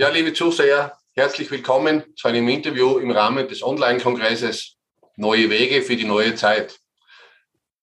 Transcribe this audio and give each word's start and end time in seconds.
Ja, 0.00 0.08
liebe 0.08 0.32
Zuseher, 0.32 0.96
herzlich 1.12 1.50
willkommen 1.50 2.02
zu 2.16 2.26
einem 2.26 2.48
Interview 2.48 2.96
im 2.96 3.10
Rahmen 3.10 3.46
des 3.46 3.62
Online-Kongresses 3.62 4.78
Neue 5.16 5.50
Wege 5.50 5.82
für 5.82 5.94
die 5.94 6.06
neue 6.06 6.34
Zeit. 6.36 6.80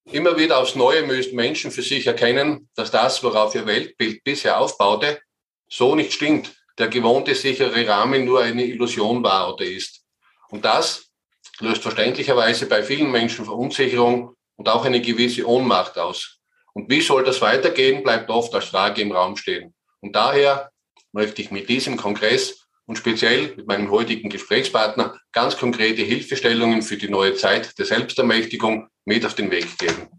Immer 0.05 0.35
wieder 0.35 0.57
aufs 0.57 0.73
Neue 0.73 1.03
müssen 1.03 1.35
Menschen 1.35 1.69
für 1.69 1.83
sich 1.83 2.07
erkennen, 2.07 2.69
dass 2.75 2.89
das, 2.89 3.23
worauf 3.23 3.53
ihr 3.53 3.67
Weltbild 3.67 4.23
bisher 4.23 4.59
aufbaute, 4.59 5.21
so 5.69 5.93
nicht 5.93 6.11
stimmt. 6.11 6.55
Der 6.79 6.87
gewohnte 6.87 7.35
sichere 7.35 7.87
Rahmen 7.87 8.25
nur 8.25 8.41
eine 8.41 8.65
Illusion 8.65 9.21
war 9.21 9.53
oder 9.53 9.65
ist. 9.65 10.01
Und 10.49 10.65
das 10.65 11.11
löst 11.59 11.83
verständlicherweise 11.83 12.65
bei 12.65 12.81
vielen 12.81 13.11
Menschen 13.11 13.45
Verunsicherung 13.45 14.35
und 14.55 14.67
auch 14.67 14.85
eine 14.85 15.01
gewisse 15.01 15.47
Ohnmacht 15.47 15.99
aus. 15.99 16.39
Und 16.73 16.89
wie 16.89 17.01
soll 17.01 17.23
das 17.23 17.41
weitergehen, 17.41 18.01
bleibt 18.01 18.31
oft 18.31 18.55
als 18.55 18.65
Frage 18.65 19.03
im 19.03 19.11
Raum 19.11 19.37
stehen. 19.37 19.75
Und 19.99 20.15
daher 20.15 20.71
möchte 21.17 21.41
ich 21.41 21.49
mit 21.49 21.67
diesem 21.67 21.97
Kongress 21.97 22.67
und 22.85 22.99
speziell 22.99 23.55
mit 23.55 23.65
meinem 23.65 23.89
heutigen 23.89 24.29
Gesprächspartner 24.29 25.19
ganz 25.31 25.57
konkrete 25.57 26.03
Hilfestellungen 26.03 26.83
für 26.83 26.95
die 26.95 27.09
neue 27.09 27.33
Zeit 27.33 27.77
der 27.79 27.87
Selbstermächtigung 27.87 28.87
mit 29.03 29.25
auf 29.25 29.33
den 29.33 29.49
Weg 29.49 29.79
geben. 29.79 30.09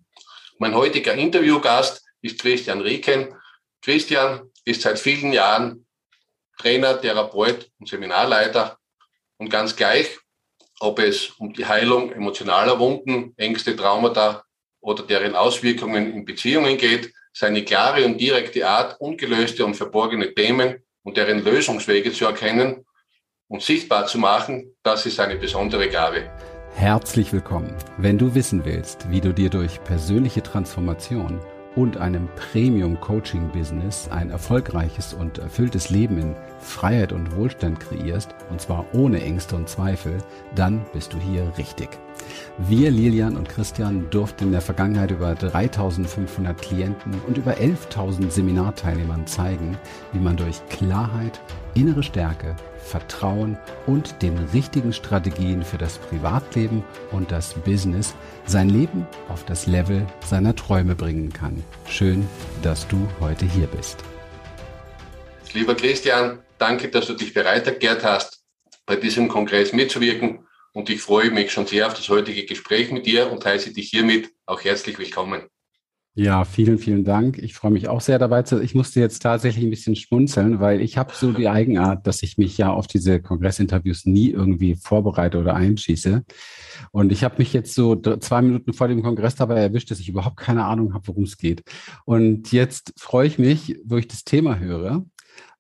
Mein 0.59 0.75
heutiger 0.75 1.15
Interviewgast 1.15 2.05
ist 2.21 2.41
Christian 2.41 2.81
Rieken. 2.81 3.33
Christian 3.81 4.51
ist 4.65 4.83
seit 4.83 4.99
vielen 4.99 5.33
Jahren 5.33 5.87
Trainer, 6.59 7.01
Therapeut 7.01 7.71
und 7.79 7.89
Seminarleiter 7.89 8.77
und 9.37 9.51
ganz 9.51 9.77
gleich, 9.77 10.19
ob 10.81 10.99
es 10.99 11.29
um 11.39 11.53
die 11.53 11.65
Heilung 11.65 12.11
emotionaler 12.11 12.77
Wunden, 12.81 13.35
Ängste, 13.37 13.77
Traumata 13.77 14.43
oder 14.81 15.05
deren 15.05 15.37
Auswirkungen 15.37 16.13
in 16.13 16.25
Beziehungen 16.25 16.77
geht, 16.77 17.13
seine 17.33 17.65
klare 17.65 18.05
und 18.05 18.21
direkte 18.21 18.67
Art, 18.67 19.01
ungelöste 19.01 19.65
und 19.65 19.77
verborgene 19.77 20.35
Themen 20.35 20.83
und 21.09 21.17
deren 21.17 21.43
Lösungswege 21.43 22.13
zu 22.13 22.27
erkennen 22.27 22.85
und 23.49 23.63
sichtbar 23.63 24.07
zu 24.07 24.19
machen, 24.19 24.77
das 24.83 25.07
ist 25.07 25.19
eine 25.19 25.37
besondere 25.37 25.89
Gabe. 25.89 26.31
Herzlich 26.75 27.33
willkommen. 27.33 27.75
Wenn 27.97 28.19
du 28.19 28.35
wissen 28.35 28.67
willst, 28.67 29.11
wie 29.11 29.23
du 29.23 29.33
dir 29.33 29.49
durch 29.49 29.83
persönliche 29.85 30.43
Transformation 30.43 31.41
und 31.77 31.97
einem 31.97 32.29
Premium-Coaching-Business 32.37 34.11
ein 34.11 34.29
erfolgreiches 34.29 35.15
und 35.15 35.39
erfülltes 35.39 35.89
Leben 35.89 36.19
in 36.19 36.37
Freiheit 36.61 37.13
und 37.13 37.35
Wohlstand 37.35 37.81
kreierst, 37.81 38.35
und 38.51 38.61
zwar 38.61 38.85
ohne 38.93 39.23
Ängste 39.23 39.57
und 39.57 39.67
Zweifel, 39.67 40.19
dann 40.55 40.85
bist 40.93 41.15
du 41.15 41.19
hier 41.19 41.51
richtig. 41.57 41.89
Wir, 42.59 42.91
Lilian 42.91 43.37
und 43.37 43.49
Christian, 43.49 44.09
durften 44.11 44.45
in 44.45 44.53
der 44.53 44.61
Vergangenheit 44.61 45.11
über 45.11 45.35
3500 45.35 46.61
Klienten 46.61 47.21
und 47.27 47.39
über 47.39 47.55
11.000 47.55 48.31
Seminarteilnehmern 48.31 49.27
zeigen, 49.27 49.79
wie 50.13 50.19
man 50.19 50.37
durch 50.37 50.61
Klarheit, 50.69 51.41
innere 51.75 52.03
Stärke, 52.03 52.57
Vertrauen 52.79 53.59
und 53.87 54.23
den 54.23 54.37
richtigen 54.53 54.93
Strategien 54.93 55.63
für 55.63 55.79
das 55.79 55.99
Privatleben 55.99 56.83
und 57.13 57.31
das 57.31 57.55
Business 57.55 58.15
sein 58.47 58.69
Leben 58.71 59.07
auf 59.29 59.45
das 59.45 59.67
Level 59.67 60.07
seiner 60.25 60.57
Träume 60.57 60.95
bringen 60.95 61.33
kann. 61.33 61.63
Schön, 61.87 62.27
dass 62.63 62.89
du 62.89 63.07
heute 63.21 63.47
hier 63.47 63.67
bist. 63.67 64.03
Lieber 65.53 65.75
Christian, 65.75 66.41
danke, 66.59 66.89
dass 66.89 67.07
du 67.07 67.15
dich 67.15 67.33
bereit 67.33 67.67
erklärt 67.67 68.05
hast, 68.05 68.43
bei 68.87 68.97
diesem 68.97 69.29
Kongress 69.29 69.73
mitzuwirken 69.73 70.48
und 70.79 70.89
ich 70.91 71.01
freue 71.01 71.33
mich 71.33 71.51
schon 71.51 71.67
sehr 71.67 71.89
auf 71.89 71.95
das 71.95 72.09
heutige 72.09 72.47
Gespräch 72.47 72.93
mit 72.93 73.05
dir 73.05 73.33
und 73.33 73.45
heiße 73.45 73.73
dich 73.73 73.91
hiermit 73.91 74.31
auch 74.47 74.63
herzlich 74.63 74.97
willkommen. 74.97 75.41
Ja, 76.15 76.45
vielen, 76.45 76.79
vielen 76.79 77.03
Dank. 77.03 77.37
Ich 77.39 77.55
freue 77.55 77.73
mich 77.73 77.89
auch 77.89 78.01
sehr 78.01 78.21
dabei 78.21 78.43
zu. 78.43 78.63
Ich 78.63 78.77
musste 78.77 79.01
jetzt 79.01 79.21
tatsächlich 79.21 79.65
ein 79.65 79.71
bisschen 79.71 79.97
schmunzeln, 79.97 80.61
weil 80.61 80.81
ich 80.81 80.97
habe 80.97 81.13
so 81.15 81.33
die 81.33 81.49
Eigenart, 81.59 82.07
dass 82.07 82.23
ich 82.23 82.39
mich 82.39 82.57
ja 82.59 82.71
auf 82.71 82.87
diese 82.87 83.21
Kongressinterviews 83.21 84.07
nie 84.07 84.31
irgendwie 84.31 84.77
vorbereite 84.77 85.39
oder 85.39 85.57
einschieße. 85.57 86.23
Und 86.93 87.11
ich 87.11 87.25
habe 87.25 87.35
mich 87.39 87.53
jetzt 87.53 87.75
so 87.75 87.97
zwei 87.97 88.41
Minuten 88.43 88.73
vor 88.73 88.87
dem 88.87 89.03
Kongress 89.03 89.35
dabei 89.35 89.59
erwischt, 89.59 89.91
dass 89.91 89.99
ich 89.99 90.09
überhaupt 90.09 90.37
keine 90.37 90.65
Ahnung 90.65 90.95
habe, 90.95 91.09
worum 91.09 91.25
es 91.25 91.39
geht. 91.39 91.65
Und 92.05 92.53
jetzt 92.53 92.95
freue 92.97 93.27
ich 93.27 93.41
mich, 93.41 93.81
wo 93.85 93.97
ich 93.97 94.07
das 94.07 94.23
Thema 94.23 94.61
höre, 94.61 95.05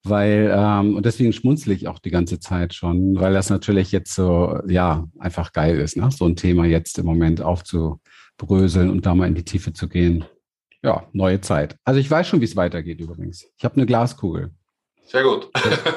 weil 0.08 0.52
ähm, 0.54 0.96
und 0.96 1.06
deswegen 1.06 1.32
schmunzle 1.32 1.74
ich 1.74 1.88
auch 1.88 1.98
die 1.98 2.10
ganze 2.10 2.41
Zeit 2.41 2.74
schon, 2.74 3.19
weil 3.20 3.34
das 3.34 3.50
natürlich 3.50 3.92
jetzt 3.92 4.14
so 4.14 4.60
ja 4.69 5.06
einfach 5.19 5.52
geil 5.52 5.78
ist, 5.78 5.96
ne? 5.96 6.08
so 6.10 6.26
ein 6.26 6.36
Thema 6.36 6.66
jetzt 6.66 6.98
im 6.98 7.06
Moment 7.06 7.41
aufzubröseln 7.41 8.91
und 8.91 9.06
da 9.06 9.14
mal 9.14 9.28
in 9.28 9.34
die 9.34 9.44
Tiefe 9.44 9.72
zu 9.72 9.88
gehen 9.88 10.24
ja, 10.82 11.08
neue 11.12 11.41
Zeit. 11.41 11.76
Also 11.84 12.00
ich 12.00 12.10
weiß 12.10 12.26
schon, 12.26 12.41
wie 12.41 12.44
es 12.44 12.56
weitergeht 12.56 13.00
übrigens. 13.00 13.47
Ich 13.56 13.64
habe 13.64 13.76
eine 13.76 13.86
Glaskugel. 13.86 14.52
Sehr 15.04 15.22
gut. 15.22 15.50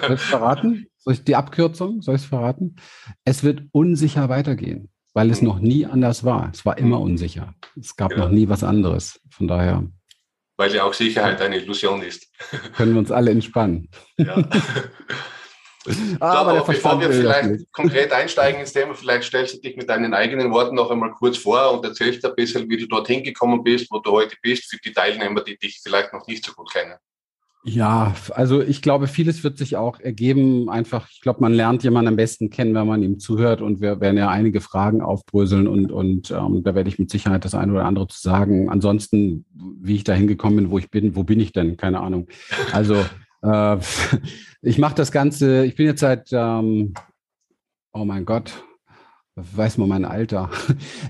Soll 0.07 0.15
ich 0.15 0.21
verraten? 0.21 0.87
Soll 0.97 1.13
ich 1.13 1.23
die 1.23 1.35
Abkürzung? 1.35 2.01
Soll 2.01 2.15
ich 2.15 2.21
es 2.21 2.27
verraten? 2.27 2.77
Es 3.25 3.43
wird 3.43 3.63
unsicher 3.71 4.29
weitergehen, 4.29 4.89
weil 5.13 5.29
es 5.29 5.41
noch 5.41 5.59
nie 5.59 5.85
anders 5.85 6.23
war. 6.23 6.49
Es 6.53 6.65
war 6.65 6.77
immer 6.77 6.99
unsicher. 6.99 7.53
Es 7.79 7.95
gab 7.95 8.11
genau. 8.11 8.25
noch 8.25 8.31
nie 8.31 8.47
was 8.47 8.63
anderes. 8.63 9.19
Von 9.29 9.47
daher. 9.47 9.87
Weil 10.61 10.75
ja 10.75 10.83
auch 10.83 10.93
Sicherheit 10.93 11.41
eine 11.41 11.57
Illusion 11.57 12.03
ist. 12.03 12.27
Können 12.77 12.93
wir 12.93 12.99
uns 12.99 13.11
alle 13.11 13.31
entspannen. 13.31 13.89
Ja. 14.17 14.37
Ah, 16.19 16.33
aber, 16.33 16.51
aber 16.51 16.65
bevor 16.65 16.99
wir 16.99 17.11
vielleicht 17.11 17.71
konkret 17.71 18.11
einsteigen 18.11 18.59
ins 18.59 18.71
Thema, 18.71 18.93
vielleicht 18.93 19.23
stellst 19.23 19.55
du 19.55 19.61
dich 19.61 19.75
mit 19.75 19.89
deinen 19.89 20.13
eigenen 20.13 20.51
Worten 20.51 20.75
noch 20.75 20.91
einmal 20.91 21.09
kurz 21.13 21.39
vor 21.39 21.73
und 21.73 21.83
erzählst 21.83 22.23
ein 22.23 22.35
bisschen, 22.35 22.69
wie 22.69 22.77
du 22.77 22.85
dorthin 22.85 23.23
gekommen 23.23 23.63
bist, 23.63 23.87
wo 23.89 23.97
du 23.97 24.11
heute 24.11 24.35
bist, 24.43 24.69
für 24.69 24.77
die 24.77 24.93
Teilnehmer, 24.93 25.41
die 25.41 25.57
dich 25.57 25.79
vielleicht 25.81 26.13
noch 26.13 26.27
nicht 26.27 26.45
so 26.45 26.53
gut 26.53 26.71
kennen. 26.71 26.93
Ja, 27.63 28.15
also 28.31 28.61
ich 28.61 28.81
glaube, 28.81 29.07
vieles 29.07 29.43
wird 29.43 29.59
sich 29.59 29.77
auch 29.77 29.99
ergeben. 29.99 30.67
Einfach, 30.67 31.07
ich 31.11 31.21
glaube, 31.21 31.41
man 31.41 31.53
lernt 31.53 31.83
jemanden 31.83 32.07
am 32.07 32.15
besten 32.15 32.49
kennen, 32.49 32.73
wenn 32.73 32.87
man 32.87 33.03
ihm 33.03 33.19
zuhört 33.19 33.61
und 33.61 33.81
wir 33.81 34.01
werden 34.01 34.17
ja 34.17 34.29
einige 34.29 34.61
Fragen 34.61 35.01
aufbröseln 35.01 35.67
und, 35.67 35.91
und 35.91 36.31
ähm, 36.31 36.63
da 36.63 36.73
werde 36.73 36.89
ich 36.89 36.97
mit 36.97 37.11
Sicherheit 37.11 37.45
das 37.45 37.53
eine 37.53 37.71
oder 37.73 37.85
andere 37.85 38.07
zu 38.07 38.19
sagen. 38.19 38.69
Ansonsten, 38.69 39.45
wie 39.53 39.95
ich 39.95 40.03
da 40.03 40.13
hingekommen 40.13 40.57
bin, 40.57 40.71
wo 40.71 40.79
ich 40.79 40.89
bin, 40.89 41.15
wo 41.15 41.23
bin 41.23 41.39
ich 41.39 41.51
denn? 41.51 41.77
Keine 41.77 41.99
Ahnung. 41.99 42.27
Also 42.71 42.95
äh, 43.43 43.77
ich 44.63 44.79
mache 44.79 44.95
das 44.95 45.11
Ganze, 45.11 45.63
ich 45.65 45.75
bin 45.75 45.85
jetzt 45.85 45.99
seit, 45.99 46.29
ähm, 46.31 46.95
oh 47.93 48.05
mein 48.05 48.25
Gott, 48.25 48.63
weiß 49.35 49.77
man 49.77 49.89
mein 49.89 50.05
Alter. 50.05 50.49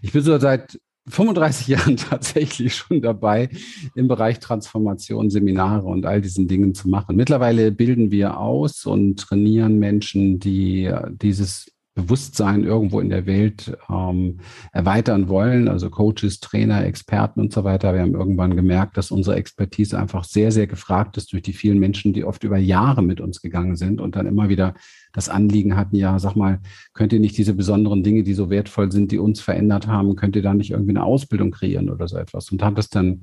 Ich 0.02 0.12
bin 0.12 0.22
so 0.22 0.38
seit 0.38 0.78
35 1.12 1.68
Jahren 1.68 1.98
tatsächlich 1.98 2.76
schon 2.76 3.02
dabei, 3.02 3.50
im 3.96 4.08
Bereich 4.08 4.40
Transformation 4.40 5.30
Seminare 5.30 5.86
und 5.88 6.06
all 6.06 6.22
diesen 6.22 6.48
Dingen 6.48 6.74
zu 6.74 6.90
machen. 6.90 7.16
Mittlerweile 7.16 7.72
bilden 7.72 8.12
wir 8.12 8.38
aus 8.38 8.86
und 8.86 9.20
trainieren 9.20 9.78
Menschen, 9.80 10.40
die 10.40 10.92
dieses 11.12 11.72
Bewusstsein 11.94 12.64
irgendwo 12.64 13.02
in 13.02 13.10
der 13.10 13.26
Welt 13.26 13.78
ähm, 13.90 14.40
erweitern 14.72 15.28
wollen, 15.28 15.68
also 15.68 15.90
Coaches, 15.90 16.40
Trainer, 16.40 16.86
Experten 16.86 17.42
und 17.42 17.52
so 17.52 17.66
weiter. 17.66 17.94
Wir 17.94 18.02
haben 18.02 18.14
irgendwann 18.14 18.56
gemerkt, 18.56 18.96
dass 18.96 19.12
unsere 19.12 19.36
Expertise 19.36 20.00
einfach 20.00 20.24
sehr, 20.24 20.54
sehr 20.54 20.68
gefragt 20.68 21.18
ist 21.18 21.34
durch 21.34 21.44
die 21.44 21.52
vielen 21.52 21.80
Menschen, 21.80 22.14
die 22.14 22.24
oft 22.24 22.46
über 22.46 22.58
Jahre 22.58 23.04
mit 23.04 23.20
uns 23.20 23.42
gegangen 23.42 23.76
sind 23.76 24.00
und 24.00 24.16
dann 24.16 24.26
immer 24.26 24.48
wieder 24.48 24.74
das 25.12 25.28
Anliegen 25.28 25.76
hatten, 25.76 25.98
ja, 25.98 26.18
sag 26.18 26.36
mal, 26.36 26.62
könnt 26.94 27.12
ihr 27.12 27.20
nicht 27.20 27.38
diese 27.38 27.54
besonderen 27.54 28.04
Dinge, 28.04 28.24
die 28.24 28.34
so 28.34 28.50
wertvoll 28.50 28.90
sind, 28.92 29.12
die 29.12 29.20
uns 29.20 29.42
verändert 29.42 29.88
haben, 29.88 30.16
könnt 30.16 30.38
ihr 30.38 30.42
da 30.42 30.54
nicht 30.54 30.72
irgendwie 30.72 30.92
eine 30.92 31.04
Ausbildung 31.04 31.52
kreieren 31.52 31.90
oder 31.90 32.08
so 32.08 32.18
etwas? 32.18 32.50
Und 32.52 32.64
haben 32.64 32.76
das 32.76 32.88
dann 32.88 33.22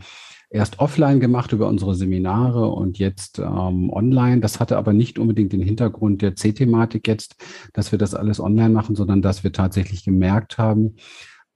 erst 0.51 0.79
offline 0.79 1.21
gemacht 1.21 1.53
über 1.53 1.69
unsere 1.69 1.95
Seminare 1.95 2.69
und 2.69 2.99
jetzt 2.99 3.39
ähm, 3.39 3.91
online. 3.91 4.41
Das 4.41 4.61
hatte 4.61 4.79
aber 4.79 4.93
nicht 4.93 5.19
unbedingt 5.19 5.53
den 5.53 5.61
Hintergrund 5.61 6.23
der 6.23 6.37
C-Thematik 6.37 7.07
jetzt, 7.07 7.37
dass 7.75 7.93
wir 7.93 7.99
das 7.99 8.15
alles 8.15 8.41
online 8.41 8.71
machen, 8.71 8.97
sondern 8.97 9.23
dass 9.23 9.45
wir 9.45 9.53
tatsächlich 9.53 10.05
gemerkt 10.05 10.59
haben, 10.59 10.97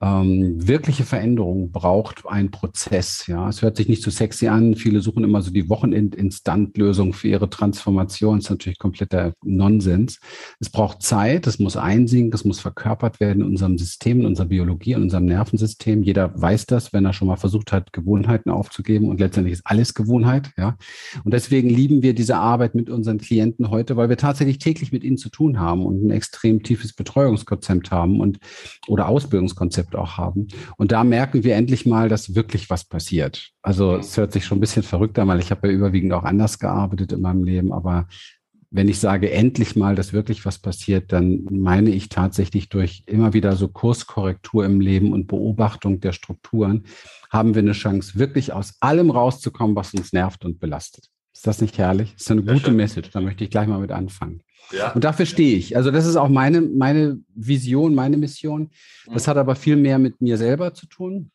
ähm, 0.03 0.67
wirkliche 0.67 1.05
Veränderung 1.05 1.71
braucht 1.71 2.27
ein 2.27 2.51
Prozess. 2.51 3.29
Ja, 3.29 3.49
es 3.49 3.63
hört 3.63 3.77
sich 3.77 3.89
nicht 3.89 4.03
so 4.03 4.11
sexy 4.11 4.49
an. 4.49 4.75
Viele 4.75 5.01
suchen 5.01 5.23
immer 5.23 5.43
so 5.43 5.53
die 5.53 5.69
Wochenend-Instant-Lösung 5.69 7.13
für 7.13 7.29
ihre 7.29 7.49
Transformation. 7.49 8.39
Das 8.39 8.47
ist 8.47 8.51
natürlich 8.51 8.81
kompletter 8.81 9.35
Nonsens. 9.45 10.19
Es 10.59 10.71
braucht 10.71 11.03
Zeit. 11.03 11.47
Es 11.47 11.61
muss 11.61 11.77
einsinken. 11.77 12.35
Es 12.35 12.45
muss 12.45 12.59
verkörpert 12.59 13.21
werden 13.21 13.43
in 13.43 13.47
unserem 13.47 13.79
System, 13.79 14.21
in 14.21 14.27
unserer 14.27 14.47
Biologie, 14.47 14.95
in 14.95 15.03
unserem 15.03 15.27
Nervensystem. 15.27 16.03
Jeder 16.03 16.33
weiß 16.35 16.67
das, 16.67 16.93
wenn 16.93 17.05
er 17.05 17.13
schon 17.13 17.29
mal 17.29 17.37
versucht 17.37 17.71
hat, 17.71 17.93
Gewohnheiten 17.93 18.51
aufzugeben. 18.51 19.09
Und 19.09 19.21
letztendlich 19.21 19.53
ist 19.53 19.67
alles 19.67 19.95
Gewohnheit. 19.95 20.51
Ja, 20.59 20.77
und 21.23 21.33
deswegen 21.33 21.69
lieben 21.71 22.03
wir 22.03 22.15
diese 22.15 22.39
Arbeit 22.39 22.75
mit 22.75 22.91
unseren 22.91 23.19
Klienten 23.19 23.71
heute, 23.71 23.97
weil 23.97 24.09
wir 24.09 24.17
tatsächlich 24.17 24.59
täglich 24.59 24.91
mit 24.91 25.05
ihnen 25.05 25.17
zu 25.17 25.29
tun 25.29 25.61
haben 25.61 25.87
und 25.87 26.05
ein 26.05 26.11
extrem 26.11 26.65
tiefes 26.65 26.93
Betreuungskonzept 26.93 27.93
haben 27.93 28.21
und 28.21 28.41
oder 28.89 29.07
Ausbildungskonzept 29.07 29.92
Konzept 29.93 29.97
auch 29.97 30.19
haben. 30.19 30.49
Und 30.77 30.93
da 30.93 31.05
merken 31.05 31.45
wir 31.45 31.55
endlich 31.55 31.87
mal, 31.87 32.09
dass 32.09 32.35
wirklich 32.35 32.71
was 32.71 32.85
passiert. 32.85 33.51
Also 33.63 33.97
es 33.97 34.17
hört 34.17 34.33
sich 34.33 34.45
schon 34.45 34.59
ein 34.59 34.61
bisschen 34.61 34.83
verrückt 34.83 35.19
an, 35.19 35.29
weil 35.29 35.41
ich 35.41 35.51
habe 35.51 35.69
ja 35.69 35.75
überwiegend 35.75 36.13
auch 36.13 36.25
anders 36.25 36.59
gearbeitet 36.59 37.13
in 37.13 37.21
meinem 37.21 37.45
Leben, 37.45 37.73
aber 37.73 38.07
wenn 38.75 38.89
ich 38.89 39.01
sage 39.01 39.31
endlich 39.31 39.77
mal, 39.77 39.95
dass 39.95 40.15
wirklich 40.15 40.47
was 40.47 40.59
passiert, 40.59 41.13
dann 41.13 41.45
meine 41.51 41.91
ich 41.91 42.09
tatsächlich 42.09 42.71
durch 42.71 43.03
immer 43.05 43.35
wieder 43.35 43.55
so 43.55 43.69
Kurskorrektur 43.69 44.65
im 44.65 44.81
Leben 44.81 45.13
und 45.13 45.27
Beobachtung 45.27 46.01
der 46.01 46.13
Strukturen 46.13 46.85
haben 47.29 47.55
wir 47.55 47.61
eine 47.61 47.73
Chance, 47.73 48.19
wirklich 48.19 48.55
aus 48.55 48.77
allem 48.81 49.11
rauszukommen, 49.11 49.77
was 49.77 49.93
uns 49.93 50.15
nervt 50.15 50.47
und 50.47 50.59
belastet. 50.59 51.11
Ist 51.35 51.47
das 51.47 51.61
nicht 51.61 51.77
herrlich? 51.77 52.15
Das 52.15 52.23
ist 52.23 52.31
eine 52.31 52.45
gute 52.45 52.73
Message. 52.73 53.11
Da 53.11 53.21
möchte 53.21 53.45
ich 53.45 53.51
gleich 53.51 53.67
mal 53.67 53.79
mit 53.79 53.93
anfangen. 53.93 54.43
Ja. 54.73 54.93
Und 54.93 55.05
dafür 55.05 55.27
stehe 55.27 55.57
ich. 55.57 55.77
Also 55.77 55.91
das 55.91 56.07
ist 56.07 56.17
auch 56.17 56.29
meine, 56.29 56.61
meine 56.61 57.19
Vision, 57.35 57.95
meine 57.95 58.17
Mission. 58.17 58.71
Das 59.13 59.27
mhm. 59.27 59.31
hat 59.31 59.37
aber 59.37 59.55
viel 59.55 59.77
mehr 59.77 59.99
mit 59.99 60.21
mir 60.21 60.37
selber 60.37 60.75
zu 60.75 60.87
tun 60.87 61.31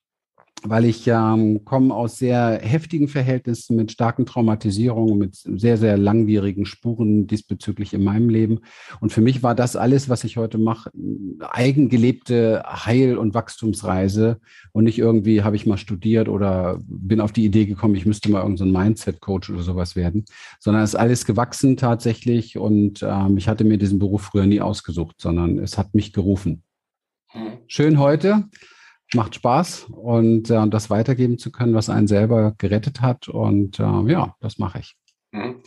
weil 0.64 0.86
ich 0.86 1.08
ähm, 1.08 1.64
komme 1.66 1.94
aus 1.94 2.18
sehr 2.18 2.60
heftigen 2.62 3.08
Verhältnissen 3.08 3.76
mit 3.76 3.92
starken 3.92 4.26
Traumatisierungen, 4.26 5.18
mit 5.18 5.36
sehr, 5.36 5.78
sehr 5.78 5.98
langwierigen 5.98 6.66
Spuren 6.66 7.28
diesbezüglich 7.28 7.94
in 7.94 8.04
meinem 8.04 8.30
Leben. 8.30 8.60
Und 9.00 9.12
für 9.12 9.22
mich 9.22 9.44
war 9.44 9.56
das 9.56 9.76
alles, 9.76 10.10
was 10.10 10.24
ich 10.24 10.38
heute 10.38 10.58
mache, 10.58 10.90
eigengelebte 11.40 12.64
Heil- 12.66 13.18
und 13.18 13.34
Wachstumsreise. 13.34 14.40
Und 14.72 14.86
nicht 14.86 14.98
irgendwie 14.98 15.44
habe 15.44 15.56
ich 15.56 15.66
mal 15.66 15.78
studiert 15.78 16.28
oder 16.28 16.80
bin 16.88 17.22
auf 17.22 17.32
die 17.32 17.46
Idee 17.46 17.66
gekommen, 17.66 17.96
ich 17.96 18.06
müsste 18.06 18.32
mal 18.32 18.42
irgendein 18.42 18.72
so 18.72 18.80
Mindset-Coach 18.80 19.50
oder 19.52 19.62
sowas 19.62 19.96
werden, 19.96 20.26
sondern 20.60 20.84
es 20.84 20.92
ist 20.92 21.00
alles 21.00 21.26
gewachsen 21.26 21.78
tatsächlich. 21.78 22.58
Und 22.58 23.04
ähm, 23.04 23.38
ich 23.38 23.48
hatte 23.48 23.64
mir 23.64 23.78
diesen 23.78 24.00
Beruf 24.00 24.24
früher 24.24 24.46
nie 24.46 24.62
ausgesucht, 24.62 25.18
sondern 25.20 25.60
es 25.60 25.78
hat 25.78 25.94
mich 25.94 26.14
gerufen. 26.14 26.64
Hm. 27.30 27.60
Schön 27.68 28.00
heute 28.00 28.46
macht 29.14 29.36
Spaß 29.36 29.88
und 29.92 30.50
äh, 30.50 30.68
das 30.68 30.90
weitergeben 30.90 31.38
zu 31.38 31.52
können, 31.52 31.74
was 31.74 31.90
einen 31.90 32.08
selber 32.08 32.54
gerettet 32.58 33.02
hat. 33.02 33.28
Und 33.28 33.80
äh, 33.80 34.12
ja, 34.12 34.36
das 34.42 34.58
mache 34.58 34.80
ich. 34.80 34.96
Mhm. 35.32 35.62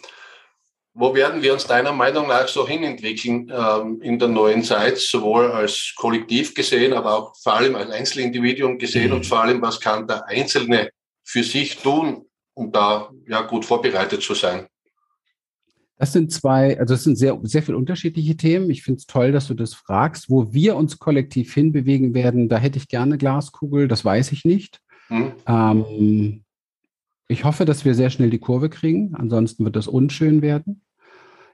Wo 0.93 1.15
werden 1.15 1.41
wir 1.41 1.53
uns 1.53 1.67
deiner 1.67 1.93
Meinung 1.93 2.27
nach 2.27 2.49
so 2.49 2.67
hinentwickeln 2.67 3.51
ähm, 3.55 4.03
in 4.03 4.19
der 4.19 4.29
neuen 4.29 4.65
Zeit, 4.65 4.99
sowohl 4.99 5.51
als 5.53 5.95
Kollektiv 5.97 6.53
gesehen, 6.55 6.93
aber 6.93 7.17
auch 7.17 7.37
vor 7.37 7.55
allem 7.55 7.77
als 7.77 7.91
Einzelindividuum 7.91 8.77
gesehen 8.77 9.11
mhm. 9.11 9.17
und 9.17 9.27
vor 9.27 9.41
allem, 9.41 9.63
was 9.63 9.81
kann 9.81 10.07
der 10.07 10.27
Einzelne 10.27 10.91
für 11.23 11.45
sich 11.45 11.77
tun, 11.77 12.27
um 12.55 12.73
da 12.73 13.11
ja 13.29 13.43
gut 13.43 13.65
vorbereitet 13.65 14.23
zu 14.23 14.35
sein? 14.35 14.67
Das 16.00 16.14
sind 16.14 16.32
zwei, 16.32 16.81
also 16.81 16.94
das 16.94 17.05
sind 17.05 17.17
sehr, 17.17 17.38
sehr 17.43 17.62
viele 17.62 17.76
unterschiedliche 17.76 18.35
Themen. 18.35 18.70
Ich 18.70 18.82
finde 18.82 19.00
es 19.00 19.06
toll, 19.06 19.32
dass 19.32 19.49
du 19.49 19.52
das 19.52 19.75
fragst. 19.75 20.31
Wo 20.31 20.50
wir 20.50 20.75
uns 20.76 20.99
kollektiv 20.99 21.52
hinbewegen 21.52 22.14
werden, 22.14 22.49
da 22.49 22.56
hätte 22.56 22.79
ich 22.79 22.88
gerne 22.88 23.19
Glaskugel, 23.19 23.87
das 23.87 24.02
weiß 24.02 24.32
ich 24.32 24.47
nicht. 24.47 24.81
Mhm. 25.11 25.32
Ähm, 25.47 26.44
ich 27.29 27.44
hoffe, 27.44 27.67
dass 27.67 27.85
wir 27.85 27.94
sehr 27.94 28.08
schnell 28.08 28.31
die 28.31 28.38
Kurve 28.38 28.70
kriegen. 28.70 29.14
Ansonsten 29.14 29.62
wird 29.67 29.76
das 29.76 29.88
unschön 29.88 30.41
werden. 30.41 30.81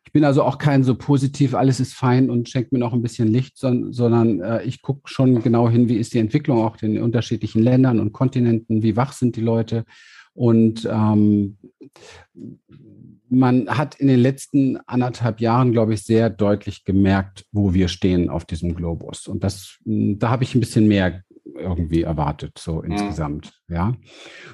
Ich 0.05 0.13
bin 0.13 0.25
also 0.25 0.45
auch 0.45 0.59
kein 0.59 0.85
so 0.85 0.95
positiv, 0.95 1.57
alles 1.57 1.81
ist 1.81 1.95
fein 1.95 2.31
und 2.31 2.49
schenkt 2.49 2.71
mir 2.71 2.79
noch 2.79 2.93
ein 2.93 3.03
bisschen 3.03 3.27
Licht, 3.27 3.59
sondern, 3.59 3.93
sondern 3.93 4.41
äh, 4.43 4.63
ich 4.63 4.81
gucke 4.81 5.09
schon 5.11 5.43
genau 5.43 5.69
hin, 5.69 5.89
wie 5.89 5.97
ist 5.97 6.15
die 6.15 6.21
Entwicklung 6.21 6.63
auch 6.63 6.81
in 6.83 6.95
den 6.95 7.03
unterschiedlichen 7.03 7.65
Ländern 7.65 7.99
und 7.99 8.13
Kontinenten, 8.13 8.85
wie 8.85 8.95
wach 8.95 9.13
sind 9.13 9.35
die 9.35 9.41
Leute. 9.41 9.85
Und 10.35 10.89
ähm, 10.89 11.57
man 13.29 13.69
hat 13.69 13.97
in 13.97 14.09
den 14.09 14.21
letzten 14.21 14.79
anderthalb 14.87 15.41
Jahren, 15.41 15.73
glaube 15.73 15.95
ich, 15.95 16.05
sehr 16.05 16.31
deutlich 16.31 16.85
gemerkt, 16.85 17.45
wo 17.53 17.75
wir 17.75 17.89
stehen 17.89 18.31
auf 18.31 18.45
diesem 18.45 18.75
Globus. 18.75 19.27
Und 19.27 19.43
das, 19.43 19.79
da 19.85 20.31
habe 20.31 20.45
ich 20.45 20.55
ein 20.55 20.61
bisschen 20.61 20.87
mehr 20.87 21.23
irgendwie 21.59 22.03
erwartet, 22.03 22.59
so 22.59 22.83
mhm. 22.83 22.93
insgesamt. 22.93 23.53
Ja. 23.69 23.95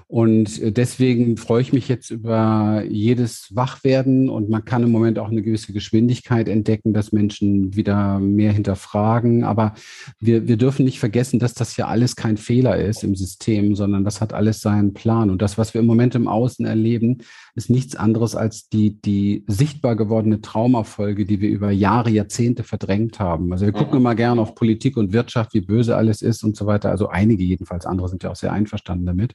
Und 0.06 0.76
deswegen 0.76 1.36
freue 1.36 1.62
ich 1.62 1.72
mich 1.72 1.88
jetzt 1.88 2.10
über 2.10 2.82
jedes 2.88 3.54
Wachwerden 3.54 4.28
und 4.28 4.48
man 4.48 4.64
kann 4.64 4.82
im 4.82 4.90
Moment 4.90 5.18
auch 5.18 5.30
eine 5.30 5.42
gewisse 5.42 5.72
Geschwindigkeit 5.72 6.48
entdecken, 6.48 6.92
dass 6.92 7.12
Menschen 7.12 7.76
wieder 7.76 8.18
mehr 8.18 8.52
hinterfragen. 8.52 9.44
Aber 9.44 9.74
wir, 10.18 10.48
wir 10.48 10.56
dürfen 10.56 10.84
nicht 10.84 10.98
vergessen, 10.98 11.38
dass 11.38 11.54
das 11.54 11.76
ja 11.76 11.88
alles 11.88 12.16
kein 12.16 12.36
Fehler 12.36 12.76
ist 12.76 13.04
im 13.04 13.14
System, 13.14 13.74
sondern 13.74 14.04
das 14.04 14.20
hat 14.20 14.32
alles 14.32 14.60
seinen 14.60 14.94
Plan. 14.94 15.30
Und 15.30 15.42
das, 15.42 15.58
was 15.58 15.74
wir 15.74 15.80
im 15.80 15.86
Moment 15.86 16.14
im 16.14 16.28
Außen 16.28 16.64
erleben, 16.64 17.18
ist 17.54 17.68
nichts 17.68 17.96
anderes 17.96 18.34
als 18.34 18.68
die, 18.68 19.00
die 19.00 19.44
sichtbar 19.46 19.94
gewordene 19.94 20.40
Traumafolge, 20.40 21.26
die 21.26 21.40
wir 21.40 21.50
über 21.50 21.70
Jahre, 21.70 22.10
Jahrzehnte 22.10 22.64
verdrängt 22.64 23.20
haben. 23.20 23.52
Also 23.52 23.66
wir 23.66 23.72
gucken 23.72 23.92
mhm. 23.92 24.00
immer 24.00 24.14
gerne 24.14 24.40
auf 24.40 24.54
Politik 24.54 24.96
und 24.96 25.12
Wirtschaft, 25.12 25.52
wie 25.52 25.60
böse 25.60 25.96
alles 25.96 26.22
ist 26.22 26.44
und 26.44 26.56
so 26.56 26.66
weiter. 26.66 26.90
Also 26.90 27.08
einige 27.08 27.44
jedenfalls, 27.44 27.84
andere 27.84 28.08
sind 28.08 28.22
ja 28.22 28.30
auch 28.30 28.36
sehr 28.36 28.52
einverstanden 28.52 29.04
damit. 29.04 29.34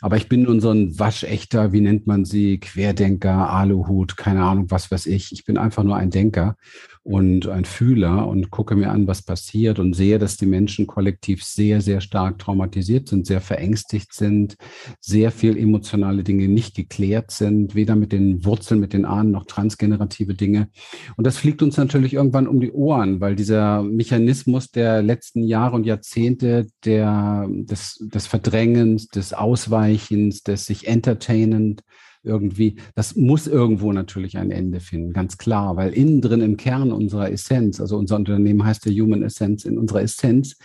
Aber 0.00 0.16
ich 0.16 0.28
bin 0.28 0.42
nun 0.42 0.60
so 0.60 0.70
ein 0.70 0.98
waschechter, 0.98 1.72
wie 1.72 1.82
nennt 1.82 2.06
man 2.06 2.24
sie, 2.24 2.58
Querdenker, 2.60 3.50
Aluhut, 3.50 4.16
keine 4.16 4.44
Ahnung, 4.44 4.70
was 4.70 4.90
weiß 4.90 5.06
ich. 5.06 5.32
Ich 5.32 5.44
bin 5.44 5.58
einfach 5.58 5.82
nur 5.82 5.96
ein 5.96 6.10
Denker 6.10 6.56
und 7.02 7.48
ein 7.48 7.66
Fühler 7.66 8.26
und 8.26 8.50
gucke 8.50 8.74
mir 8.76 8.90
an, 8.90 9.06
was 9.06 9.20
passiert 9.20 9.78
und 9.78 9.92
sehe, 9.92 10.18
dass 10.18 10.38
die 10.38 10.46
Menschen 10.46 10.86
kollektiv 10.86 11.44
sehr, 11.44 11.82
sehr 11.82 12.00
stark 12.00 12.38
traumatisiert 12.38 13.08
sind, 13.08 13.26
sehr 13.26 13.42
verängstigt 13.42 14.14
sind, 14.14 14.56
sehr 15.00 15.30
viel 15.30 15.58
emotionale 15.58 16.24
Dinge 16.24 16.48
nicht 16.48 16.74
geklärt 16.74 17.30
sind, 17.38 17.74
weder 17.74 17.96
mit 17.96 18.12
den 18.12 18.44
Wurzeln, 18.44 18.80
mit 18.80 18.92
den 18.92 19.04
Ahnen 19.04 19.30
noch 19.30 19.46
transgenerative 19.46 20.34
Dinge. 20.34 20.68
Und 21.16 21.26
das 21.26 21.36
fliegt 21.36 21.62
uns 21.62 21.76
natürlich 21.76 22.14
irgendwann 22.14 22.48
um 22.48 22.60
die 22.60 22.72
Ohren, 22.72 23.20
weil 23.20 23.36
dieser 23.36 23.82
Mechanismus 23.82 24.70
der 24.70 25.02
letzten 25.02 25.42
Jahre 25.42 25.76
und 25.76 25.84
Jahrzehnte 25.84 26.66
der, 26.84 27.48
des, 27.50 27.98
des 28.00 28.26
Verdrängens, 28.26 29.08
des 29.08 29.32
Ausweichens, 29.32 30.42
des 30.42 30.66
sich 30.66 30.86
entertainend, 30.88 31.82
irgendwie, 32.24 32.76
das 32.94 33.16
muss 33.16 33.46
irgendwo 33.46 33.92
natürlich 33.92 34.38
ein 34.38 34.50
Ende 34.50 34.80
finden, 34.80 35.12
ganz 35.12 35.38
klar, 35.38 35.76
weil 35.76 35.92
innen 35.92 36.20
drin 36.20 36.40
im 36.40 36.56
Kern 36.56 36.90
unserer 36.90 37.30
Essenz, 37.30 37.80
also 37.80 37.98
unser 37.98 38.16
Unternehmen 38.16 38.64
heißt 38.64 38.86
der 38.86 38.92
Human 38.94 39.22
Essence, 39.22 39.64
in 39.64 39.78
unserer 39.78 40.02
Essenz, 40.02 40.56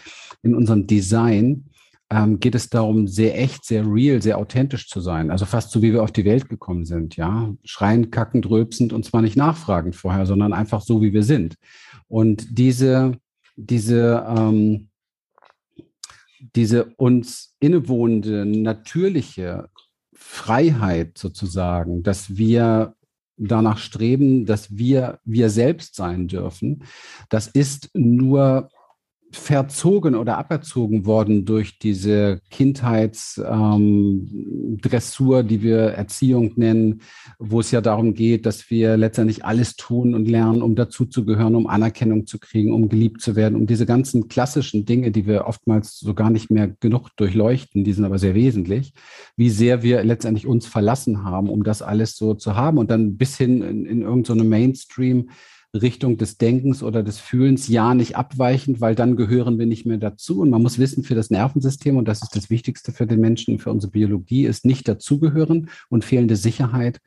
in 0.42 0.56
unserem 0.56 0.88
Design, 0.88 1.66
ähm, 2.12 2.40
geht 2.40 2.56
es 2.56 2.70
darum, 2.70 3.08
sehr 3.08 3.40
echt, 3.40 3.66
sehr 3.66 3.86
real, 3.86 4.22
sehr 4.22 4.38
authentisch 4.38 4.90
zu 4.90 5.00
sein. 5.00 5.30
Also 5.30 5.46
fast 5.46 5.72
so, 5.72 5.82
wie 5.82 5.94
wir 5.94 6.04
auf 6.04 6.12
die 6.12 6.26
Welt 6.26 6.50
gekommen 6.50 6.86
sind, 6.86 7.16
ja. 7.16 7.54
Schreien, 7.64 8.10
kackend, 8.10 8.50
rülpsend 8.50 8.94
und 8.94 9.06
zwar 9.06 9.22
nicht 9.22 9.36
nachfragend 9.36 9.96
vorher, 9.96 10.26
sondern 10.26 10.54
einfach 10.54 10.82
so, 10.82 11.02
wie 11.02 11.14
wir 11.14 11.24
sind. 11.24 11.56
Und 12.08 12.58
diese, 12.58 13.18
diese, 13.56 14.26
ähm, 14.28 14.90
diese 16.56 16.86
uns 16.96 17.56
innewohnende, 17.60 18.46
natürliche, 18.46 19.70
Freiheit 20.14 21.18
sozusagen, 21.18 22.04
dass 22.04 22.38
wir 22.38 22.96
danach 23.38 23.78
streben, 23.78 24.46
dass 24.46 24.78
wir 24.78 25.20
wir 25.24 25.50
selbst 25.50 25.96
sein 25.96 26.28
dürfen, 26.28 26.84
das 27.30 27.48
ist 27.48 27.90
nur 27.94 28.70
verzogen 29.32 30.16
oder 30.16 30.38
aberzogen 30.38 31.06
worden 31.06 31.44
durch 31.46 31.78
diese 31.78 32.42
Kindheitsdressur, 32.50 35.40
ähm, 35.40 35.48
die 35.48 35.62
wir 35.62 35.80
Erziehung 35.80 36.54
nennen, 36.56 37.02
wo 37.38 37.60
es 37.60 37.70
ja 37.70 37.82
darum 37.82 38.16
geht, 38.16 38.48
dass 38.48 38.72
wir 38.72 38.98
letztendlich 38.98 39.46
alles 39.46 39.76
tun 39.76 40.16
und 40.16 40.28
lernen, 40.28 40.64
um 40.64 40.76
dazuzugehören, 40.76 41.56
um 41.56 41.68
Anerkennung 41.68 42.26
zu 42.26 42.40
kriegen, 42.40 42.74
um 42.74 42.90
geliebt 42.90 43.22
zu 43.22 43.36
werden, 43.36 43.56
um 43.56 43.68
diese 43.68 43.86
ganzen 43.86 44.30
klassischen 44.30 44.86
Dinge, 44.86 45.12
die 45.12 45.28
wir 45.28 45.46
oftmals 45.46 46.00
so 46.00 46.16
gar 46.16 46.32
nicht 46.32 46.50
mehr 46.50 46.76
genug 46.80 47.16
durchleuchten, 47.16 47.84
die 47.84 47.94
sind 47.94 48.06
aber 48.06 48.18
sehr 48.18 48.34
wesentlich, 48.34 48.94
wie 49.36 49.52
sehr 49.52 49.84
wir 49.84 50.04
letztendlich 50.04 50.48
uns 50.48 50.66
verlassen 50.66 51.24
haben, 51.24 51.50
um 51.50 51.64
das 51.64 51.84
alles 51.84 52.16
so 52.16 52.34
zu 52.34 52.56
haben 52.56 52.80
und 52.80 52.90
dann 52.90 53.18
bis 53.18 53.38
hin 53.38 53.62
in, 53.62 53.86
in 53.86 54.02
irgendeine 54.02 54.42
so 54.42 54.48
Mainstream 54.48 55.30
Richtung 55.74 56.18
des 56.18 56.38
Denkens 56.38 56.82
oder 56.82 57.04
des 57.04 57.20
Fühlens, 57.20 57.68
ja 57.68 57.94
nicht 57.94 58.16
abweichend, 58.16 58.82
weil 58.82 58.96
dann 58.96 59.16
gehören 59.16 59.60
wir 59.60 59.68
nicht 59.68 59.86
mehr 59.86 59.98
dazu. 59.98 60.42
Und 60.42 60.50
man 60.50 60.62
muss 60.62 60.80
wissen, 60.80 61.04
für 61.04 61.16
das 61.16 61.30
Nervensystem, 61.30 61.98
und 61.98 62.08
das 62.08 62.24
ist 62.24 62.36
das 62.36 62.50
Wichtigste 62.50 62.92
für 62.92 63.06
den 63.06 63.20
Menschen, 63.20 63.60
für 63.60 63.72
unsere 63.72 63.92
Biologie, 63.92 64.46
ist 64.46 64.66
nicht 64.66 64.88
dazugehören 64.88 65.70
und 65.90 66.04
fehlende 66.04 66.36
Sicherheit, 66.36 67.00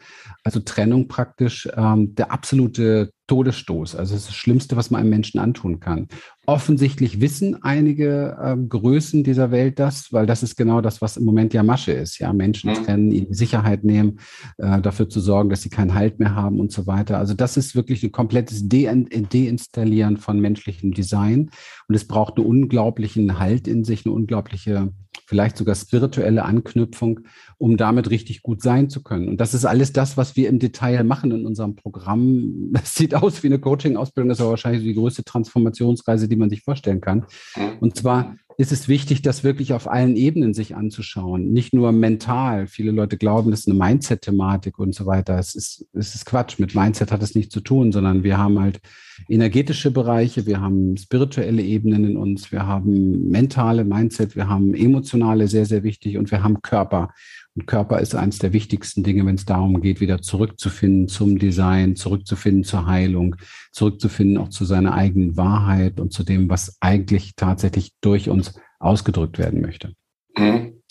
also 0.44 0.60
Trennung 0.60 1.08
praktisch, 1.08 1.68
ähm, 1.76 2.14
der 2.14 2.30
absolute 2.30 3.10
Todesstoß. 3.28 3.94
Also 3.94 4.14
das, 4.14 4.22
ist 4.22 4.28
das 4.30 4.36
Schlimmste, 4.36 4.76
was 4.76 4.90
man 4.90 5.00
einem 5.00 5.10
Menschen 5.10 5.38
antun 5.38 5.80
kann. 5.80 6.08
Offensichtlich 6.44 7.20
wissen 7.20 7.62
einige 7.62 8.36
äh, 8.40 8.56
Größen 8.56 9.22
dieser 9.22 9.50
Welt 9.52 9.78
das, 9.78 10.12
weil 10.12 10.26
das 10.26 10.42
ist 10.42 10.56
genau 10.56 10.80
das, 10.80 11.00
was 11.00 11.16
im 11.16 11.24
Moment 11.24 11.54
ja 11.54 11.62
Masche 11.62 11.92
ist. 11.92 12.18
Ja, 12.18 12.32
Menschen 12.32 12.70
mhm. 12.70 12.74
trennen, 12.74 13.12
ihnen 13.12 13.32
Sicherheit 13.32 13.84
nehmen, 13.84 14.18
äh, 14.58 14.80
dafür 14.80 15.08
zu 15.08 15.20
sorgen, 15.20 15.50
dass 15.50 15.62
sie 15.62 15.70
keinen 15.70 15.94
Halt 15.94 16.18
mehr 16.18 16.34
haben 16.34 16.58
und 16.58 16.72
so 16.72 16.86
weiter. 16.86 17.18
Also 17.18 17.34
das 17.34 17.56
ist 17.56 17.76
wirklich 17.76 18.02
ein 18.02 18.12
komplettes 18.12 18.68
De 18.68 18.86
Deinstallieren 18.86 20.16
von 20.16 20.40
menschlichem 20.40 20.92
Design. 20.92 21.50
Und 21.88 21.94
es 21.94 22.06
braucht 22.06 22.36
einen 22.36 22.46
unglaublichen 22.46 23.38
Halt 23.38 23.68
in 23.68 23.84
sich, 23.84 24.04
eine 24.04 24.14
unglaubliche 24.14 24.92
vielleicht 25.26 25.56
sogar 25.56 25.74
spirituelle 25.74 26.44
Anknüpfung, 26.44 27.20
um 27.62 27.76
damit 27.76 28.10
richtig 28.10 28.42
gut 28.42 28.60
sein 28.60 28.90
zu 28.90 29.04
können. 29.04 29.28
Und 29.28 29.40
das 29.40 29.54
ist 29.54 29.64
alles 29.64 29.92
das, 29.92 30.16
was 30.16 30.34
wir 30.34 30.48
im 30.48 30.58
Detail 30.58 31.04
machen 31.04 31.30
in 31.30 31.46
unserem 31.46 31.76
Programm. 31.76 32.72
Das 32.82 32.94
sieht 32.94 33.14
aus 33.14 33.42
wie 33.42 33.46
eine 33.46 33.60
Coaching-Ausbildung, 33.60 34.28
das 34.28 34.38
ist 34.38 34.42
aber 34.42 34.50
wahrscheinlich 34.50 34.82
die 34.82 34.94
größte 34.94 35.22
Transformationsreise, 35.22 36.26
die 36.26 36.34
man 36.34 36.50
sich 36.50 36.62
vorstellen 36.62 37.00
kann. 37.00 37.26
Mhm. 37.54 37.78
Und 37.80 37.96
zwar 37.96 38.34
ist 38.58 38.72
es 38.72 38.88
wichtig, 38.88 39.22
das 39.22 39.44
wirklich 39.44 39.72
auf 39.72 39.88
allen 39.88 40.16
Ebenen 40.16 40.54
sich 40.54 40.74
anzuschauen. 40.74 41.52
Nicht 41.52 41.72
nur 41.72 41.92
mental. 41.92 42.66
Viele 42.66 42.90
Leute 42.90 43.16
glauben, 43.16 43.50
das 43.50 43.60
ist 43.60 43.68
eine 43.68 43.78
Mindset-Thematik 43.78 44.78
und 44.78 44.94
so 44.94 45.06
weiter. 45.06 45.38
Es 45.38 45.54
ist, 45.54 45.86
es 45.92 46.14
ist 46.14 46.26
Quatsch. 46.26 46.58
Mit 46.58 46.74
Mindset 46.74 47.12
hat 47.12 47.22
es 47.22 47.34
nichts 47.34 47.54
zu 47.54 47.60
tun, 47.60 47.92
sondern 47.92 48.24
wir 48.24 48.38
haben 48.38 48.60
halt 48.60 48.80
energetische 49.28 49.90
Bereiche, 49.90 50.46
wir 50.46 50.60
haben 50.60 50.96
spirituelle 50.96 51.62
Ebenen 51.62 52.04
in 52.04 52.16
uns, 52.16 52.50
wir 52.50 52.66
haben 52.66 53.28
mentale 53.28 53.84
Mindset, 53.84 54.36
wir 54.36 54.48
haben 54.48 54.74
emotionale, 54.74 55.48
sehr, 55.48 55.66
sehr 55.66 55.82
wichtig 55.82 56.18
und 56.18 56.30
wir 56.30 56.42
haben 56.42 56.62
Körper. 56.62 57.10
Und 57.54 57.66
Körper 57.66 58.00
ist 58.00 58.14
eines 58.14 58.38
der 58.38 58.52
wichtigsten 58.52 59.02
Dinge, 59.02 59.26
wenn 59.26 59.34
es 59.34 59.44
darum 59.44 59.82
geht, 59.82 60.00
wieder 60.00 60.22
zurückzufinden 60.22 61.08
zum 61.08 61.38
Design, 61.38 61.96
zurückzufinden 61.96 62.64
zur 62.64 62.86
Heilung, 62.86 63.36
zurückzufinden 63.72 64.38
auch 64.38 64.48
zu 64.48 64.64
seiner 64.64 64.94
eigenen 64.94 65.36
Wahrheit 65.36 66.00
und 66.00 66.12
zu 66.12 66.22
dem, 66.22 66.48
was 66.48 66.76
eigentlich 66.80 67.34
tatsächlich 67.36 67.92
durch 68.00 68.30
uns 68.30 68.54
ausgedrückt 68.78 69.38
werden 69.38 69.60
möchte. 69.60 69.92
Mhm. 70.36 70.82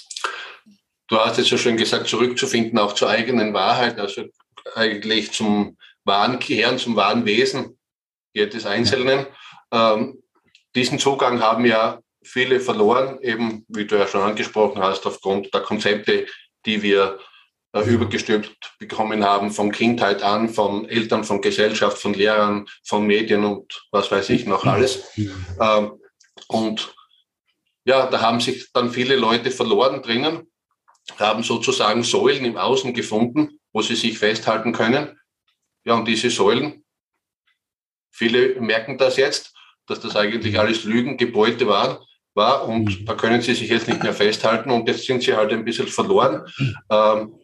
Du 1.07 1.17
hast 1.17 1.37
jetzt 1.37 1.49
ja 1.49 1.57
schon 1.57 1.77
gesagt, 1.77 2.07
zurückzufinden 2.07 2.77
auch 2.79 2.93
zur 2.93 3.09
eigenen 3.09 3.53
Wahrheit, 3.53 3.99
also 3.99 4.23
eigentlich 4.75 5.31
zum 5.31 5.77
wahren 6.05 6.39
Kern, 6.39 6.77
zum 6.77 6.95
wahren 6.95 7.25
Wesen 7.25 7.77
jedes 8.33 8.65
Einzelnen. 8.65 9.25
Ähm, 9.71 10.21
diesen 10.75 10.99
Zugang 10.99 11.41
haben 11.41 11.65
ja 11.65 11.99
viele 12.23 12.59
verloren, 12.59 13.19
eben 13.21 13.65
wie 13.67 13.85
du 13.85 13.97
ja 13.97 14.07
schon 14.07 14.21
angesprochen 14.21 14.81
hast, 14.81 15.05
aufgrund 15.05 15.53
der 15.53 15.61
Konzepte, 15.61 16.27
die 16.65 16.81
wir 16.81 17.19
äh, 17.73 17.81
übergestülpt 17.83 18.73
bekommen 18.79 19.23
haben, 19.23 19.51
von 19.51 19.71
Kindheit 19.71 20.23
an, 20.23 20.49
von 20.49 20.87
Eltern, 20.89 21.23
von 21.23 21.41
Gesellschaft, 21.41 21.97
von 21.97 22.13
Lehrern, 22.13 22.67
von 22.83 23.07
Medien 23.07 23.43
und 23.45 23.87
was 23.91 24.11
weiß 24.11 24.29
ich 24.29 24.45
noch 24.45 24.65
alles. 24.65 25.09
Ähm, 25.17 25.99
und 26.47 26.93
ja, 27.85 28.07
da 28.07 28.21
haben 28.21 28.39
sich 28.39 28.71
dann 28.73 28.91
viele 28.91 29.15
Leute 29.15 29.51
verloren 29.51 30.01
drinnen, 30.01 30.51
haben 31.17 31.43
sozusagen 31.43 32.03
Säulen 32.03 32.45
im 32.45 32.57
Außen 32.57 32.93
gefunden, 32.93 33.59
wo 33.73 33.81
sie 33.81 33.95
sich 33.95 34.19
festhalten 34.19 34.73
können. 34.73 35.19
Ja, 35.83 35.95
und 35.95 36.07
diese 36.07 36.29
Säulen, 36.29 36.83
viele 38.11 38.59
merken 38.59 38.97
das 38.97 39.17
jetzt, 39.17 39.53
dass 39.87 39.99
das 39.99 40.15
eigentlich 40.15 40.59
alles 40.59 40.83
Lügengebäude 40.83 41.67
waren, 41.67 41.97
war 42.33 42.67
und 42.67 43.01
mhm. 43.01 43.05
da 43.05 43.15
können 43.15 43.41
sie 43.41 43.53
sich 43.53 43.69
jetzt 43.69 43.88
nicht 43.88 44.03
mehr 44.03 44.13
festhalten 44.13 44.71
und 44.71 44.88
jetzt 44.88 45.05
sind 45.05 45.23
sie 45.23 45.35
halt 45.35 45.51
ein 45.51 45.65
bisschen 45.65 45.88
verloren 45.88 46.45
ähm, 46.89 47.39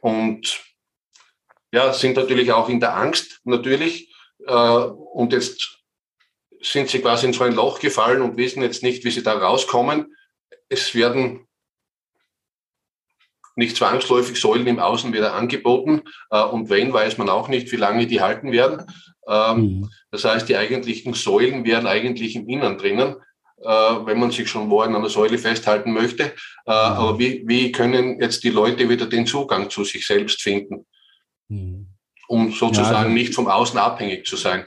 und 0.00 0.60
ja, 1.72 1.92
sind 1.92 2.16
natürlich 2.16 2.52
auch 2.52 2.68
in 2.68 2.80
der 2.80 2.96
Angst 2.96 3.40
natürlich 3.44 4.14
äh, 4.46 4.52
und 4.52 5.32
jetzt 5.32 5.80
sind 6.60 6.88
sie 6.88 7.00
quasi 7.00 7.26
in 7.26 7.32
so 7.32 7.44
ein 7.44 7.54
Loch 7.54 7.78
gefallen 7.80 8.22
und 8.22 8.36
wissen 8.36 8.62
jetzt 8.62 8.82
nicht, 8.82 9.04
wie 9.04 9.10
sie 9.10 9.22
da 9.22 9.34
rauskommen. 9.34 10.14
Es 10.68 10.94
werden 10.94 11.46
nicht 13.56 13.76
zwangsläufig 13.76 14.40
Säulen 14.40 14.66
im 14.66 14.78
Außen 14.78 15.12
wieder 15.12 15.34
angeboten 15.34 16.02
äh, 16.30 16.42
und 16.42 16.70
wenn, 16.70 16.92
weiß 16.92 17.18
man 17.18 17.28
auch 17.28 17.48
nicht, 17.48 17.70
wie 17.72 17.76
lange 17.76 18.06
die 18.06 18.20
halten 18.20 18.52
werden. 18.52 18.86
Ähm, 19.28 19.56
mhm. 19.56 19.90
Das 20.10 20.24
heißt, 20.24 20.48
die 20.48 20.56
eigentlichen 20.56 21.14
Säulen 21.14 21.64
wären 21.64 21.86
eigentlich 21.86 22.36
im 22.36 22.48
Innern 22.48 22.78
drinnen, 22.78 23.16
wenn 23.68 24.18
man 24.18 24.30
sich 24.30 24.48
schon 24.48 24.70
wo 24.70 24.80
an 24.80 24.94
einer 24.94 25.08
Säule 25.08 25.38
festhalten 25.38 25.92
möchte. 25.92 26.24
Äh, 26.24 26.28
mhm. 26.28 26.32
Aber 26.66 27.18
wie, 27.18 27.42
wie 27.46 27.72
können 27.72 28.20
jetzt 28.20 28.44
die 28.44 28.50
Leute 28.50 28.88
wieder 28.88 29.06
den 29.06 29.26
Zugang 29.26 29.70
zu 29.70 29.84
sich 29.84 30.06
selbst 30.06 30.42
finden, 30.42 30.86
mhm. 31.48 31.88
um 32.28 32.52
sozusagen 32.52 32.92
ja, 32.92 32.98
also, 32.98 33.10
nicht 33.10 33.34
vom 33.34 33.48
Außen 33.48 33.78
abhängig 33.78 34.26
zu 34.26 34.36
sein? 34.36 34.66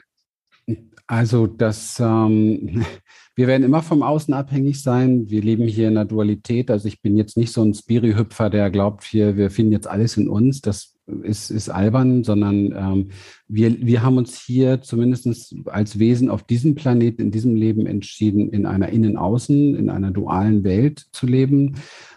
Also 1.05 1.47
das, 1.47 1.99
ähm, 1.99 2.85
wir 3.35 3.47
werden 3.47 3.63
immer 3.63 3.81
vom 3.83 4.03
Außen 4.03 4.33
abhängig 4.33 4.81
sein. 4.81 5.29
Wir 5.29 5.41
leben 5.41 5.67
hier 5.67 5.87
in 5.87 5.95
der 5.95 6.05
Dualität. 6.05 6.69
Also 6.69 6.87
ich 6.87 7.01
bin 7.01 7.17
jetzt 7.17 7.37
nicht 7.37 7.53
so 7.53 7.63
ein 7.63 7.73
Spiri-Hüpfer, 7.73 8.49
der 8.49 8.69
glaubt, 8.69 9.05
hier, 9.05 9.37
wir 9.37 9.49
finden 9.49 9.71
jetzt 9.71 9.87
alles 9.87 10.17
in 10.17 10.27
uns. 10.27 10.61
Das 10.61 10.96
ist, 11.23 11.49
ist 11.51 11.69
albern, 11.69 12.23
sondern 12.23 12.73
ähm, 12.75 13.09
wir, 13.47 13.85
wir 13.85 14.03
haben 14.03 14.17
uns 14.17 14.39
hier 14.39 14.81
zumindest 14.81 15.55
als 15.65 15.99
Wesen 15.99 16.29
auf 16.29 16.43
diesem 16.43 16.75
Planeten, 16.75 17.21
in 17.21 17.31
diesem 17.31 17.55
Leben 17.55 17.85
entschieden, 17.85 18.49
in 18.49 18.65
einer 18.65 18.89
Innen-Außen, 18.89 19.75
in 19.75 19.89
einer 19.89 20.11
dualen 20.11 20.63
Welt 20.63 21.05
zu 21.11 21.25
leben. 21.25 21.75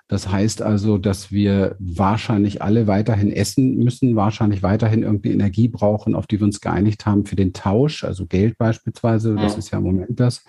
Das 0.09 0.29
heißt 0.29 0.61
also, 0.61 0.99
dass 0.99 1.31
wir 1.31 1.77
wahrscheinlich 1.79 2.63
alle 2.63 2.89
weiterhin 2.89 3.31
essen 3.31 3.77
müssen, 3.77 4.17
wahrscheinlich 4.17 4.61
weiterhin 4.61 5.05
irgendwie 5.05 5.31
Energie 5.31 5.69
brauchen, 5.69 6.17
auf 6.17 6.27
die 6.27 6.41
wir 6.41 6.47
uns 6.47 6.61
geeinigt 6.61 7.07
haben 7.07 7.27
für 7.27 7.37
den 7.37 7.53
Tausch, 7.53 8.03
also 8.03 8.27
Geld 8.27 8.59
beispielsweise. 8.59 9.37
Das 9.37 9.57
ist 9.57 9.71
ja 9.71 9.79
im 9.79 9.85
Moment 9.85 10.19
das. 10.19 10.45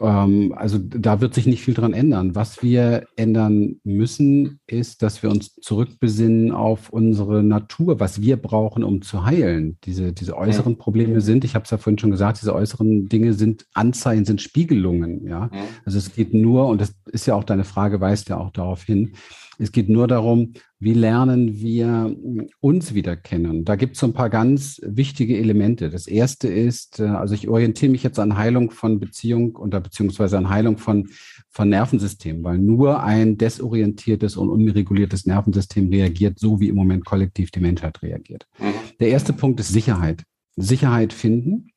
Ähm, 0.00 0.52
also 0.56 0.78
da 0.78 1.20
wird 1.20 1.34
sich 1.34 1.46
nicht 1.46 1.62
viel 1.62 1.74
dran 1.74 1.92
ändern. 1.92 2.34
Was 2.34 2.62
wir 2.62 3.06
ändern 3.16 3.76
müssen, 3.84 4.60
ist, 4.66 5.02
dass 5.02 5.22
wir 5.22 5.30
uns 5.30 5.54
zurückbesinnen 5.54 6.52
auf 6.52 6.90
unsere 6.90 7.42
Natur, 7.42 8.00
was 8.00 8.20
wir 8.20 8.36
brauchen, 8.36 8.82
um 8.82 9.02
zu 9.02 9.24
heilen. 9.24 9.78
Diese, 9.84 10.12
diese 10.12 10.36
äußeren 10.36 10.78
Probleme 10.78 11.20
sind, 11.20 11.44
ich 11.44 11.54
habe 11.54 11.64
es 11.64 11.70
ja 11.70 11.78
vorhin 11.78 11.98
schon 11.98 12.10
gesagt, 12.10 12.40
diese 12.40 12.54
äußeren 12.54 13.08
Dinge 13.08 13.34
sind 13.34 13.66
Anzeigen, 13.74 14.24
sind 14.24 14.42
Spiegelungen. 14.42 15.26
Ja, 15.26 15.50
also 15.84 15.98
es 15.98 16.14
geht 16.14 16.34
nur, 16.34 16.66
und 16.66 16.80
das 16.80 16.94
ist 17.06 17.26
ja 17.26 17.34
auch 17.34 17.44
deine 17.44 17.64
Frage, 17.64 18.00
weist 18.00 18.28
ja 18.28 18.38
auch 18.38 18.50
darauf 18.50 18.82
hin, 18.82 19.12
es 19.58 19.72
geht 19.72 19.88
nur 19.88 20.06
darum, 20.06 20.52
wie 20.78 20.94
lernen 20.94 21.60
wir 21.60 22.14
uns 22.60 22.94
wieder 22.94 23.16
kennen. 23.16 23.64
Da 23.64 23.74
gibt 23.74 23.94
es 23.94 24.00
so 24.00 24.06
ein 24.06 24.12
paar 24.12 24.30
ganz 24.30 24.80
wichtige 24.84 25.36
Elemente. 25.36 25.90
Das 25.90 26.06
erste 26.06 26.48
ist, 26.48 27.00
äh, 27.00 27.06
also 27.06 27.34
ich 27.34 27.48
orientiere 27.48 27.90
mich 27.90 28.04
jetzt 28.04 28.20
an 28.20 28.36
Heilung 28.36 28.70
von 28.70 29.00
Beziehung 29.00 29.56
oder 29.56 29.80
beziehungsweise 29.80 30.38
an 30.38 30.48
Heilung 30.48 30.78
von, 30.78 31.08
von 31.50 31.68
Nervensystemen, 31.68 32.44
weil 32.44 32.58
nur 32.58 33.02
ein 33.02 33.36
desorientiertes 33.36 34.36
und 34.36 34.48
unreguliertes 34.48 35.26
Nervensystem 35.26 35.90
reagiert, 35.90 36.38
so 36.38 36.60
wie 36.60 36.68
im 36.68 36.76
Moment 36.76 37.04
kollektiv 37.04 37.50
die 37.50 37.60
Menschheit 37.60 38.00
reagiert. 38.02 38.46
Mhm. 38.58 38.74
Der 39.00 39.08
erste 39.08 39.32
Punkt 39.32 39.58
ist 39.58 39.68
Sicherheit. 39.68 40.22
Sicherheit 40.54 41.12
finden. 41.12 41.70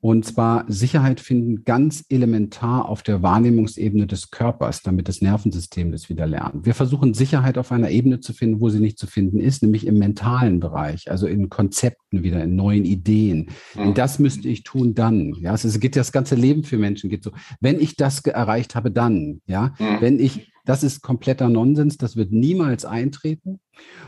Und 0.00 0.24
zwar 0.24 0.64
Sicherheit 0.66 1.20
finden 1.20 1.64
ganz 1.64 2.04
elementar 2.08 2.88
auf 2.88 3.02
der 3.02 3.22
Wahrnehmungsebene 3.22 4.06
des 4.06 4.30
Körpers, 4.30 4.82
damit 4.82 5.08
das 5.08 5.20
Nervensystem 5.20 5.92
das 5.92 6.08
wieder 6.08 6.26
lernt. 6.26 6.64
Wir 6.64 6.74
versuchen 6.74 7.12
Sicherheit 7.12 7.58
auf 7.58 7.70
einer 7.70 7.90
Ebene 7.90 8.20
zu 8.20 8.32
finden, 8.32 8.62
wo 8.62 8.70
sie 8.70 8.80
nicht 8.80 8.98
zu 8.98 9.06
finden 9.06 9.40
ist, 9.40 9.62
nämlich 9.62 9.86
im 9.86 9.98
mentalen 9.98 10.58
Bereich, 10.58 11.10
also 11.10 11.26
in 11.26 11.50
Konzepten 11.50 12.22
wieder, 12.22 12.42
in 12.42 12.56
neuen 12.56 12.86
Ideen. 12.86 13.50
Mhm. 13.76 13.92
Das 13.92 14.18
müsste 14.18 14.48
ich 14.48 14.62
tun 14.62 14.94
dann. 14.94 15.34
Ja, 15.34 15.52
es 15.52 15.80
geht 15.80 15.96
das 15.96 16.12
ganze 16.12 16.34
Leben 16.34 16.64
für 16.64 16.78
Menschen 16.78 17.10
geht 17.10 17.22
so. 17.22 17.32
Wenn 17.60 17.78
ich 17.78 17.96
das 17.96 18.20
erreicht 18.24 18.74
habe, 18.74 18.90
dann. 18.90 19.42
Ja, 19.46 19.74
mhm. 19.78 20.00
wenn 20.00 20.18
ich, 20.20 20.50
das 20.64 20.82
ist 20.82 21.02
kompletter 21.02 21.50
Nonsens. 21.50 21.98
Das 21.98 22.16
wird 22.16 22.32
niemals 22.32 22.86
eintreten. 22.86 23.60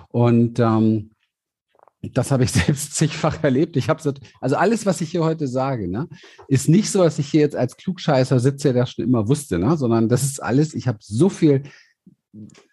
Und 0.09 0.59
ähm, 0.59 1.11
das 2.13 2.31
habe 2.31 2.45
ich 2.45 2.53
selbst 2.53 2.95
zigfach 2.95 3.43
erlebt. 3.43 3.77
Ich 3.77 3.89
habe 3.89 4.03
so, 4.03 4.13
also 4.41 4.57
alles, 4.57 4.87
was 4.87 5.01
ich 5.01 5.11
hier 5.11 5.25
heute 5.25 5.47
sage, 5.47 5.89
ne, 5.89 6.09
ist 6.49 6.69
nicht 6.69 6.91
so, 6.91 7.03
dass 7.03 7.19
ich 7.19 7.29
hier 7.29 7.41
jetzt 7.41 7.57
als 7.57 7.77
Klugscheißer 7.77 8.41
sitze, 8.41 8.73
der 8.73 8.87
schon 8.87 9.05
immer 9.05 9.29
wusste, 9.29 9.59
ne, 9.59 9.77
sondern 9.77 10.09
das 10.09 10.23
ist 10.23 10.43
alles, 10.43 10.75
ich 10.75 10.89
habe 10.89 10.99
so 11.01 11.29
viel 11.29 11.63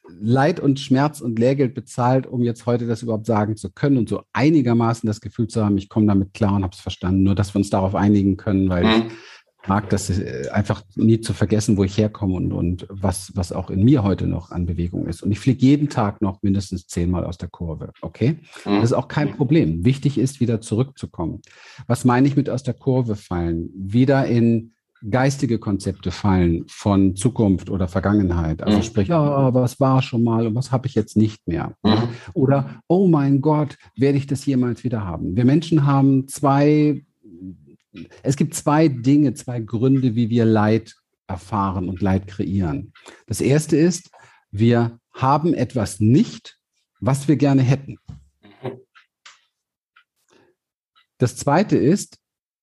Leid 0.07 0.59
und 0.59 0.79
Schmerz 0.79 1.21
und 1.21 1.37
Lehrgeld 1.37 1.75
bezahlt, 1.75 2.25
um 2.25 2.41
jetzt 2.41 2.65
heute 2.65 2.87
das 2.87 3.03
überhaupt 3.03 3.25
sagen 3.25 3.57
zu 3.57 3.69
können 3.69 3.97
und 3.97 4.09
so 4.09 4.23
einigermaßen 4.33 5.05
das 5.05 5.21
Gefühl 5.21 5.47
zu 5.47 5.63
haben, 5.63 5.77
ich 5.77 5.89
komme 5.89 6.07
damit 6.07 6.33
klar 6.33 6.55
und 6.55 6.63
habe 6.63 6.73
es 6.73 6.79
verstanden. 6.79 7.23
Nur, 7.23 7.35
dass 7.35 7.53
wir 7.53 7.59
uns 7.59 7.69
darauf 7.69 7.93
einigen 7.93 8.37
können, 8.37 8.69
weil 8.69 8.85
mhm. 8.85 9.07
ich 9.07 9.13
mag 9.67 9.89
das 9.89 10.09
äh, 10.09 10.49
einfach 10.51 10.83
nie 10.95 11.19
zu 11.19 11.33
vergessen, 11.33 11.77
wo 11.77 11.83
ich 11.83 11.97
herkomme 11.97 12.35
und, 12.35 12.53
und 12.53 12.87
was, 12.89 13.31
was 13.35 13.51
auch 13.51 13.69
in 13.69 13.83
mir 13.83 14.03
heute 14.03 14.27
noch 14.27 14.51
an 14.51 14.65
Bewegung 14.65 15.07
ist. 15.07 15.21
Und 15.21 15.31
ich 15.31 15.39
fliege 15.39 15.65
jeden 15.65 15.89
Tag 15.89 16.21
noch 16.21 16.41
mindestens 16.41 16.87
zehnmal 16.87 17.25
aus 17.25 17.37
der 17.37 17.49
Kurve. 17.49 17.91
Okay? 18.01 18.39
Mhm. 18.65 18.75
Das 18.75 18.85
ist 18.85 18.93
auch 18.93 19.07
kein 19.07 19.35
Problem. 19.35 19.85
Wichtig 19.85 20.17
ist, 20.17 20.39
wieder 20.39 20.61
zurückzukommen. 20.61 21.41
Was 21.87 22.05
meine 22.05 22.27
ich 22.27 22.35
mit 22.35 22.49
aus 22.49 22.63
der 22.63 22.73
Kurve 22.73 23.15
fallen? 23.15 23.69
Wieder 23.75 24.25
in 24.25 24.73
geistige 25.09 25.59
Konzepte 25.59 26.11
fallen 26.11 26.65
von 26.67 27.15
Zukunft 27.15 27.69
oder 27.69 27.87
Vergangenheit. 27.87 28.61
Also 28.61 28.77
mhm. 28.77 28.83
sprich, 28.83 29.07
ja, 29.07 29.53
was 29.53 29.79
war 29.79 30.01
schon 30.01 30.23
mal 30.23 30.47
und 30.47 30.55
was 30.55 30.71
habe 30.71 30.87
ich 30.87 30.95
jetzt 30.95 31.15
nicht 31.15 31.47
mehr? 31.47 31.73
Mhm. 31.83 32.09
Oder, 32.33 32.81
oh 32.87 33.07
mein 33.07 33.41
Gott, 33.41 33.77
werde 33.95 34.17
ich 34.17 34.27
das 34.27 34.45
jemals 34.45 34.83
wieder 34.83 35.05
haben? 35.05 35.35
Wir 35.35 35.45
Menschen 35.45 35.85
haben 35.85 36.27
zwei 36.27 37.05
es 38.23 38.35
gibt 38.35 38.53
zwei 38.53 38.87
Dinge, 38.87 39.33
zwei 39.33 39.59
Gründe, 39.59 40.15
wie 40.15 40.29
wir 40.29 40.45
Leid 40.45 40.95
erfahren 41.27 41.89
und 41.89 42.01
Leid 42.01 42.27
kreieren. 42.27 42.93
Das 43.27 43.41
erste 43.41 43.77
ist, 43.77 44.11
wir 44.51 44.99
haben 45.13 45.53
etwas 45.53 45.99
nicht, 45.99 46.59
was 46.99 47.27
wir 47.27 47.35
gerne 47.35 47.61
hätten. 47.61 47.97
Das 51.17 51.35
zweite 51.35 51.77
ist, 51.77 52.17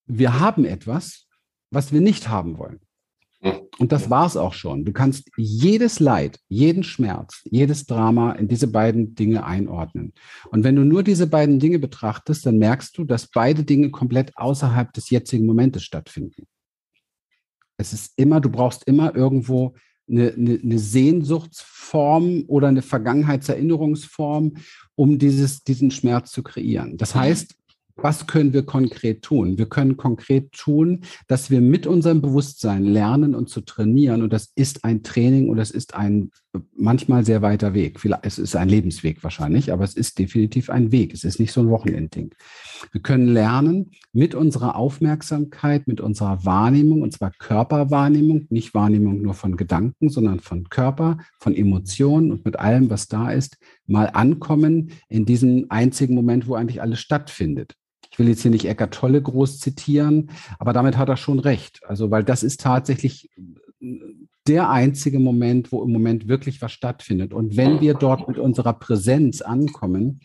wir 0.06 0.40
haben 0.40 0.64
etwas, 0.64 1.26
was 1.70 1.92
wir 1.92 2.00
nicht 2.00 2.28
haben 2.28 2.58
wollen. 2.58 2.80
Und 3.78 3.92
das 3.92 4.08
war 4.08 4.26
es 4.26 4.36
auch 4.36 4.54
schon. 4.54 4.84
Du 4.84 4.92
kannst 4.92 5.30
jedes 5.36 6.00
Leid, 6.00 6.38
jeden 6.48 6.82
Schmerz, 6.82 7.42
jedes 7.44 7.86
Drama 7.86 8.32
in 8.32 8.48
diese 8.48 8.68
beiden 8.68 9.14
Dinge 9.14 9.44
einordnen. 9.44 10.14
Und 10.50 10.64
wenn 10.64 10.76
du 10.76 10.84
nur 10.84 11.02
diese 11.02 11.26
beiden 11.26 11.58
Dinge 11.58 11.78
betrachtest, 11.78 12.46
dann 12.46 12.58
merkst 12.58 12.96
du, 12.96 13.04
dass 13.04 13.28
beide 13.28 13.64
Dinge 13.64 13.90
komplett 13.90 14.36
außerhalb 14.36 14.92
des 14.92 15.10
jetzigen 15.10 15.44
Momentes 15.44 15.82
stattfinden. 15.82 16.46
Es 17.76 17.92
ist 17.92 18.14
immer, 18.16 18.40
du 18.40 18.48
brauchst 18.48 18.84
immer 18.84 19.14
irgendwo 19.14 19.74
eine, 20.08 20.32
eine, 20.32 20.58
eine 20.62 20.78
Sehnsuchtsform 20.78 22.44
oder 22.46 22.68
eine 22.68 22.82
Vergangenheitserinnerungsform, 22.82 24.54
um 24.94 25.18
dieses, 25.18 25.62
diesen 25.64 25.90
Schmerz 25.90 26.30
zu 26.30 26.42
kreieren. 26.42 26.96
Das 26.96 27.14
heißt, 27.14 27.54
was 27.96 28.26
können 28.26 28.52
wir 28.52 28.64
konkret 28.64 29.22
tun? 29.22 29.56
Wir 29.56 29.66
können 29.66 29.96
konkret 29.96 30.52
tun, 30.52 31.00
dass 31.28 31.50
wir 31.50 31.60
mit 31.62 31.86
unserem 31.86 32.20
Bewusstsein 32.20 32.84
lernen 32.84 33.34
und 33.34 33.48
zu 33.48 33.62
trainieren. 33.62 34.22
Und 34.22 34.32
das 34.32 34.52
ist 34.54 34.84
ein 34.84 35.02
Training 35.02 35.48
und 35.48 35.56
das 35.56 35.70
ist 35.70 35.94
ein 35.94 36.30
manchmal 36.74 37.24
sehr 37.24 37.42
weiter 37.42 37.74
Weg. 37.74 37.98
Es 38.22 38.38
ist 38.38 38.56
ein 38.56 38.68
Lebensweg 38.68 39.22
wahrscheinlich, 39.24 39.72
aber 39.72 39.84
es 39.84 39.94
ist 39.94 40.18
definitiv 40.18 40.70
ein 40.70 40.92
Weg. 40.92 41.14
Es 41.14 41.24
ist 41.24 41.40
nicht 41.40 41.52
so 41.52 41.60
ein 41.60 41.70
Wochenendding. 41.70 42.34
Wir 42.92 43.00
können 43.00 43.28
lernen 43.28 43.90
mit 44.12 44.34
unserer 44.34 44.76
Aufmerksamkeit, 44.76 45.86
mit 45.88 46.00
unserer 46.00 46.44
Wahrnehmung, 46.44 47.02
und 47.02 47.12
zwar 47.12 47.30
Körperwahrnehmung, 47.30 48.46
nicht 48.50 48.74
Wahrnehmung 48.74 49.22
nur 49.22 49.34
von 49.34 49.56
Gedanken, 49.56 50.08
sondern 50.10 50.40
von 50.40 50.68
Körper, 50.68 51.18
von 51.38 51.54
Emotionen 51.54 52.30
und 52.30 52.44
mit 52.44 52.58
allem, 52.58 52.90
was 52.90 53.08
da 53.08 53.30
ist, 53.30 53.56
mal 53.86 54.06
ankommen 54.12 54.90
in 55.08 55.24
diesem 55.24 55.66
einzigen 55.70 56.14
Moment, 56.14 56.48
wo 56.48 56.54
eigentlich 56.54 56.82
alles 56.82 57.00
stattfindet. 57.00 57.74
Ich 58.16 58.18
will 58.18 58.28
jetzt 58.30 58.40
hier 58.40 58.50
nicht 58.50 58.64
Eckart 58.64 58.94
Tolle 58.94 59.20
groß 59.20 59.60
zitieren, 59.60 60.30
aber 60.58 60.72
damit 60.72 60.96
hat 60.96 61.10
er 61.10 61.18
schon 61.18 61.38
recht. 61.38 61.82
Also, 61.86 62.10
weil 62.10 62.24
das 62.24 62.42
ist 62.42 62.62
tatsächlich 62.62 63.28
der 64.48 64.70
einzige 64.70 65.18
Moment, 65.18 65.70
wo 65.70 65.84
im 65.84 65.92
Moment 65.92 66.26
wirklich 66.26 66.62
was 66.62 66.72
stattfindet. 66.72 67.34
Und 67.34 67.58
wenn 67.58 67.82
wir 67.82 67.92
dort 67.92 68.26
mit 68.26 68.38
unserer 68.38 68.72
Präsenz 68.72 69.42
ankommen, 69.42 70.20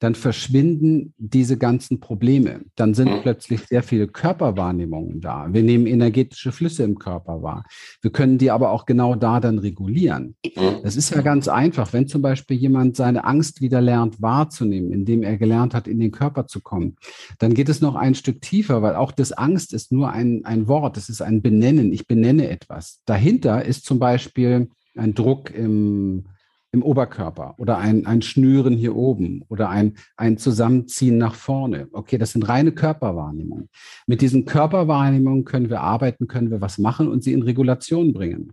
dann 0.00 0.14
verschwinden 0.14 1.14
diese 1.18 1.58
ganzen 1.58 2.00
Probleme. 2.00 2.62
Dann 2.74 2.94
sind 2.94 3.10
mhm. 3.10 3.20
plötzlich 3.20 3.60
sehr 3.66 3.82
viele 3.82 4.08
Körperwahrnehmungen 4.08 5.20
da. 5.20 5.46
Wir 5.52 5.62
nehmen 5.62 5.86
energetische 5.86 6.52
Flüsse 6.52 6.84
im 6.84 6.98
Körper 6.98 7.42
wahr. 7.42 7.64
Wir 8.00 8.10
können 8.10 8.38
die 8.38 8.50
aber 8.50 8.70
auch 8.70 8.86
genau 8.86 9.14
da 9.14 9.40
dann 9.40 9.58
regulieren. 9.58 10.36
Mhm. 10.44 10.82
Das 10.82 10.96
ist 10.96 11.10
ja 11.10 11.20
ganz 11.20 11.48
einfach. 11.48 11.92
Wenn 11.92 12.08
zum 12.08 12.22
Beispiel 12.22 12.56
jemand 12.56 12.96
seine 12.96 13.24
Angst 13.24 13.60
wieder 13.60 13.82
lernt 13.82 14.22
wahrzunehmen, 14.22 14.90
indem 14.90 15.22
er 15.22 15.36
gelernt 15.36 15.74
hat, 15.74 15.86
in 15.86 16.00
den 16.00 16.10
Körper 16.10 16.46
zu 16.46 16.60
kommen, 16.60 16.96
dann 17.38 17.52
geht 17.52 17.68
es 17.68 17.82
noch 17.82 17.94
ein 17.94 18.14
Stück 18.14 18.40
tiefer, 18.40 18.80
weil 18.80 18.96
auch 18.96 19.12
das 19.12 19.32
Angst 19.32 19.74
ist 19.74 19.92
nur 19.92 20.10
ein, 20.10 20.46
ein 20.46 20.66
Wort. 20.66 20.96
Es 20.96 21.10
ist 21.10 21.20
ein 21.20 21.42
Benennen. 21.42 21.92
Ich 21.92 22.06
benenne 22.06 22.48
etwas. 22.48 23.00
Dahinter 23.04 23.66
ist 23.66 23.84
zum 23.84 23.98
Beispiel 23.98 24.70
ein 24.96 25.14
Druck 25.14 25.50
im 25.54 26.24
im 26.72 26.82
Oberkörper 26.82 27.54
oder 27.58 27.78
ein, 27.78 28.06
ein 28.06 28.22
Schnüren 28.22 28.76
hier 28.76 28.94
oben 28.94 29.44
oder 29.48 29.70
ein, 29.70 29.94
ein 30.16 30.38
Zusammenziehen 30.38 31.18
nach 31.18 31.34
vorne. 31.34 31.88
Okay, 31.92 32.16
das 32.16 32.32
sind 32.32 32.48
reine 32.48 32.72
Körperwahrnehmungen. 32.72 33.68
Mit 34.06 34.20
diesen 34.20 34.44
Körperwahrnehmungen 34.44 35.44
können 35.44 35.70
wir 35.70 35.80
arbeiten, 35.80 36.28
können 36.28 36.50
wir 36.50 36.60
was 36.60 36.78
machen 36.78 37.08
und 37.08 37.24
sie 37.24 37.32
in 37.32 37.42
Regulation 37.42 38.12
bringen. 38.12 38.52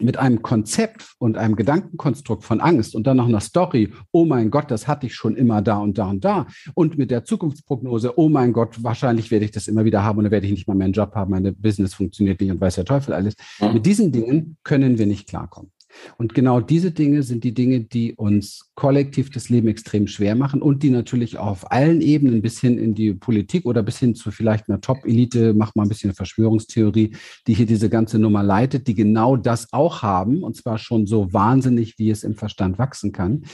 Mit 0.00 0.16
einem 0.16 0.42
Konzept 0.42 1.14
und 1.18 1.38
einem 1.38 1.54
Gedankenkonstrukt 1.54 2.42
von 2.42 2.60
Angst 2.60 2.96
und 2.96 3.06
dann 3.06 3.18
noch 3.18 3.28
einer 3.28 3.38
Story, 3.38 3.92
oh 4.10 4.24
mein 4.24 4.50
Gott, 4.50 4.68
das 4.68 4.88
hatte 4.88 5.06
ich 5.06 5.14
schon 5.14 5.36
immer 5.36 5.62
da 5.62 5.76
und 5.76 5.98
da 5.98 6.10
und 6.10 6.24
da. 6.24 6.48
Und 6.74 6.98
mit 6.98 7.12
der 7.12 7.24
Zukunftsprognose, 7.24 8.18
oh 8.18 8.28
mein 8.28 8.52
Gott, 8.52 8.82
wahrscheinlich 8.82 9.30
werde 9.30 9.44
ich 9.44 9.52
das 9.52 9.68
immer 9.68 9.84
wieder 9.84 10.02
haben 10.02 10.18
und 10.18 10.24
dann 10.24 10.32
werde 10.32 10.46
ich 10.46 10.52
nicht 10.52 10.66
mal 10.66 10.74
mehr 10.74 10.86
einen 10.86 10.94
Job 10.94 11.14
haben, 11.14 11.30
meine 11.30 11.52
Business 11.52 11.94
funktioniert 11.94 12.40
nicht 12.40 12.50
und 12.50 12.60
weiß 12.60 12.74
der 12.74 12.86
Teufel 12.86 13.14
alles. 13.14 13.34
Mit 13.72 13.86
diesen 13.86 14.10
Dingen 14.10 14.56
können 14.64 14.98
wir 14.98 15.06
nicht 15.06 15.28
klarkommen. 15.28 15.70
Und 16.18 16.34
genau 16.34 16.60
diese 16.60 16.90
Dinge 16.90 17.22
sind 17.22 17.44
die 17.44 17.54
Dinge, 17.54 17.80
die 17.80 18.14
uns 18.14 18.70
kollektiv 18.74 19.30
das 19.30 19.48
Leben 19.48 19.68
extrem 19.68 20.06
schwer 20.06 20.34
machen 20.34 20.62
und 20.62 20.82
die 20.82 20.90
natürlich 20.90 21.38
auf 21.38 21.70
allen 21.70 22.00
Ebenen 22.00 22.42
bis 22.42 22.60
hin 22.60 22.78
in 22.78 22.94
die 22.94 23.12
Politik 23.12 23.66
oder 23.66 23.82
bis 23.82 23.98
hin 23.98 24.14
zu 24.14 24.30
vielleicht 24.30 24.68
einer 24.68 24.80
Top-Elite, 24.80 25.54
mach 25.54 25.74
mal 25.74 25.84
ein 25.84 25.88
bisschen 25.88 26.14
Verschwörungstheorie, 26.14 27.14
die 27.46 27.54
hier 27.54 27.66
diese 27.66 27.88
ganze 27.88 28.18
Nummer 28.18 28.42
leitet, 28.42 28.88
die 28.88 28.94
genau 28.94 29.36
das 29.36 29.72
auch 29.72 30.02
haben 30.02 30.42
und 30.42 30.56
zwar 30.56 30.78
schon 30.78 31.06
so 31.06 31.32
wahnsinnig, 31.32 31.98
wie 31.98 32.10
es 32.10 32.24
im 32.24 32.34
Verstand 32.34 32.78
wachsen 32.78 33.12
kann, 33.12 33.44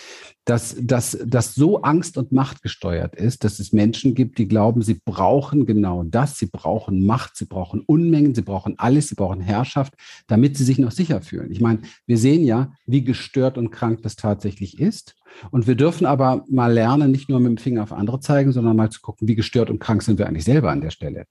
dass 0.44 0.76
das 0.80 1.18
dass 1.25 1.54
so 1.54 1.82
Angst 1.82 2.16
und 2.16 2.32
Macht 2.32 2.62
gesteuert 2.62 3.14
ist, 3.14 3.44
dass 3.44 3.61
es 3.61 3.73
Menschen 3.73 4.14
gibt, 4.14 4.38
die 4.38 4.49
glauben, 4.49 4.82
sie 4.82 5.00
brauchen 5.04 5.66
genau 5.66 6.02
das, 6.02 6.38
sie 6.38 6.47
brauchen 6.47 7.04
Macht, 7.04 7.37
sie 7.37 7.44
brauchen 7.44 7.80
Unmengen, 7.80 8.35
sie 8.35 8.42
brauchen 8.42 8.78
alles, 8.78 9.09
sie 9.09 9.14
brauchen 9.14 9.40
Herrschaft, 9.40 9.94
damit 10.26 10.56
sie 10.56 10.64
sich 10.64 10.78
noch 10.78 10.92
sicher 10.92 11.20
fühlen. 11.20 11.52
Ich 11.52 11.61
meine, 11.61 11.80
wir 12.06 12.18
sehen 12.18 12.30
ja, 12.39 12.73
wie 12.87 13.05
gestört 13.05 13.59
und 13.59 13.71
krank 13.71 14.03
das 14.03 14.17
tatsächlich 14.17 14.79
ist. 14.79 15.17
Und 15.51 15.67
wir 15.67 15.75
dürfen 15.75 16.07
aber 16.07 16.45
mal 16.49 16.73
lernen, 16.73 17.11
nicht 17.11 17.29
nur 17.29 17.41
mit 17.41 17.51
dem 17.51 17.57
Finger 17.57 17.83
auf 17.83 17.93
andere 17.93 18.21
zeigen, 18.21 18.53
sondern 18.53 18.77
mal 18.77 18.91
zu 18.91 19.01
gucken, 19.01 19.29
wie 19.29 19.35
gestört 19.35 19.71
und 19.71 19.79
krank 19.79 20.03
sind 20.03 20.19
wir 20.19 20.27
eigentlich 20.27 20.45
selber 20.45 20.71
an 20.71 20.81
der 20.81 20.91
Stelle. 20.91 21.27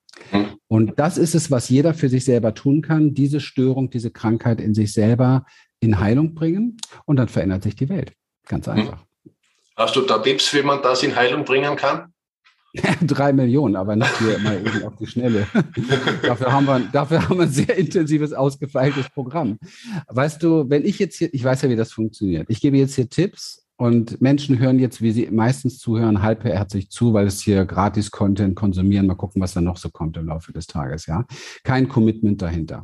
Und 0.67 0.99
das 0.99 1.17
ist 1.17 1.35
es, 1.35 1.51
was 1.51 1.69
jeder 1.69 1.93
für 1.93 2.09
sich 2.09 2.25
selber 2.25 2.53
tun 2.53 2.81
kann, 2.81 3.13
diese 3.13 3.39
Störung, 3.39 3.89
diese 3.89 4.11
Krankheit 4.11 4.61
in 4.61 4.73
sich 4.73 4.93
selber 4.93 5.45
in 5.79 5.99
Heilung 5.99 6.33
bringen 6.33 6.77
und 7.05 7.17
dann 7.17 7.27
verändert 7.27 7.63
sich 7.63 7.75
die 7.75 7.89
Welt. 7.89 8.13
Ganz 8.47 8.67
einfach. 8.67 9.05
Hast 9.75 9.95
du 9.95 10.01
da 10.01 10.17
Tipps, 10.19 10.53
wie 10.53 10.61
man 10.61 10.81
das 10.81 11.03
in 11.03 11.15
Heilung 11.15 11.45
bringen 11.45 11.75
kann? 11.75 12.13
Drei 13.01 13.33
Millionen, 13.33 13.75
aber 13.75 13.95
nicht 13.95 14.17
hier 14.19 14.37
mal 14.39 14.57
eben 14.57 14.83
auf 14.83 14.95
die 14.95 15.07
Schnelle. 15.07 15.47
dafür, 16.23 16.51
haben 16.51 16.65
wir, 16.65 16.79
dafür 16.91 17.27
haben 17.27 17.37
wir 17.37 17.43
ein 17.43 17.51
sehr 17.51 17.75
intensives, 17.77 18.33
ausgefeiltes 18.33 19.09
Programm. 19.09 19.57
Weißt 20.07 20.43
du, 20.43 20.69
wenn 20.69 20.85
ich 20.85 20.99
jetzt 20.99 21.17
hier, 21.17 21.33
ich 21.33 21.43
weiß 21.43 21.63
ja, 21.63 21.69
wie 21.69 21.75
das 21.75 21.91
funktioniert. 21.91 22.49
Ich 22.49 22.61
gebe 22.61 22.77
jetzt 22.77 22.95
hier 22.95 23.09
Tipps 23.09 23.68
und 23.79 24.19
Menschen 24.19 24.59
hören 24.59 24.77
jetzt, 24.77 25.01
wie 25.01 25.11
sie 25.11 25.29
meistens 25.31 25.79
zuhören, 25.79 26.21
halbherzig 26.21 26.89
zu, 26.89 27.13
weil 27.13 27.27
es 27.27 27.39
hier 27.39 27.63
gratis 27.63 28.11
Content 28.11 28.53
konsumieren. 28.53 29.07
Mal 29.07 29.15
gucken, 29.15 29.41
was 29.41 29.53
da 29.53 29.61
noch 29.61 29.77
so 29.77 29.89
kommt 29.89 30.17
im 30.17 30.25
Laufe 30.25 30.51
des 30.51 30.67
Tages, 30.67 31.05
ja. 31.05 31.25
Kein 31.63 31.87
Commitment 31.87 32.41
dahinter. 32.41 32.83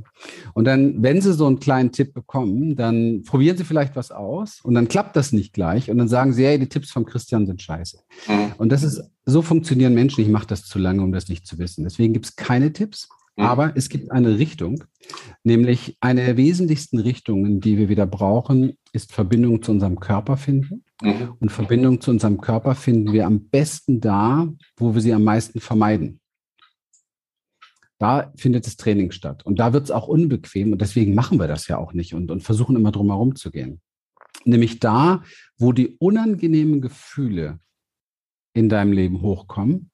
Und 0.53 0.63
dann, 0.63 1.03
wenn 1.03 1.19
sie 1.19 1.33
so 1.33 1.47
einen 1.47 1.59
kleinen 1.59 1.91
Tipp 1.91 2.13
bekommen, 2.13 2.77
dann 2.77 3.23
probieren 3.23 3.57
sie 3.57 3.65
vielleicht 3.65 3.97
was 3.97 4.11
aus 4.11 4.61
und 4.63 4.73
dann 4.73 4.87
klappt 4.87 5.17
das 5.17 5.33
nicht 5.33 5.51
gleich 5.51 5.91
und 5.91 5.97
dann 5.97 6.07
sagen 6.07 6.31
sie, 6.31 6.45
hey, 6.45 6.57
die 6.57 6.69
Tipps 6.69 6.91
von 6.91 7.05
Christian 7.05 7.45
sind 7.45 7.61
scheiße. 7.61 7.99
Mhm. 8.29 8.53
Und 8.57 8.71
das 8.71 8.83
ist, 8.83 9.03
so 9.25 9.41
funktionieren 9.41 9.93
Menschen. 9.95 10.21
Ich 10.21 10.29
mache 10.29 10.47
das 10.47 10.63
zu 10.63 10.79
lange, 10.79 11.03
um 11.03 11.11
das 11.11 11.27
nicht 11.27 11.45
zu 11.45 11.59
wissen. 11.59 11.83
Deswegen 11.83 12.13
gibt 12.13 12.27
es 12.27 12.35
keine 12.37 12.71
Tipps. 12.71 13.09
Mhm. 13.35 13.43
Aber 13.43 13.75
es 13.75 13.89
gibt 13.89 14.11
eine 14.11 14.37
Richtung, 14.39 14.85
nämlich 15.43 15.97
eine 15.99 16.25
der 16.25 16.37
wesentlichsten 16.37 16.99
Richtungen, 16.99 17.59
die 17.59 17.77
wir 17.77 17.89
wieder 17.89 18.05
brauchen, 18.05 18.77
ist 18.93 19.11
Verbindung 19.11 19.61
zu 19.61 19.73
unserem 19.73 19.99
Körper 19.99 20.37
finden. 20.37 20.84
Mhm. 21.01 21.35
Und 21.39 21.51
Verbindung 21.51 22.01
zu 22.01 22.11
unserem 22.11 22.39
Körper 22.39 22.75
finden 22.75 23.11
wir 23.11 23.25
am 23.25 23.49
besten 23.49 23.99
da, 23.99 24.47
wo 24.77 24.93
wir 24.93 25.01
sie 25.01 25.13
am 25.13 25.23
meisten 25.23 25.59
vermeiden. 25.59 26.19
Da 27.97 28.33
findet 28.35 28.65
das 28.65 28.75
Training 28.75 29.11
statt. 29.11 29.45
Und 29.45 29.59
da 29.59 29.73
wird 29.73 29.85
es 29.85 29.91
auch 29.91 30.07
unbequem. 30.07 30.73
Und 30.73 30.81
deswegen 30.81 31.15
machen 31.15 31.39
wir 31.39 31.47
das 31.47 31.67
ja 31.67 31.77
auch 31.77 31.93
nicht 31.93 32.13
und, 32.13 32.29
und 32.29 32.43
versuchen 32.43 32.75
immer 32.75 32.91
drum 32.91 33.07
herum 33.07 33.35
zu 33.35 33.51
gehen. 33.51 33.81
Nämlich 34.43 34.79
da, 34.79 35.23
wo 35.57 35.71
die 35.71 35.95
unangenehmen 35.97 36.81
Gefühle 36.81 37.59
in 38.53 38.69
deinem 38.69 38.91
Leben 38.91 39.21
hochkommen, 39.21 39.91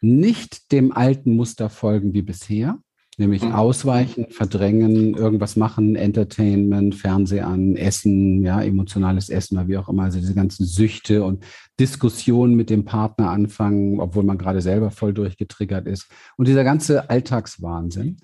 nicht 0.00 0.72
dem 0.72 0.92
alten 0.92 1.36
Muster 1.36 1.70
folgen 1.70 2.12
wie 2.12 2.22
bisher, 2.22 2.78
nämlich 3.22 3.42
mhm. 3.42 3.52
ausweichen, 3.52 4.26
verdrängen, 4.30 5.14
irgendwas 5.14 5.56
machen, 5.56 5.94
Entertainment, 5.94 6.94
Fernseh 6.94 7.40
an, 7.40 7.76
Essen, 7.76 8.42
ja, 8.42 8.60
emotionales 8.60 9.30
Essen 9.30 9.56
oder 9.56 9.68
wie 9.68 9.78
auch 9.78 9.88
immer, 9.88 10.04
also 10.04 10.18
diese 10.18 10.34
ganzen 10.34 10.66
Süchte 10.66 11.22
und 11.22 11.44
Diskussionen 11.78 12.54
mit 12.54 12.68
dem 12.68 12.84
Partner 12.84 13.30
anfangen, 13.30 14.00
obwohl 14.00 14.24
man 14.24 14.38
gerade 14.38 14.60
selber 14.60 14.90
voll 14.90 15.14
durchgetriggert 15.14 15.86
ist 15.86 16.08
und 16.36 16.48
dieser 16.48 16.64
ganze 16.64 17.08
Alltagswahnsinn. 17.08 18.18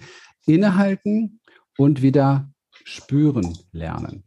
Innehalten 0.46 1.40
und 1.76 2.02
wieder 2.02 2.50
spüren 2.84 3.56
lernen. 3.72 4.24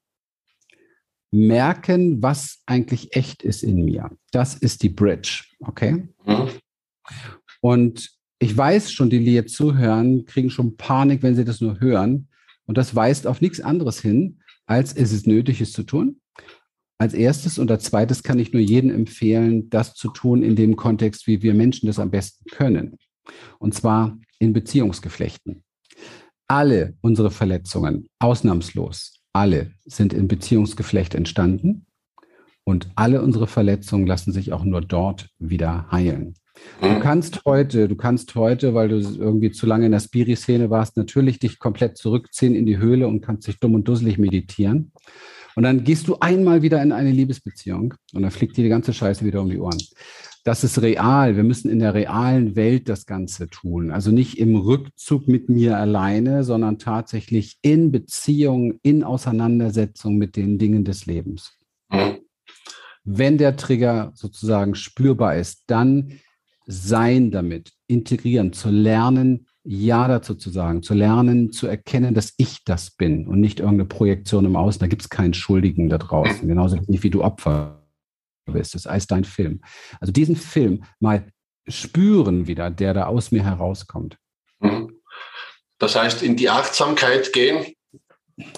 Merken, 1.31 2.21
was 2.21 2.61
eigentlich 2.65 3.15
echt 3.15 3.43
ist 3.43 3.63
in 3.63 3.83
mir. 3.83 4.09
Das 4.31 4.55
ist 4.55 4.83
die 4.83 4.89
Bridge, 4.89 5.43
okay? 5.59 6.07
Mhm. 6.25 6.49
Und 7.61 8.20
ich 8.41 8.57
weiß 8.57 8.91
schon, 8.91 9.11
die, 9.11 9.23
die 9.23 9.33
jetzt 9.33 9.53
zuhören, 9.53 10.25
kriegen 10.25 10.49
schon 10.49 10.75
Panik, 10.75 11.21
wenn 11.21 11.35
sie 11.35 11.45
das 11.45 11.61
nur 11.61 11.79
hören. 11.79 12.27
Und 12.65 12.75
das 12.75 12.95
weist 12.95 13.27
auf 13.27 13.39
nichts 13.39 13.61
anderes 13.61 13.99
hin, 14.01 14.39
als 14.65 14.93
es 14.93 15.11
ist 15.11 15.27
nötig, 15.27 15.61
es 15.61 15.73
zu 15.73 15.83
tun. 15.83 16.19
Als 16.97 17.13
erstes 17.13 17.59
und 17.59 17.69
als 17.69 17.83
zweites 17.83 18.23
kann 18.23 18.39
ich 18.39 18.51
nur 18.51 18.61
jedem 18.61 18.89
empfehlen, 18.89 19.69
das 19.69 19.93
zu 19.93 20.09
tun 20.09 20.41
in 20.41 20.55
dem 20.55 20.75
Kontext, 20.75 21.27
wie 21.27 21.43
wir 21.43 21.53
Menschen 21.53 21.85
das 21.85 21.99
am 21.99 22.09
besten 22.09 22.45
können. 22.49 22.97
Und 23.59 23.75
zwar 23.75 24.17
in 24.39 24.53
Beziehungsgeflechten. 24.53 25.63
Alle 26.47 26.95
unsere 27.01 27.29
Verletzungen, 27.29 28.07
ausnahmslos, 28.17 29.21
alle 29.33 29.71
sind 29.85 30.13
in 30.13 30.27
Beziehungsgeflecht 30.27 31.13
entstanden. 31.13 31.85
Und 32.63 32.89
alle 32.95 33.21
unsere 33.21 33.45
Verletzungen 33.45 34.07
lassen 34.07 34.31
sich 34.31 34.51
auch 34.51 34.63
nur 34.63 34.81
dort 34.81 35.29
wieder 35.37 35.91
heilen. 35.91 36.33
Du 36.81 36.87
mhm. 36.87 36.99
kannst 36.99 37.45
heute, 37.45 37.87
du 37.87 37.95
kannst 37.95 38.35
heute, 38.35 38.73
weil 38.73 38.89
du 38.89 38.97
irgendwie 38.97 39.51
zu 39.51 39.65
lange 39.65 39.85
in 39.85 39.91
der 39.91 39.99
Spiri-Szene 39.99 40.69
warst, 40.69 40.97
natürlich 40.97 41.39
dich 41.39 41.59
komplett 41.59 41.97
zurückziehen 41.97 42.55
in 42.55 42.65
die 42.65 42.77
Höhle 42.77 43.07
und 43.07 43.21
kannst 43.21 43.47
dich 43.47 43.59
dumm 43.59 43.75
und 43.75 43.87
dusselig 43.87 44.17
meditieren. 44.17 44.91
Und 45.55 45.63
dann 45.63 45.83
gehst 45.83 46.07
du 46.07 46.17
einmal 46.19 46.61
wieder 46.61 46.81
in 46.81 46.91
eine 46.91 47.11
Liebesbeziehung 47.11 47.93
und 48.13 48.21
dann 48.21 48.31
fliegt 48.31 48.57
dir 48.57 48.63
die 48.63 48.69
ganze 48.69 48.93
Scheiße 48.93 49.25
wieder 49.25 49.41
um 49.41 49.49
die 49.49 49.59
Ohren. 49.59 49.77
Das 50.43 50.63
ist 50.63 50.81
real. 50.81 51.35
Wir 51.35 51.43
müssen 51.43 51.69
in 51.69 51.79
der 51.79 51.93
realen 51.93 52.55
Welt 52.55 52.89
das 52.89 53.05
Ganze 53.05 53.47
tun. 53.47 53.91
Also 53.91 54.11
nicht 54.11 54.39
im 54.39 54.55
Rückzug 54.55 55.27
mit 55.27 55.49
mir 55.49 55.77
alleine, 55.77 56.43
sondern 56.43 56.79
tatsächlich 56.79 57.59
in 57.61 57.91
Beziehung, 57.91 58.79
in 58.81 59.03
Auseinandersetzung 59.03 60.17
mit 60.17 60.35
den 60.35 60.57
Dingen 60.57 60.83
des 60.83 61.05
Lebens. 61.05 61.57
Mhm. 61.91 62.17
Wenn 63.03 63.37
der 63.37 63.55
Trigger 63.55 64.11
sozusagen 64.15 64.73
spürbar 64.73 65.35
ist, 65.35 65.63
dann 65.67 66.19
sein 66.65 67.31
damit, 67.31 67.73
integrieren, 67.87 68.53
zu 68.53 68.69
lernen, 68.69 69.47
Ja 69.63 70.07
dazu 70.07 70.35
zu 70.35 70.49
sagen, 70.49 70.83
zu 70.83 70.93
lernen, 70.93 71.51
zu 71.51 71.67
erkennen, 71.67 72.13
dass 72.13 72.33
ich 72.37 72.63
das 72.63 72.91
bin 72.91 73.27
und 73.27 73.39
nicht 73.39 73.59
irgendeine 73.59 73.87
Projektion 73.87 74.45
im 74.45 74.55
Außen. 74.55 74.79
Da 74.79 74.87
gibt 74.87 75.01
es 75.01 75.09
keinen 75.09 75.33
Schuldigen 75.33 75.89
da 75.89 75.97
draußen, 75.97 76.47
genauso 76.47 76.77
nicht 76.87 77.03
wie 77.03 77.09
du 77.09 77.23
Opfer 77.23 77.83
bist. 78.45 78.73
Das 78.73 78.85
ist 78.85 79.11
dein 79.11 79.23
Film. 79.23 79.61
Also 79.99 80.11
diesen 80.11 80.35
Film 80.35 80.83
mal 80.99 81.31
spüren 81.67 82.47
wieder, 82.47 82.71
der 82.71 82.93
da 82.93 83.05
aus 83.05 83.31
mir 83.31 83.43
herauskommt. 83.43 84.17
Mhm. 84.59 85.01
Das 85.77 85.95
heißt, 85.95 86.21
in 86.21 86.35
die 86.35 86.49
Achtsamkeit 86.49 87.33
gehen, 87.33 87.73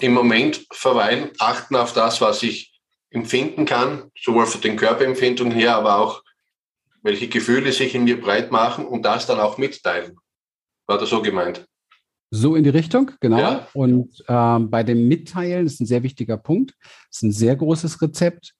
im 0.00 0.12
Moment 0.12 0.66
verweilen, 0.72 1.30
achten 1.38 1.76
auf 1.76 1.92
das, 1.92 2.20
was 2.20 2.42
ich 2.42 2.80
empfinden 3.10 3.64
kann, 3.64 4.10
sowohl 4.18 4.46
von 4.46 4.60
den 4.60 4.76
Körperempfindungen 4.76 5.52
her, 5.52 5.76
aber 5.76 5.98
auch 5.98 6.23
welche 7.04 7.28
Gefühle 7.28 7.70
sich 7.70 7.94
in 7.94 8.04
mir 8.04 8.20
breit 8.20 8.50
machen 8.50 8.84
und 8.84 9.02
das 9.02 9.26
dann 9.26 9.38
auch 9.38 9.58
mitteilen. 9.58 10.16
War 10.88 10.98
das 10.98 11.10
so 11.10 11.22
gemeint? 11.22 11.66
So 12.30 12.56
in 12.56 12.64
die 12.64 12.70
Richtung, 12.70 13.12
genau. 13.20 13.38
Ja. 13.38 13.68
Und 13.74 14.24
ähm, 14.26 14.70
bei 14.70 14.82
dem 14.82 15.06
Mitteilen 15.06 15.66
ist 15.66 15.80
ein 15.80 15.86
sehr 15.86 16.02
wichtiger 16.02 16.36
Punkt. 16.36 16.74
Ist 17.10 17.22
ein 17.22 17.30
sehr 17.30 17.54
großes 17.54 18.02
Rezept. 18.02 18.54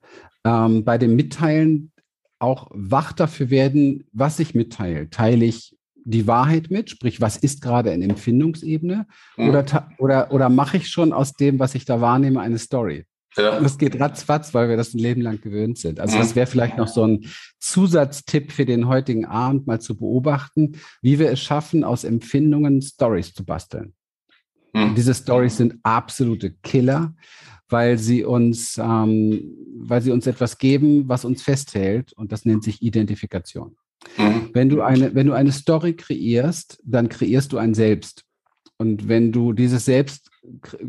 Ähm, 0.45 0.85
bei 0.85 0.99
dem 0.99 1.17
Mitteilen 1.17 1.91
auch 2.39 2.69
wach 2.71 3.13
dafür 3.13 3.51
werden, 3.51 4.07
was 4.13 4.39
ich 4.39 4.55
mitteile. 4.55 5.11
Teile 5.11 5.47
ich 5.47 5.75
die 6.05 6.27
Wahrheit 6.27 6.71
mit, 6.71 6.91
sprich, 6.91 7.23
was 7.23 7.39
ist 7.39 7.63
gerade 7.63 7.93
in 7.93 8.03
Empfindungsebene? 8.03 9.07
Mhm. 9.39 9.49
Oder, 9.49 9.89
oder, 9.99 10.33
oder 10.33 10.49
mache 10.51 10.77
ich 10.77 10.89
schon 10.89 11.15
aus 11.15 11.33
dem, 11.33 11.59
was 11.59 11.75
ich 11.75 11.87
da 11.87 12.03
wahrnehme, 12.03 12.41
eine 12.41 12.59
Story? 12.59 13.07
Ja. 13.37 13.61
Das 13.61 13.79
geht 13.79 13.99
ratzfatz, 13.99 14.55
weil 14.55 14.69
wir 14.69 14.77
das 14.77 14.95
ein 14.95 14.99
Leben 14.99 15.21
lang 15.21 15.41
gewöhnt 15.41 15.79
sind. 15.79 15.99
Also 15.99 16.19
das 16.19 16.37
wäre 16.37 16.47
vielleicht 16.47 16.79
noch 16.79 16.89
so 16.89 17.07
ein 17.07 17.27
Zusatztipp 17.59 18.53
für 18.53 18.65
den 18.65 18.87
heutigen 18.87 19.25
Abend, 19.25 19.67
mal 19.67 19.81
zu 19.81 19.97
beobachten, 19.97 20.77
wie 21.03 21.19
wir 21.19 21.31
es 21.31 21.41
schaffen, 21.41 21.83
aus 21.85 22.05
Empfindungen 22.05 22.81
Stories 22.81 23.35
zu 23.35 23.45
basteln. 23.45 23.95
Mhm. 24.73 24.95
Diese 24.95 25.15
Stories 25.15 25.57
sind 25.57 25.77
absolute 25.83 26.53
Killer, 26.63 27.15
weil 27.69 27.99
sie 27.99 28.25
uns, 28.25 28.79
ähm, 28.79 29.55
weil 29.79 30.03
sie 30.03 30.13
uns 30.13 30.27
etwas 30.27 30.59
geben, 30.59 31.09
was 31.09 31.25
uns 31.25 31.43
festhält, 31.43 32.13
und 32.13 32.31
das 32.31 32.45
nennt 32.45 32.63
sich 32.63 32.83
Identifikation. 32.83 33.77
Mhm. 34.17 34.51
Wenn 34.53 34.69
du 34.69 34.83
eine, 34.83 35.15
wenn 35.15 35.27
du 35.27 35.33
eine 35.33 35.53
Story 35.53 35.95
kreierst, 35.95 36.81
dann 36.85 37.09
kreierst 37.09 37.53
du 37.53 37.59
ein 37.59 37.75
Selbst. 37.75 38.25
Und 38.77 39.09
wenn 39.09 39.33
du 39.33 39.53
dieses 39.53 39.85
Selbst 39.85 40.31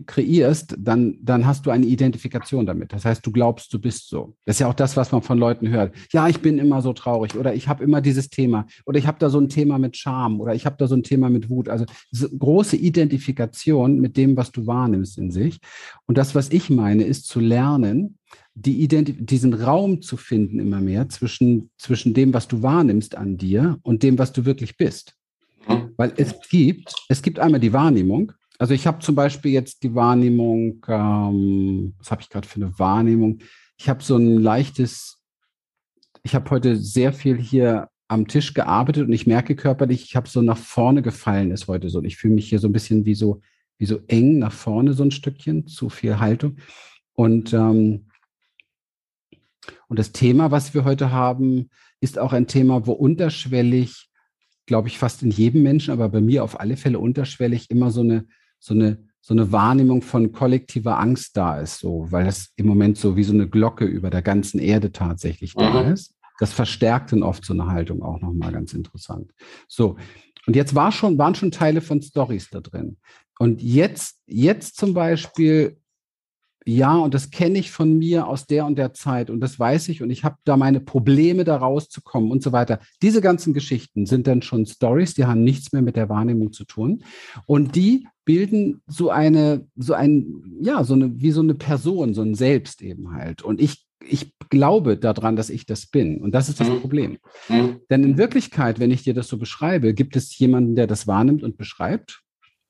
kreierst, 0.05 0.75
dann, 0.77 1.17
dann 1.21 1.45
hast 1.45 1.65
du 1.65 1.71
eine 1.71 1.85
Identifikation 1.85 2.65
damit. 2.65 2.93
Das 2.93 3.05
heißt, 3.05 3.25
du 3.25 3.31
glaubst, 3.31 3.73
du 3.73 3.79
bist 3.79 4.09
so. 4.09 4.35
Das 4.45 4.55
ist 4.55 4.59
ja 4.59 4.67
auch 4.67 4.73
das, 4.73 4.97
was 4.97 5.11
man 5.11 5.21
von 5.21 5.37
Leuten 5.37 5.69
hört. 5.69 5.93
Ja, 6.11 6.27
ich 6.27 6.39
bin 6.39 6.57
immer 6.57 6.81
so 6.81 6.93
traurig 6.93 7.35
oder 7.35 7.53
ich 7.53 7.67
habe 7.67 7.83
immer 7.83 8.01
dieses 8.01 8.29
Thema 8.29 8.65
oder 8.85 8.99
ich 8.99 9.07
habe 9.07 9.17
da 9.19 9.29
so 9.29 9.39
ein 9.39 9.49
Thema 9.49 9.77
mit 9.79 9.97
Scham 9.97 10.41
oder 10.41 10.53
ich 10.53 10.65
habe 10.65 10.75
da 10.77 10.87
so 10.87 10.95
ein 10.95 11.03
Thema 11.03 11.29
mit 11.29 11.49
Wut. 11.49 11.69
Also 11.69 11.85
große 12.37 12.75
Identifikation 12.75 13.99
mit 13.99 14.17
dem, 14.17 14.35
was 14.35 14.51
du 14.51 14.67
wahrnimmst 14.67 15.17
in 15.17 15.31
sich. 15.31 15.59
Und 16.05 16.17
das, 16.17 16.35
was 16.35 16.51
ich 16.51 16.69
meine, 16.69 17.03
ist 17.03 17.27
zu 17.27 17.39
lernen, 17.39 18.17
die 18.55 18.87
diesen 18.87 19.53
Raum 19.53 20.01
zu 20.01 20.17
finden 20.17 20.59
immer 20.59 20.79
mehr 20.79 21.09
zwischen, 21.09 21.69
zwischen 21.77 22.13
dem, 22.13 22.33
was 22.33 22.47
du 22.47 22.61
wahrnimmst 22.61 23.15
an 23.15 23.37
dir 23.37 23.77
und 23.83 24.01
dem, 24.01 24.17
was 24.17 24.31
du 24.31 24.45
wirklich 24.45 24.77
bist. 24.77 25.15
Mhm. 25.67 25.91
Weil 25.97 26.13
es 26.17 26.35
gibt, 26.49 26.93
es 27.09 27.21
gibt 27.21 27.39
einmal 27.39 27.59
die 27.59 27.73
Wahrnehmung, 27.73 28.31
also 28.57 28.73
ich 28.73 28.87
habe 28.87 28.99
zum 28.99 29.15
Beispiel 29.15 29.51
jetzt 29.51 29.83
die 29.83 29.95
Wahrnehmung, 29.95 30.85
ähm, 30.87 31.93
was 31.97 32.11
habe 32.11 32.21
ich 32.21 32.29
gerade 32.29 32.47
für 32.47 32.57
eine 32.57 32.77
Wahrnehmung? 32.79 33.39
Ich 33.77 33.89
habe 33.89 34.03
so 34.03 34.17
ein 34.17 34.37
leichtes, 34.37 35.21
ich 36.23 36.35
habe 36.35 36.49
heute 36.49 36.77
sehr 36.77 37.11
viel 37.13 37.37
hier 37.37 37.89
am 38.07 38.27
Tisch 38.27 38.53
gearbeitet 38.53 39.07
und 39.07 39.13
ich 39.13 39.27
merke 39.27 39.55
körperlich, 39.55 40.03
ich 40.03 40.15
habe 40.15 40.29
so 40.29 40.41
nach 40.41 40.57
vorne 40.57 41.01
gefallen 41.01 41.51
ist 41.51 41.67
heute 41.67 41.89
so. 41.89 41.99
Und 41.99 42.05
ich 42.05 42.17
fühle 42.17 42.35
mich 42.35 42.47
hier 42.47 42.59
so 42.59 42.67
ein 42.67 42.73
bisschen 42.73 43.05
wie 43.05 43.15
so, 43.15 43.41
wie 43.77 43.85
so 43.85 43.99
eng 44.07 44.39
nach 44.39 44.53
vorne 44.53 44.93
so 44.93 45.03
ein 45.03 45.11
Stückchen, 45.11 45.67
zu 45.67 45.89
viel 45.89 46.19
Haltung. 46.19 46.57
Und, 47.13 47.53
ähm, 47.53 48.07
und 49.87 49.99
das 49.99 50.11
Thema, 50.11 50.51
was 50.51 50.73
wir 50.73 50.83
heute 50.83 51.11
haben, 51.11 51.69
ist 51.99 52.19
auch 52.19 52.33
ein 52.33 52.47
Thema, 52.47 52.85
wo 52.85 52.91
unterschwellig, 52.91 54.09
glaube 54.65 54.87
ich, 54.87 54.99
fast 54.99 55.23
in 55.23 55.31
jedem 55.31 55.63
Menschen, 55.63 55.91
aber 55.91 56.09
bei 56.09 56.21
mir 56.21 56.43
auf 56.43 56.59
alle 56.59 56.77
Fälle 56.77 56.99
unterschwellig 56.99 57.69
immer 57.71 57.89
so 57.89 58.01
eine, 58.01 58.27
so 58.59 58.73
eine, 58.73 58.97
so 59.21 59.33
eine 59.33 59.51
Wahrnehmung 59.51 60.01
von 60.01 60.31
kollektiver 60.31 60.99
Angst 60.99 61.35
da 61.37 61.59
ist, 61.59 61.79
so, 61.79 62.07
weil 62.09 62.25
das 62.25 62.51
im 62.55 62.67
Moment 62.67 62.97
so 62.97 63.15
wie 63.15 63.23
so 63.23 63.33
eine 63.33 63.47
Glocke 63.47 63.85
über 63.85 64.09
der 64.09 64.21
ganzen 64.21 64.59
Erde 64.59 64.91
tatsächlich 64.91 65.53
da 65.53 65.83
mhm. 65.83 65.93
ist. 65.93 66.13
Das 66.39 66.53
verstärkt 66.53 67.11
dann 67.11 67.23
oft 67.23 67.45
so 67.45 67.53
eine 67.53 67.67
Haltung 67.67 68.03
auch 68.03 68.19
nochmal 68.19 68.51
ganz 68.51 68.73
interessant. 68.73 69.31
So. 69.67 69.95
Und 70.45 70.55
jetzt 70.55 70.75
war 70.75 70.91
schon, 70.91 71.17
waren 71.17 71.33
schon 71.33 71.51
Teile 71.51 71.81
von 71.81 72.01
Stories 72.01 72.49
da 72.49 72.59
drin. 72.59 72.97
Und 73.39 73.61
jetzt, 73.61 74.19
jetzt 74.27 74.77
zum 74.77 74.93
Beispiel 74.93 75.77
ja, 76.67 76.97
und 76.97 77.13
das 77.13 77.29
kenne 77.29 77.59
ich 77.59 77.69
von 77.69 77.97
mir 77.97 78.27
aus 78.27 78.47
der 78.47 78.65
und 78.65 78.77
der 78.77 78.91
Zeit 78.93 79.29
und 79.29 79.39
das 79.39 79.59
weiß 79.59 79.87
ich 79.89 80.01
und 80.01 80.09
ich 80.09 80.23
habe 80.23 80.37
da 80.45 80.57
meine 80.57 80.79
Probleme, 80.79 81.43
da 81.43 81.57
rauszukommen 81.57 82.31
und 82.31 82.41
so 82.41 82.51
weiter. 82.51 82.79
Diese 83.03 83.21
ganzen 83.21 83.53
Geschichten 83.53 84.07
sind 84.07 84.25
dann 84.25 84.41
schon 84.41 84.65
Stories, 84.65 85.13
die 85.13 85.25
haben 85.25 85.43
nichts 85.43 85.73
mehr 85.73 85.83
mit 85.83 85.95
der 85.95 86.09
Wahrnehmung 86.09 86.53
zu 86.53 86.65
tun 86.65 87.03
und 87.45 87.75
die 87.75 88.07
bilden 88.25 88.81
so 88.87 89.11
eine, 89.11 89.67
so 89.75 89.93
ein, 89.93 90.57
ja, 90.59 90.83
so 90.83 90.95
eine, 90.95 91.21
wie 91.21 91.29
so 91.29 91.41
eine 91.41 91.53
Person, 91.53 92.15
so 92.15 92.23
ein 92.23 92.33
Selbst 92.33 92.81
eben 92.81 93.13
halt. 93.13 93.43
Und 93.43 93.61
ich, 93.61 93.85
ich 94.03 94.33
glaube 94.49 94.97
daran, 94.97 95.35
dass 95.35 95.51
ich 95.51 95.67
das 95.67 95.85
bin. 95.85 96.17
Und 96.17 96.33
das 96.33 96.49
ist 96.49 96.59
das 96.59 96.67
mhm. 96.67 96.81
Problem. 96.81 97.17
Mhm. 97.47 97.81
Denn 97.91 98.03
in 98.03 98.17
Wirklichkeit, 98.17 98.79
wenn 98.79 98.89
ich 98.89 99.03
dir 99.03 99.13
das 99.13 99.27
so 99.27 99.37
beschreibe, 99.37 99.93
gibt 99.93 100.15
es 100.15 100.37
jemanden, 100.39 100.75
der 100.75 100.87
das 100.87 101.05
wahrnimmt 101.05 101.43
und 101.43 101.57
beschreibt. 101.57 102.23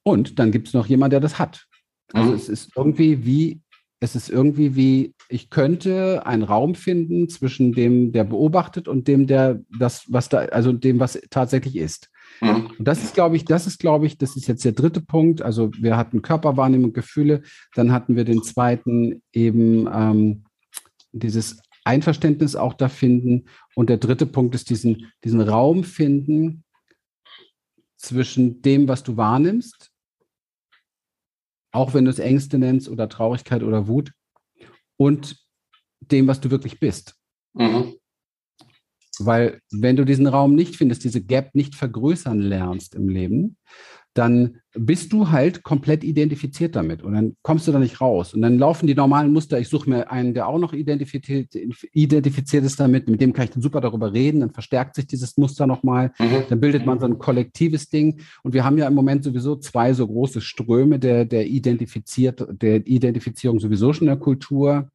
Und 0.04 0.38
dann 0.40 0.52
gibt 0.52 0.68
es 0.68 0.74
noch 0.74 0.88
jemanden, 0.88 1.12
der 1.12 1.20
das 1.22 1.40
hat. 1.40 1.66
Also 2.14 2.32
mhm. 2.32 2.36
es 2.36 2.50
ist 2.50 2.72
irgendwie 2.76 3.26
wie 3.26 3.62
es 4.00 4.16
ist 4.16 4.30
irgendwie 4.30 4.76
wie, 4.76 5.16
ich 5.30 5.50
könnte 5.50 6.26
einen 6.26 6.44
Raum 6.44 6.76
finden 6.76 7.30
zwischen 7.30 7.72
dem, 7.72 8.12
der 8.12 8.24
beobachtet 8.26 8.88
und 8.88 9.08
dem, 9.08 9.26
der 9.26 9.62
das, 9.80 10.06
was 10.10 10.30
da, 10.30 10.40
also 10.40 10.74
dem, 10.74 11.00
was 11.00 11.20
tatsächlich 11.30 11.78
ist. 11.78 12.10
Mhm. 12.42 12.68
Und 12.78 12.88
das 12.88 13.04
ist, 13.04 13.14
glaube 13.14 13.36
ich, 13.38 13.46
das 13.46 13.68
ist, 13.68 13.80
glaube 13.80 14.06
ich, 14.06 14.18
das 14.18 14.36
ist 14.36 14.48
jetzt 14.48 14.66
der 14.66 14.74
dritte 14.74 15.02
Punkt. 15.02 15.42
Also 15.42 15.72
wir 15.80 15.98
hatten 15.98 16.22
Körperwahrnehmung, 16.22 16.94
Gefühle, 16.94 17.42
dann 17.74 17.92
hatten 17.92 18.16
wir 18.16 18.26
den 18.26 18.44
zweiten 18.44 19.22
eben 19.32 19.88
ähm, 19.92 20.44
dieses 21.14 21.62
Einverständnis 21.86 22.56
auch 22.56 22.74
da 22.74 22.90
finden. 22.90 23.46
Und 23.76 23.90
der 23.90 23.98
dritte 23.98 24.26
Punkt 24.26 24.56
ist 24.56 24.70
diesen, 24.70 25.12
diesen 25.24 25.42
Raum 25.42 25.84
finden 25.84 26.64
zwischen 27.96 28.62
dem, 28.62 28.88
was 28.88 29.04
du 29.04 29.16
wahrnimmst 29.16 29.92
auch 31.76 31.94
wenn 31.94 32.06
du 32.06 32.12
es 32.12 32.20
Ängste 32.20 32.58
nennst 32.58 32.90
oder 32.90 33.10
Traurigkeit 33.10 33.64
oder 33.64 33.88
Wut, 33.88 34.12
und 34.98 35.38
dem, 36.00 36.28
was 36.28 36.40
du 36.40 36.52
wirklich 36.52 36.80
bist. 36.80 37.16
Mhm. 37.54 37.96
Weil 39.20 39.62
wenn 39.72 39.96
du 39.96 40.06
diesen 40.06 40.28
Raum 40.28 40.56
nicht 40.56 40.76
findest, 40.76 41.04
diese 41.04 41.24
Gap 41.24 41.56
nicht 41.56 41.76
vergrößern 41.76 42.40
lernst 42.40 42.96
im 42.96 43.08
Leben, 43.10 43.58
dann 44.16 44.62
bist 44.74 45.12
du 45.12 45.30
halt 45.30 45.64
komplett 45.64 46.04
identifiziert 46.04 46.76
damit 46.76 47.04
und 47.04 47.14
dann 47.14 47.36
kommst 47.42 47.68
du 47.68 47.72
da 47.74 47.80
nicht 47.80 48.00
raus. 48.00 48.34
Und 48.34 48.42
dann 48.42 48.58
laufen 48.58 48.88
die 48.88 48.96
normalen 48.96 49.32
Muster. 49.32 49.60
Ich 49.60 49.68
suche 49.68 49.90
mir 49.90 50.10
einen, 50.10 50.34
der 50.34 50.48
auch 50.48 50.58
noch 50.58 50.74
identifiziert, 50.74 51.54
identifiziert 51.92 52.64
ist 52.64 52.80
damit, 52.80 53.10
mit 53.10 53.20
dem 53.20 53.34
kann 53.34 53.46
ich 53.46 53.52
dann 53.52 53.62
super 53.62 53.82
darüber 53.82 54.14
reden, 54.14 54.40
dann 54.40 54.52
verstärkt 54.52 54.96
sich 54.96 55.06
dieses 55.06 55.38
Muster 55.38 55.68
nochmal, 55.68 56.12
mhm. 56.18 56.44
dann 56.50 56.60
bildet 56.62 56.86
man 56.86 57.00
so 57.00 57.06
ein 57.06 57.20
kollektives 57.20 57.90
Ding. 57.90 58.22
Und 58.42 58.54
wir 58.54 58.64
haben 58.64 58.78
ja 58.78 58.88
im 58.88 58.94
Moment 58.94 59.24
sowieso 59.26 59.58
zwei 59.58 59.94
so 59.94 60.08
große 60.08 60.40
Ströme 60.40 60.98
der, 60.98 61.26
der 61.26 61.48
identifiziert, 61.48 62.46
der 62.50 62.88
Identifizierung 62.88 63.60
sowieso 63.60 63.92
schon 63.92 64.08
in 64.08 64.14
der 64.14 64.20
Kultur 64.20 64.90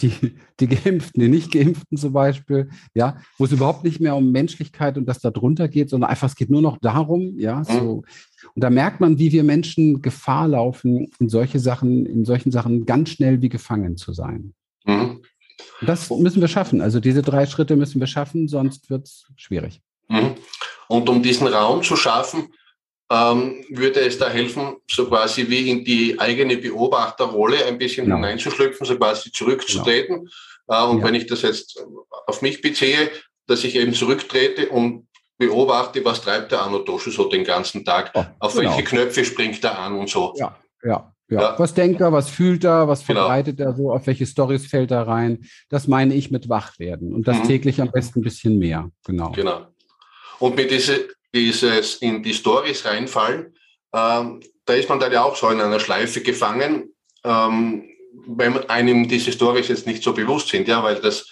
die, 0.00 0.36
die 0.60 0.66
Geimpften, 0.68 1.20
die 1.20 1.28
Nicht-Geimpften 1.28 1.96
zum 1.96 2.12
Beispiel, 2.12 2.68
ja, 2.94 3.16
wo 3.38 3.44
es 3.44 3.52
überhaupt 3.52 3.84
nicht 3.84 4.00
mehr 4.00 4.14
um 4.16 4.30
Menschlichkeit 4.30 4.98
und 4.98 5.06
das 5.06 5.20
da 5.20 5.30
drunter 5.30 5.68
geht, 5.68 5.90
sondern 5.90 6.10
einfach, 6.10 6.28
es 6.28 6.36
geht 6.36 6.50
nur 6.50 6.62
noch 6.62 6.78
darum, 6.78 7.38
ja, 7.38 7.64
so. 7.64 8.02
Und 8.54 8.64
da 8.64 8.70
merkt 8.70 9.00
man, 9.00 9.18
wie 9.18 9.32
wir 9.32 9.42
Menschen 9.42 10.02
Gefahr 10.02 10.48
laufen, 10.48 11.10
in 11.18 11.28
solche 11.28 11.58
Sachen, 11.58 12.06
in 12.06 12.24
solchen 12.24 12.50
Sachen 12.50 12.84
ganz 12.84 13.10
schnell 13.10 13.42
wie 13.42 13.48
gefangen 13.48 13.96
zu 13.96 14.12
sein. 14.12 14.54
Mhm. 14.84 15.22
Das 15.80 16.10
müssen 16.10 16.40
wir 16.40 16.48
schaffen. 16.48 16.80
Also 16.80 17.00
diese 17.00 17.22
drei 17.22 17.46
Schritte 17.46 17.76
müssen 17.76 18.00
wir 18.00 18.06
schaffen, 18.06 18.48
sonst 18.48 18.90
wird 18.90 19.04
es 19.04 19.26
schwierig. 19.36 19.80
Mhm. 20.08 20.34
Und 20.88 21.08
um 21.08 21.22
diesen 21.22 21.46
Raum 21.46 21.82
zu 21.82 21.96
schaffen, 21.96 22.48
ähm, 23.10 23.64
würde 23.70 24.00
es 24.00 24.18
da 24.18 24.28
helfen, 24.28 24.76
so 24.90 25.06
quasi 25.06 25.48
wie 25.48 25.70
in 25.70 25.84
die 25.84 26.18
eigene 26.18 26.56
Beobachterrolle 26.56 27.64
ein 27.66 27.78
bisschen 27.78 28.06
genau. 28.06 28.16
hineinzuschlüpfen, 28.16 28.86
so 28.86 28.96
quasi 28.96 29.30
zurückzutreten. 29.30 30.28
Genau. 30.66 30.86
Äh, 30.86 30.90
und 30.90 30.98
ja. 31.00 31.04
wenn 31.06 31.14
ich 31.14 31.26
das 31.26 31.42
jetzt 31.42 31.84
auf 32.26 32.42
mich 32.42 32.60
beziehe, 32.60 33.10
dass 33.46 33.62
ich 33.64 33.76
eben 33.76 33.94
zurücktrete 33.94 34.68
und 34.68 35.06
beobachte, 35.38 36.04
was 36.04 36.20
treibt 36.20 36.50
der 36.50 36.62
Anotosche 36.62 37.10
so 37.10 37.28
den 37.28 37.44
ganzen 37.44 37.84
Tag, 37.84 38.10
oh, 38.14 38.24
auf 38.40 38.54
genau. 38.54 38.70
welche 38.70 38.84
Knöpfe 38.84 39.24
springt 39.24 39.62
er 39.62 39.78
an 39.78 39.98
und 39.98 40.08
so. 40.08 40.34
Ja, 40.36 40.56
ja. 40.82 41.12
Ja. 41.28 41.40
ja. 41.40 41.58
Was 41.58 41.74
denkt 41.74 42.00
er, 42.00 42.12
was 42.12 42.30
fühlt 42.30 42.64
er, 42.64 42.86
was 42.88 43.04
genau. 43.04 43.20
verbreitet 43.20 43.56
genau. 43.56 43.70
er 43.70 43.76
so, 43.76 43.92
auf 43.92 44.06
welche 44.06 44.26
Stories 44.26 44.66
fällt 44.66 44.90
er 44.90 45.06
rein? 45.06 45.44
Das 45.68 45.88
meine 45.88 46.14
ich 46.14 46.30
mit 46.30 46.48
Wachwerden 46.48 47.12
und 47.12 47.26
das 47.26 47.38
mhm. 47.38 47.44
täglich 47.44 47.80
am 47.80 47.90
besten 47.90 48.20
ein 48.20 48.22
bisschen 48.22 48.58
mehr. 48.58 48.90
Genau. 49.04 49.32
Genau. 49.32 49.66
Und 50.38 50.56
mit 50.56 50.70
diese, 50.70 51.08
dieses 51.36 51.96
in 51.96 52.22
die 52.22 52.32
Stories 52.32 52.84
reinfallen, 52.86 53.54
ähm, 53.94 54.40
da 54.64 54.74
ist 54.74 54.88
man 54.88 54.98
dann 54.98 55.12
ja 55.12 55.22
auch 55.22 55.36
so 55.36 55.50
in 55.50 55.60
einer 55.60 55.80
Schleife 55.80 56.22
gefangen, 56.22 56.94
ähm, 57.24 57.88
wenn 58.26 58.68
einem 58.70 59.06
diese 59.06 59.32
Stories 59.32 59.68
jetzt 59.68 59.86
nicht 59.86 60.02
so 60.02 60.12
bewusst 60.14 60.48
sind, 60.48 60.66
ja, 60.66 60.82
weil 60.82 60.96
das 60.96 61.30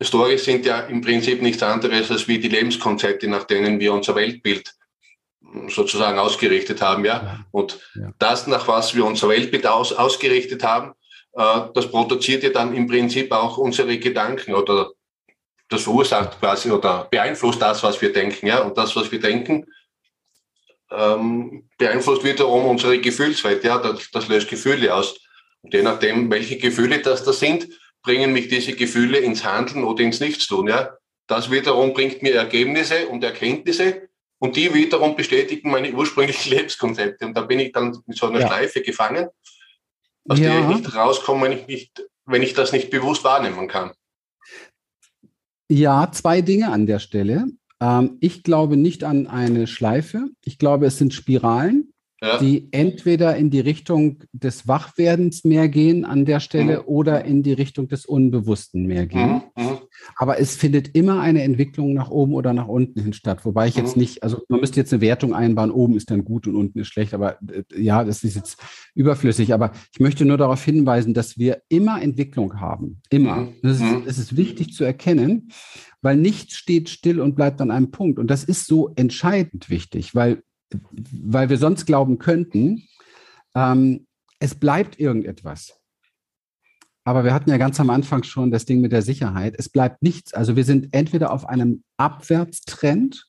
Stories 0.00 0.44
sind 0.44 0.66
ja 0.66 0.80
im 0.80 1.00
Prinzip 1.00 1.40
nichts 1.40 1.62
anderes 1.62 2.10
als 2.10 2.28
wie 2.28 2.38
die 2.38 2.50
Lebenskonzepte, 2.50 3.26
nach 3.28 3.44
denen 3.44 3.80
wir 3.80 3.94
unser 3.94 4.14
Weltbild 4.14 4.74
sozusagen 5.68 6.18
ausgerichtet 6.18 6.82
haben, 6.82 7.04
ja. 7.04 7.46
Und 7.50 7.78
ja. 7.94 8.12
das, 8.18 8.46
nach 8.46 8.68
was 8.68 8.94
wir 8.94 9.06
unser 9.06 9.28
Weltbild 9.28 9.66
aus, 9.66 9.94
ausgerichtet 9.94 10.62
haben, 10.62 10.92
äh, 11.32 11.60
das 11.72 11.90
produziert 11.90 12.42
ja 12.42 12.50
dann 12.50 12.74
im 12.74 12.86
Prinzip 12.86 13.32
auch 13.32 13.56
unsere 13.56 13.98
Gedanken 13.98 14.54
oder 14.54 14.90
das 15.68 15.82
verursacht 15.82 16.38
quasi 16.40 16.70
oder 16.70 17.08
beeinflusst 17.10 17.60
das, 17.60 17.82
was 17.82 18.00
wir 18.00 18.12
denken, 18.12 18.46
ja. 18.46 18.60
Und 18.60 18.76
das, 18.76 18.94
was 18.96 19.10
wir 19.10 19.20
denken, 19.20 19.66
ähm, 20.90 21.68
beeinflusst 21.78 22.24
wiederum 22.24 22.66
unsere 22.66 22.98
Gefühlswelt, 23.00 23.64
ja. 23.64 23.78
Das, 23.78 24.10
das 24.10 24.28
löst 24.28 24.48
Gefühle 24.48 24.94
aus. 24.94 25.18
Und 25.62 25.74
je 25.74 25.82
nachdem, 25.82 26.30
welche 26.30 26.58
Gefühle 26.58 27.00
das 27.00 27.24
da 27.24 27.32
sind, 27.32 27.68
bringen 28.02 28.32
mich 28.32 28.48
diese 28.48 28.74
Gefühle 28.74 29.18
ins 29.18 29.44
Handeln 29.44 29.84
oder 29.84 30.02
ins 30.02 30.20
Nichtstun, 30.20 30.68
ja. 30.68 30.96
Das 31.26 31.50
wiederum 31.50 31.92
bringt 31.92 32.22
mir 32.22 32.36
Ergebnisse 32.36 33.08
und 33.08 33.24
Erkenntnisse, 33.24 34.08
und 34.38 34.56
die 34.56 34.72
wiederum 34.74 35.16
bestätigen 35.16 35.70
meine 35.70 35.92
ursprünglichen 35.92 36.50
Lebenskonzepte. 36.54 37.26
Und 37.26 37.34
da 37.34 37.42
bin 37.42 37.58
ich 37.60 37.72
dann 37.72 37.96
mit 38.06 38.16
so 38.16 38.26
einer 38.26 38.40
ja. 38.40 38.46
Schleife 38.46 38.82
gefangen, 38.82 39.28
aus 40.28 40.38
ja. 40.38 40.50
der 40.50 40.60
ich 40.60 40.76
nicht 40.76 40.94
rauskomme, 40.94 41.46
wenn 41.46 41.52
ich, 41.52 41.66
nicht, 41.66 42.06
wenn 42.24 42.42
ich 42.42 42.54
das 42.54 42.72
nicht 42.72 42.90
bewusst 42.90 43.24
wahrnehmen 43.24 43.68
kann. 43.68 43.92
Ja, 45.68 46.10
zwei 46.12 46.42
Dinge 46.42 46.70
an 46.70 46.86
der 46.86 46.98
Stelle. 46.98 47.46
Ähm, 47.80 48.16
ich 48.20 48.42
glaube 48.42 48.76
nicht 48.76 49.04
an 49.04 49.26
eine 49.26 49.66
Schleife. 49.66 50.28
Ich 50.44 50.58
glaube, 50.58 50.86
es 50.86 50.98
sind 50.98 51.12
Spiralen 51.12 51.85
ja. 52.22 52.38
die 52.38 52.68
entweder 52.72 53.36
in 53.36 53.50
die 53.50 53.60
Richtung 53.60 54.18
des 54.32 54.66
Wachwerdens 54.66 55.44
mehr 55.44 55.68
gehen 55.68 56.04
an 56.04 56.24
der 56.24 56.40
Stelle 56.40 56.78
mhm. 56.78 56.84
oder 56.86 57.24
in 57.24 57.42
die 57.42 57.52
Richtung 57.52 57.88
des 57.88 58.06
Unbewussten 58.06 58.86
mehr 58.86 59.06
gehen. 59.06 59.42
Mhm. 59.56 59.64
mhm. 59.64 59.78
Aber 60.16 60.38
es 60.38 60.56
findet 60.56 60.96
immer 60.96 61.20
eine 61.20 61.42
Entwicklung 61.42 61.92
nach 61.92 62.10
oben 62.10 62.34
oder 62.34 62.52
nach 62.52 62.68
unten 62.68 63.00
hin 63.00 63.12
statt. 63.12 63.44
Wobei 63.44 63.66
ich 63.68 63.76
mhm. 63.76 63.82
jetzt 63.82 63.96
nicht, 63.96 64.22
also 64.22 64.42
man 64.48 64.60
müsste 64.60 64.80
jetzt 64.80 64.92
eine 64.92 65.02
Wertung 65.02 65.34
einbauen, 65.34 65.70
oben 65.70 65.96
ist 65.96 66.10
dann 66.10 66.24
gut 66.24 66.46
und 66.46 66.56
unten 66.56 66.78
ist 66.78 66.88
schlecht. 66.88 67.12
Aber 67.12 67.38
äh, 67.50 67.62
ja, 67.76 68.04
das 68.04 68.24
ist 68.24 68.36
jetzt 68.36 68.58
überflüssig. 68.94 69.52
Aber 69.52 69.72
ich 69.92 70.00
möchte 70.00 70.24
nur 70.24 70.38
darauf 70.38 70.64
hinweisen, 70.64 71.12
dass 71.12 71.38
wir 71.38 71.62
immer 71.68 72.00
Entwicklung 72.00 72.60
haben. 72.60 73.02
Immer. 73.10 73.48
Mhm. 73.62 73.70
Ist, 73.70 73.80
mhm. 73.80 74.02
es 74.06 74.18
ist 74.18 74.36
wichtig 74.36 74.72
zu 74.72 74.84
erkennen, 74.84 75.50
weil 76.00 76.16
nichts 76.16 76.54
steht 76.54 76.88
still 76.88 77.20
und 77.20 77.34
bleibt 77.34 77.60
an 77.60 77.70
einem 77.70 77.90
Punkt. 77.90 78.18
Und 78.18 78.30
das 78.30 78.44
ist 78.44 78.66
so 78.66 78.92
entscheidend 78.96 79.68
wichtig, 79.68 80.14
weil 80.14 80.42
weil 80.90 81.48
wir 81.48 81.58
sonst 81.58 81.86
glauben 81.86 82.18
könnten, 82.18 82.82
ähm, 83.54 84.06
es 84.38 84.54
bleibt 84.54 84.98
irgendetwas. 84.98 85.78
Aber 87.04 87.22
wir 87.24 87.32
hatten 87.32 87.50
ja 87.50 87.56
ganz 87.56 87.78
am 87.78 87.90
Anfang 87.90 88.24
schon 88.24 88.50
das 88.50 88.64
Ding 88.64 88.80
mit 88.80 88.90
der 88.90 89.02
Sicherheit. 89.02 89.54
Es 89.58 89.68
bleibt 89.68 90.02
nichts. 90.02 90.34
Also 90.34 90.56
wir 90.56 90.64
sind 90.64 90.92
entweder 90.92 91.32
auf 91.32 91.48
einem 91.48 91.84
Abwärtstrend 91.96 93.26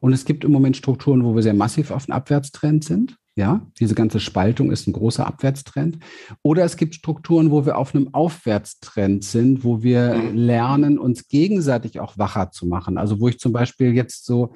und 0.00 0.12
es 0.12 0.24
gibt 0.24 0.44
im 0.44 0.52
Moment 0.52 0.76
Strukturen, 0.76 1.24
wo 1.24 1.34
wir 1.34 1.42
sehr 1.42 1.54
massiv 1.54 1.90
auf 1.92 2.08
einem 2.08 2.16
Abwärtstrend 2.16 2.84
sind. 2.84 3.16
Ja, 3.36 3.64
diese 3.78 3.94
ganze 3.94 4.18
Spaltung 4.18 4.72
ist 4.72 4.86
ein 4.86 4.92
großer 4.92 5.26
Abwärtstrend. 5.26 5.98
Oder 6.42 6.64
es 6.64 6.76
gibt 6.76 6.96
Strukturen, 6.96 7.52
wo 7.52 7.64
wir 7.64 7.78
auf 7.78 7.94
einem 7.94 8.12
Aufwärtstrend 8.12 9.24
sind, 9.24 9.62
wo 9.62 9.82
wir 9.82 10.14
mhm. 10.14 10.36
lernen, 10.36 10.98
uns 10.98 11.28
gegenseitig 11.28 12.00
auch 12.00 12.18
wacher 12.18 12.50
zu 12.50 12.66
machen. 12.66 12.98
Also 12.98 13.20
wo 13.20 13.28
ich 13.28 13.38
zum 13.38 13.52
Beispiel 13.52 13.94
jetzt 13.94 14.26
so 14.26 14.52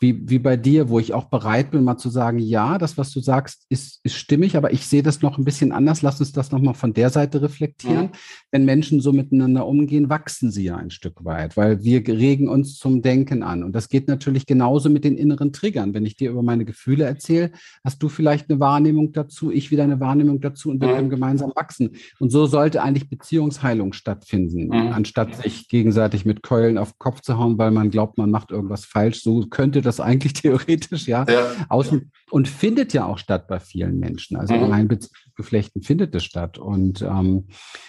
wie, 0.00 0.28
wie 0.28 0.38
bei 0.38 0.56
dir, 0.56 0.88
wo 0.88 1.00
ich 1.00 1.12
auch 1.12 1.24
bereit 1.24 1.72
bin, 1.72 1.82
mal 1.82 1.96
zu 1.96 2.08
sagen, 2.08 2.38
ja, 2.38 2.78
das, 2.78 2.96
was 2.96 3.10
du 3.10 3.20
sagst, 3.20 3.64
ist, 3.68 4.00
ist 4.04 4.14
stimmig, 4.14 4.56
aber 4.56 4.72
ich 4.72 4.86
sehe 4.86 5.02
das 5.02 5.22
noch 5.22 5.38
ein 5.38 5.44
bisschen 5.44 5.72
anders. 5.72 6.02
Lass 6.02 6.20
uns 6.20 6.32
das 6.32 6.52
nochmal 6.52 6.74
von 6.74 6.92
der 6.92 7.10
Seite 7.10 7.42
reflektieren. 7.42 8.06
Mhm. 8.06 8.10
Wenn 8.52 8.64
Menschen 8.64 9.00
so 9.00 9.12
miteinander 9.12 9.66
umgehen, 9.66 10.08
wachsen 10.08 10.52
sie 10.52 10.64
ja 10.64 10.76
ein 10.76 10.90
Stück 10.90 11.24
weit, 11.24 11.56
weil 11.56 11.82
wir 11.82 12.06
regen 12.06 12.48
uns 12.48 12.78
zum 12.78 13.02
Denken 13.02 13.42
an. 13.42 13.64
Und 13.64 13.72
das 13.72 13.88
geht 13.88 14.06
natürlich 14.06 14.46
genauso 14.46 14.88
mit 14.88 15.02
den 15.02 15.16
inneren 15.16 15.52
Triggern. 15.52 15.94
Wenn 15.94 16.06
ich 16.06 16.16
dir 16.16 16.30
über 16.30 16.42
meine 16.42 16.64
Gefühle 16.64 17.04
erzähle, 17.04 17.50
hast 17.82 18.00
du 18.00 18.08
vielleicht 18.08 18.48
eine 18.50 18.60
Wahrnehmung 18.60 19.12
dazu, 19.12 19.50
ich 19.50 19.72
wieder 19.72 19.82
eine 19.82 19.98
Wahrnehmung 19.98 20.40
dazu 20.40 20.70
und 20.70 20.80
wir 20.80 20.88
mhm. 20.88 20.92
können 20.92 21.10
gemeinsam 21.10 21.52
wachsen. 21.56 21.96
Und 22.20 22.30
so 22.30 22.46
sollte 22.46 22.82
eigentlich 22.82 23.10
Beziehungsheilung 23.10 23.92
stattfinden, 23.92 24.68
mhm. 24.68 24.92
anstatt 24.92 25.34
sich 25.34 25.68
gegenseitig 25.68 26.24
mit 26.24 26.42
Keulen 26.42 26.78
auf 26.78 26.92
den 26.92 26.98
Kopf 26.98 27.20
zu 27.20 27.36
hauen, 27.36 27.58
weil 27.58 27.72
man 27.72 27.90
glaubt, 27.90 28.16
man 28.16 28.30
macht 28.30 28.52
irgendwas 28.52 28.84
falsch. 28.84 29.22
So 29.22 29.44
könnte 29.48 29.82
das 29.82 29.87
eigentlich 30.00 30.32
theoretisch, 30.34 31.06
ja. 31.06 31.24
ja. 31.28 31.66
Außen, 31.68 32.10
und 32.30 32.48
findet 32.48 32.92
ja 32.92 33.06
auch 33.06 33.18
statt 33.18 33.48
bei 33.48 33.60
vielen 33.60 33.98
Menschen. 33.98 34.36
Also 34.36 34.54
mhm. 34.54 34.64
in 34.64 34.70
meinen 34.70 34.88
Beziehungsgeflechten 34.88 35.82
findet 35.82 36.14
es 36.14 36.24
statt. 36.24 36.58
Und, 36.58 37.02
ähm, 37.02 37.48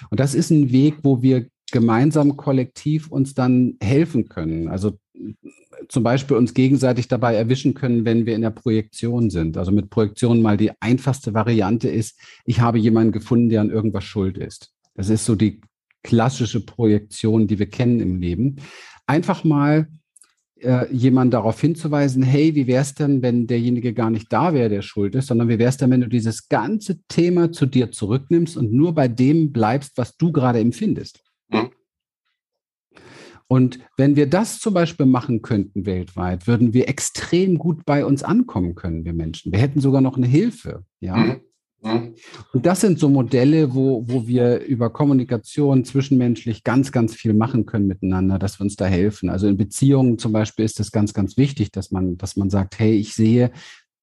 und 0.09 0.19
das 0.19 0.33
ist 0.33 0.49
ein 0.49 0.71
Weg, 0.71 0.99
wo 1.03 1.21
wir 1.21 1.47
gemeinsam 1.71 2.35
kollektiv 2.37 3.11
uns 3.11 3.33
dann 3.33 3.75
helfen 3.81 4.27
können. 4.27 4.69
Also 4.69 4.97
zum 5.87 6.03
Beispiel 6.03 6.37
uns 6.37 6.53
gegenseitig 6.53 7.07
dabei 7.07 7.35
erwischen 7.35 7.73
können, 7.73 8.05
wenn 8.05 8.25
wir 8.25 8.35
in 8.35 8.41
der 8.41 8.49
Projektion 8.49 9.29
sind. 9.29 9.57
Also 9.57 9.71
mit 9.71 9.89
Projektion 9.89 10.41
mal 10.41 10.57
die 10.57 10.71
einfachste 10.79 11.33
Variante 11.33 11.89
ist, 11.89 12.19
ich 12.45 12.59
habe 12.59 12.79
jemanden 12.79 13.11
gefunden, 13.11 13.49
der 13.49 13.61
an 13.61 13.69
irgendwas 13.69 14.03
schuld 14.03 14.37
ist. 14.37 14.71
Das 14.95 15.09
ist 15.09 15.25
so 15.25 15.35
die 15.35 15.61
klassische 16.03 16.65
Projektion, 16.65 17.47
die 17.47 17.59
wir 17.59 17.69
kennen 17.69 17.99
im 17.99 18.19
Leben. 18.19 18.57
Einfach 19.05 19.43
mal 19.43 19.87
äh, 20.61 20.93
jemanden 20.93 21.31
darauf 21.31 21.59
hinzuweisen, 21.59 22.23
hey, 22.23 22.55
wie 22.55 22.67
wäre 22.67 22.81
es 22.81 22.93
denn, 22.93 23.21
wenn 23.21 23.47
derjenige 23.47 23.93
gar 23.93 24.09
nicht 24.09 24.31
da 24.31 24.53
wäre, 24.53 24.69
der 24.69 24.81
schuld 24.81 25.15
ist, 25.15 25.27
sondern 25.27 25.49
wie 25.49 25.59
wäre 25.59 25.69
es 25.69 25.77
denn, 25.77 25.91
wenn 25.91 26.01
du 26.01 26.09
dieses 26.09 26.49
ganze 26.49 27.01
Thema 27.07 27.51
zu 27.51 27.65
dir 27.65 27.91
zurücknimmst 27.91 28.57
und 28.57 28.71
nur 28.71 28.93
bei 28.93 29.07
dem 29.07 29.51
bleibst, 29.51 29.97
was 29.97 30.17
du 30.17 30.31
gerade 30.31 30.59
empfindest? 30.59 31.23
Mhm. 31.49 31.69
Und 33.47 33.79
wenn 33.97 34.15
wir 34.15 34.29
das 34.29 34.59
zum 34.59 34.75
Beispiel 34.75 35.07
machen 35.07 35.41
könnten 35.41 35.87
weltweit, 35.87 36.45
würden 36.45 36.73
wir 36.73 36.87
extrem 36.87 37.57
gut 37.57 37.83
bei 37.85 38.05
uns 38.05 38.21
ankommen 38.21 38.75
können, 38.75 39.05
wir 39.05 39.13
Menschen. 39.13 39.51
Wir 39.51 39.59
hätten 39.59 39.81
sogar 39.81 40.01
noch 40.01 40.17
eine 40.17 40.27
Hilfe, 40.27 40.85
ja. 40.99 41.17
Mhm. 41.17 41.41
Und 41.81 42.65
das 42.65 42.81
sind 42.81 42.99
so 42.99 43.09
Modelle, 43.09 43.73
wo, 43.73 44.03
wo 44.07 44.27
wir 44.27 44.59
über 44.65 44.89
Kommunikation 44.89 45.85
zwischenmenschlich 45.85 46.63
ganz, 46.63 46.91
ganz 46.91 47.15
viel 47.15 47.33
machen 47.33 47.65
können 47.65 47.87
miteinander, 47.87 48.37
dass 48.37 48.59
wir 48.59 48.65
uns 48.65 48.75
da 48.75 48.85
helfen. 48.85 49.29
Also 49.29 49.47
in 49.47 49.57
Beziehungen 49.57 50.17
zum 50.17 50.31
Beispiel 50.33 50.65
ist 50.65 50.79
es 50.79 50.91
ganz, 50.91 51.13
ganz 51.13 51.37
wichtig, 51.37 51.71
dass 51.71 51.91
man, 51.91 52.17
dass 52.17 52.35
man 52.35 52.49
sagt, 52.49 52.79
hey, 52.79 52.95
ich 52.95 53.13
sehe, 53.13 53.51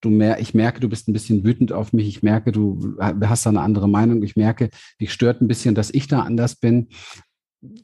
du 0.00 0.10
mer 0.10 0.40
ich 0.40 0.54
merke, 0.54 0.80
du 0.80 0.88
bist 0.88 1.08
ein 1.08 1.12
bisschen 1.12 1.44
wütend 1.44 1.72
auf 1.72 1.92
mich, 1.92 2.08
ich 2.08 2.22
merke, 2.22 2.52
du 2.52 2.96
hast 2.98 3.46
da 3.46 3.50
eine 3.50 3.60
andere 3.60 3.88
Meinung, 3.88 4.22
ich 4.22 4.36
merke, 4.36 4.70
dich 5.00 5.12
stört 5.12 5.40
ein 5.40 5.48
bisschen, 5.48 5.74
dass 5.74 5.90
ich 5.90 6.06
da 6.06 6.20
anders 6.20 6.56
bin 6.56 6.88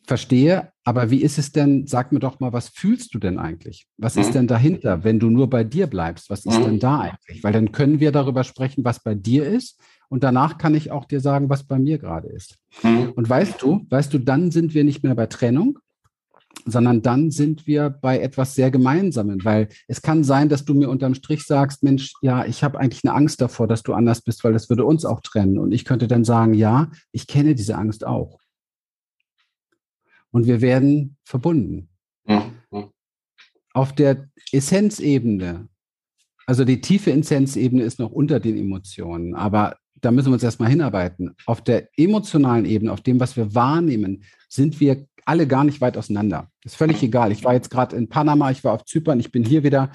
verstehe, 0.07 0.73
aber 0.85 1.11
wie 1.11 1.23
ist 1.23 1.39
es 1.39 1.53
denn, 1.53 1.87
sag 1.87 2.13
mir 2.13 2.19
doch 2.19 2.41
mal, 2.41 2.53
was 2.53 2.69
fühlst 2.69 3.15
du 3.15 3.19
denn 3.19 3.39
eigentlich? 3.39 3.87
Was 3.99 4.17
mhm. 4.17 4.23
ist 4.23 4.35
denn 4.35 4.47
dahinter, 4.47 5.05
wenn 5.05 5.21
du 5.21 5.31
nur 5.31 5.49
bei 5.49 5.65
dir 5.65 5.87
bleibst? 5.87 6.31
Was 6.31 6.45
ist 6.45 6.59
mhm. 6.59 6.65
denn 6.65 6.79
da 6.81 7.01
eigentlich? 7.01 7.45
Weil 7.45 7.53
dann 7.53 7.73
können 7.73 8.01
wir 8.01 8.13
darüber 8.13 8.45
sprechen, 8.45 8.85
was 8.85 9.03
bei 9.03 9.15
dir 9.15 9.47
ist 9.47 9.81
und 10.09 10.25
danach 10.25 10.59
kann 10.59 10.75
ich 10.75 10.91
auch 10.91 11.05
dir 11.05 11.21
sagen, 11.21 11.49
was 11.49 11.65
bei 11.65 11.79
mir 11.79 11.99
gerade 11.99 12.29
ist. 12.29 12.59
Mhm. 12.83 13.13
Und 13.15 13.29
weißt 13.29 13.63
du, 13.63 13.87
weißt 13.89 14.13
du, 14.13 14.19
dann 14.19 14.51
sind 14.51 14.75
wir 14.75 14.85
nicht 14.85 15.05
mehr 15.05 15.15
bei 15.15 15.27
Trennung, 15.27 15.79
sondern 16.67 17.03
dann 17.03 17.31
sind 17.31 17.67
wir 17.67 17.91
bei 17.91 18.19
etwas 18.19 18.55
sehr 18.55 18.71
Gemeinsamen, 18.71 19.45
weil 19.45 19.69
es 19.89 20.03
kann 20.03 20.23
sein, 20.23 20.49
dass 20.49 20.65
du 20.65 20.75
mir 20.75 20.91
unterm 20.91 21.15
Strich 21.15 21.45
sagst, 21.45 21.83
Mensch, 21.83 22.13
ja, 22.23 22.45
ich 22.45 22.63
habe 22.63 22.79
eigentlich 22.79 23.05
eine 23.05 23.15
Angst 23.15 23.41
davor, 23.41 23.67
dass 23.67 23.83
du 23.83 23.95
anders 23.95 24.21
bist, 24.21 24.45
weil 24.45 24.53
das 24.53 24.69
würde 24.69 24.85
uns 24.85 25.05
auch 25.05 25.21
trennen. 25.21 25.59
Und 25.59 25.73
ich 25.73 25.85
könnte 25.85 26.09
dann 26.09 26.25
sagen, 26.25 26.55
ja, 26.55 26.91
ich 27.13 27.27
kenne 27.27 27.55
diese 27.55 27.77
Angst 27.77 28.07
auch 28.07 28.42
und 30.33 30.47
wir 30.47 30.61
werden 30.61 31.17
verbunden. 31.25 31.89
Mhm. 32.27 32.91
Auf 33.73 33.95
der 33.95 34.29
Essenzebene, 34.51 35.69
also 36.47 36.65
die 36.65 36.81
tiefe 36.81 37.13
Essenzebene 37.13 37.83
ist 37.83 37.99
noch 37.99 38.11
unter 38.11 38.41
den 38.41 38.59
Emotionen, 38.59 39.35
aber 39.35 39.77
da 40.01 40.11
müssen 40.11 40.29
wir 40.29 40.35
uns 40.35 40.43
erstmal 40.43 40.69
hinarbeiten. 40.69 41.35
Auf 41.47 41.63
der 41.63 41.89
emotionalen 41.97 42.65
Ebene, 42.65 42.93
auf 42.93 43.01
dem, 43.01 43.21
was 43.21 43.37
wir 43.37 43.55
wahrnehmen, 43.55 44.25
sind 44.49 44.81
wir 44.81 45.07
alle 45.25 45.47
gar 45.47 45.65
nicht 45.65 45.81
weit 45.81 45.97
auseinander. 45.97 46.51
ist 46.65 46.77
völlig 46.77 47.03
egal. 47.03 47.31
Ich 47.31 47.45
war 47.45 47.55
jetzt 47.55 47.71
gerade 47.71 47.95
in 47.97 48.09
Panama, 48.09 48.51
ich 48.51 48.65
war 48.65 48.73
auf 48.73 48.85
Zypern, 48.85 49.21
ich 49.21 49.31
bin 49.31 49.45
hier 49.45 49.63
wieder. 49.63 49.93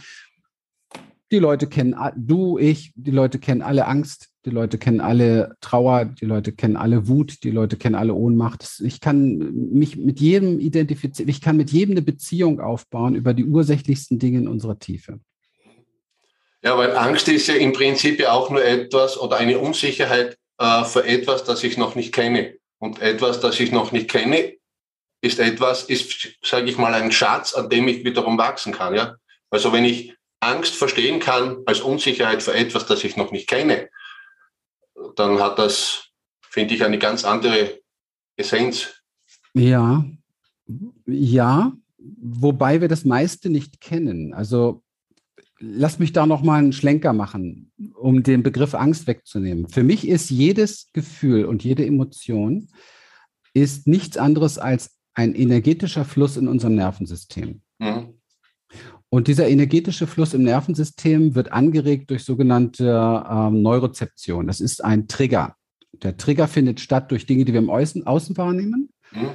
Die 1.31 1.39
Leute 1.39 1.67
kennen, 1.67 1.93
du, 2.15 2.57
ich, 2.57 2.93
die 2.95 3.11
Leute 3.11 3.37
kennen 3.37 3.61
alle 3.61 3.85
Angst, 3.85 4.29
die 4.47 4.53
Leute 4.53 4.77
kennen 4.77 5.01
alle 5.01 5.57
Trauer, 5.59 6.05
die 6.05 6.25
Leute 6.25 6.53
kennen 6.53 6.77
alle 6.77 7.09
Wut, 7.09 7.43
die 7.43 7.51
Leute 7.51 7.75
kennen 7.75 7.95
alle 7.95 8.13
Ohnmacht. 8.13 8.79
Ich 8.81 9.01
kann 9.01 9.37
mich 9.73 9.97
mit 9.97 10.21
jedem 10.21 10.59
identifizieren, 10.59 11.29
ich 11.29 11.41
kann 11.41 11.57
mit 11.57 11.69
jedem 11.69 11.91
eine 11.91 12.01
Beziehung 12.01 12.61
aufbauen 12.61 13.13
über 13.13 13.33
die 13.33 13.43
ursächlichsten 13.43 14.19
Dinge 14.19 14.39
in 14.39 14.47
unserer 14.47 14.79
Tiefe. 14.79 15.19
Ja, 16.63 16.77
weil 16.77 16.95
Angst 16.95 17.27
ist 17.27 17.47
ja 17.47 17.55
im 17.55 17.73
Prinzip 17.73 18.21
ja 18.21 18.31
auch 18.31 18.49
nur 18.49 18.63
etwas 18.63 19.17
oder 19.19 19.35
eine 19.35 19.59
Unsicherheit 19.59 20.37
äh, 20.59 20.85
für 20.85 21.05
etwas, 21.05 21.43
das 21.43 21.65
ich 21.65 21.77
noch 21.77 21.95
nicht 21.95 22.13
kenne. 22.13 22.55
Und 22.79 23.01
etwas, 23.01 23.41
das 23.41 23.59
ich 23.59 23.73
noch 23.73 23.91
nicht 23.91 24.09
kenne, 24.09 24.53
ist 25.21 25.39
etwas, 25.39 25.83
ist, 25.83 26.37
sage 26.41 26.69
ich 26.69 26.77
mal, 26.77 26.93
ein 26.93 27.11
Schatz, 27.11 27.53
an 27.53 27.69
dem 27.69 27.89
ich 27.89 28.05
wiederum 28.05 28.37
wachsen 28.37 28.71
kann. 28.71 28.95
Ja? 28.95 29.17
Also 29.49 29.73
wenn 29.73 29.83
ich 29.83 30.15
Angst 30.39 30.75
verstehen 30.75 31.19
kann 31.19 31.57
als 31.65 31.81
Unsicherheit 31.81 32.41
für 32.41 32.53
etwas, 32.53 32.85
das 32.85 33.03
ich 33.03 33.17
noch 33.17 33.31
nicht 33.31 33.49
kenne, 33.49 33.89
dann 35.15 35.39
hat 35.39 35.59
das, 35.59 36.09
finde 36.41 36.75
ich, 36.75 36.83
eine 36.83 36.99
ganz 36.99 37.25
andere 37.25 37.79
Essenz. 38.35 39.01
Ja, 39.53 40.05
ja, 41.05 41.73
wobei 41.97 42.81
wir 42.81 42.87
das 42.87 43.05
meiste 43.05 43.49
nicht 43.49 43.81
kennen. 43.81 44.33
Also 44.33 44.83
lass 45.59 45.99
mich 45.99 46.13
da 46.13 46.25
noch 46.25 46.43
mal 46.43 46.59
einen 46.59 46.73
Schlenker 46.73 47.13
machen, 47.13 47.71
um 47.95 48.23
den 48.23 48.43
Begriff 48.43 48.75
Angst 48.75 49.07
wegzunehmen. 49.07 49.67
Für 49.69 49.83
mich 49.83 50.07
ist 50.07 50.29
jedes 50.29 50.91
Gefühl 50.93 51.45
und 51.45 51.63
jede 51.63 51.85
Emotion 51.85 52.67
ist 53.53 53.87
nichts 53.87 54.17
anderes 54.17 54.59
als 54.59 54.97
ein 55.13 55.33
energetischer 55.33 56.05
Fluss 56.05 56.37
in 56.37 56.47
unserem 56.47 56.75
Nervensystem. 56.75 57.61
Mhm. 57.79 58.16
Und 59.09 59.27
dieser 59.27 59.47
energetische 59.47 60.05
Fluss 60.05 60.33
im 60.33 60.43
Nervensystem 60.43 61.33
wird 61.33 61.51
angeregt 61.51 62.09
durch 62.09 62.25
sogenannte 62.25 63.23
ähm, 63.29 63.61
Neurozeption. 63.61 64.47
Das 64.47 64.59
ist 64.59 64.83
ein 64.83 65.07
Trigger. 65.07 65.55
Der 66.03 66.17
Trigger 66.17 66.47
findet 66.47 66.79
statt 66.79 67.11
durch 67.11 67.25
Dinge, 67.25 67.45
die 67.45 67.53
wir 67.53 67.59
im 67.59 67.69
Außen, 67.69 68.05
Außen 68.05 68.35
wahrnehmen. 68.37 68.89
Mhm. 69.13 69.29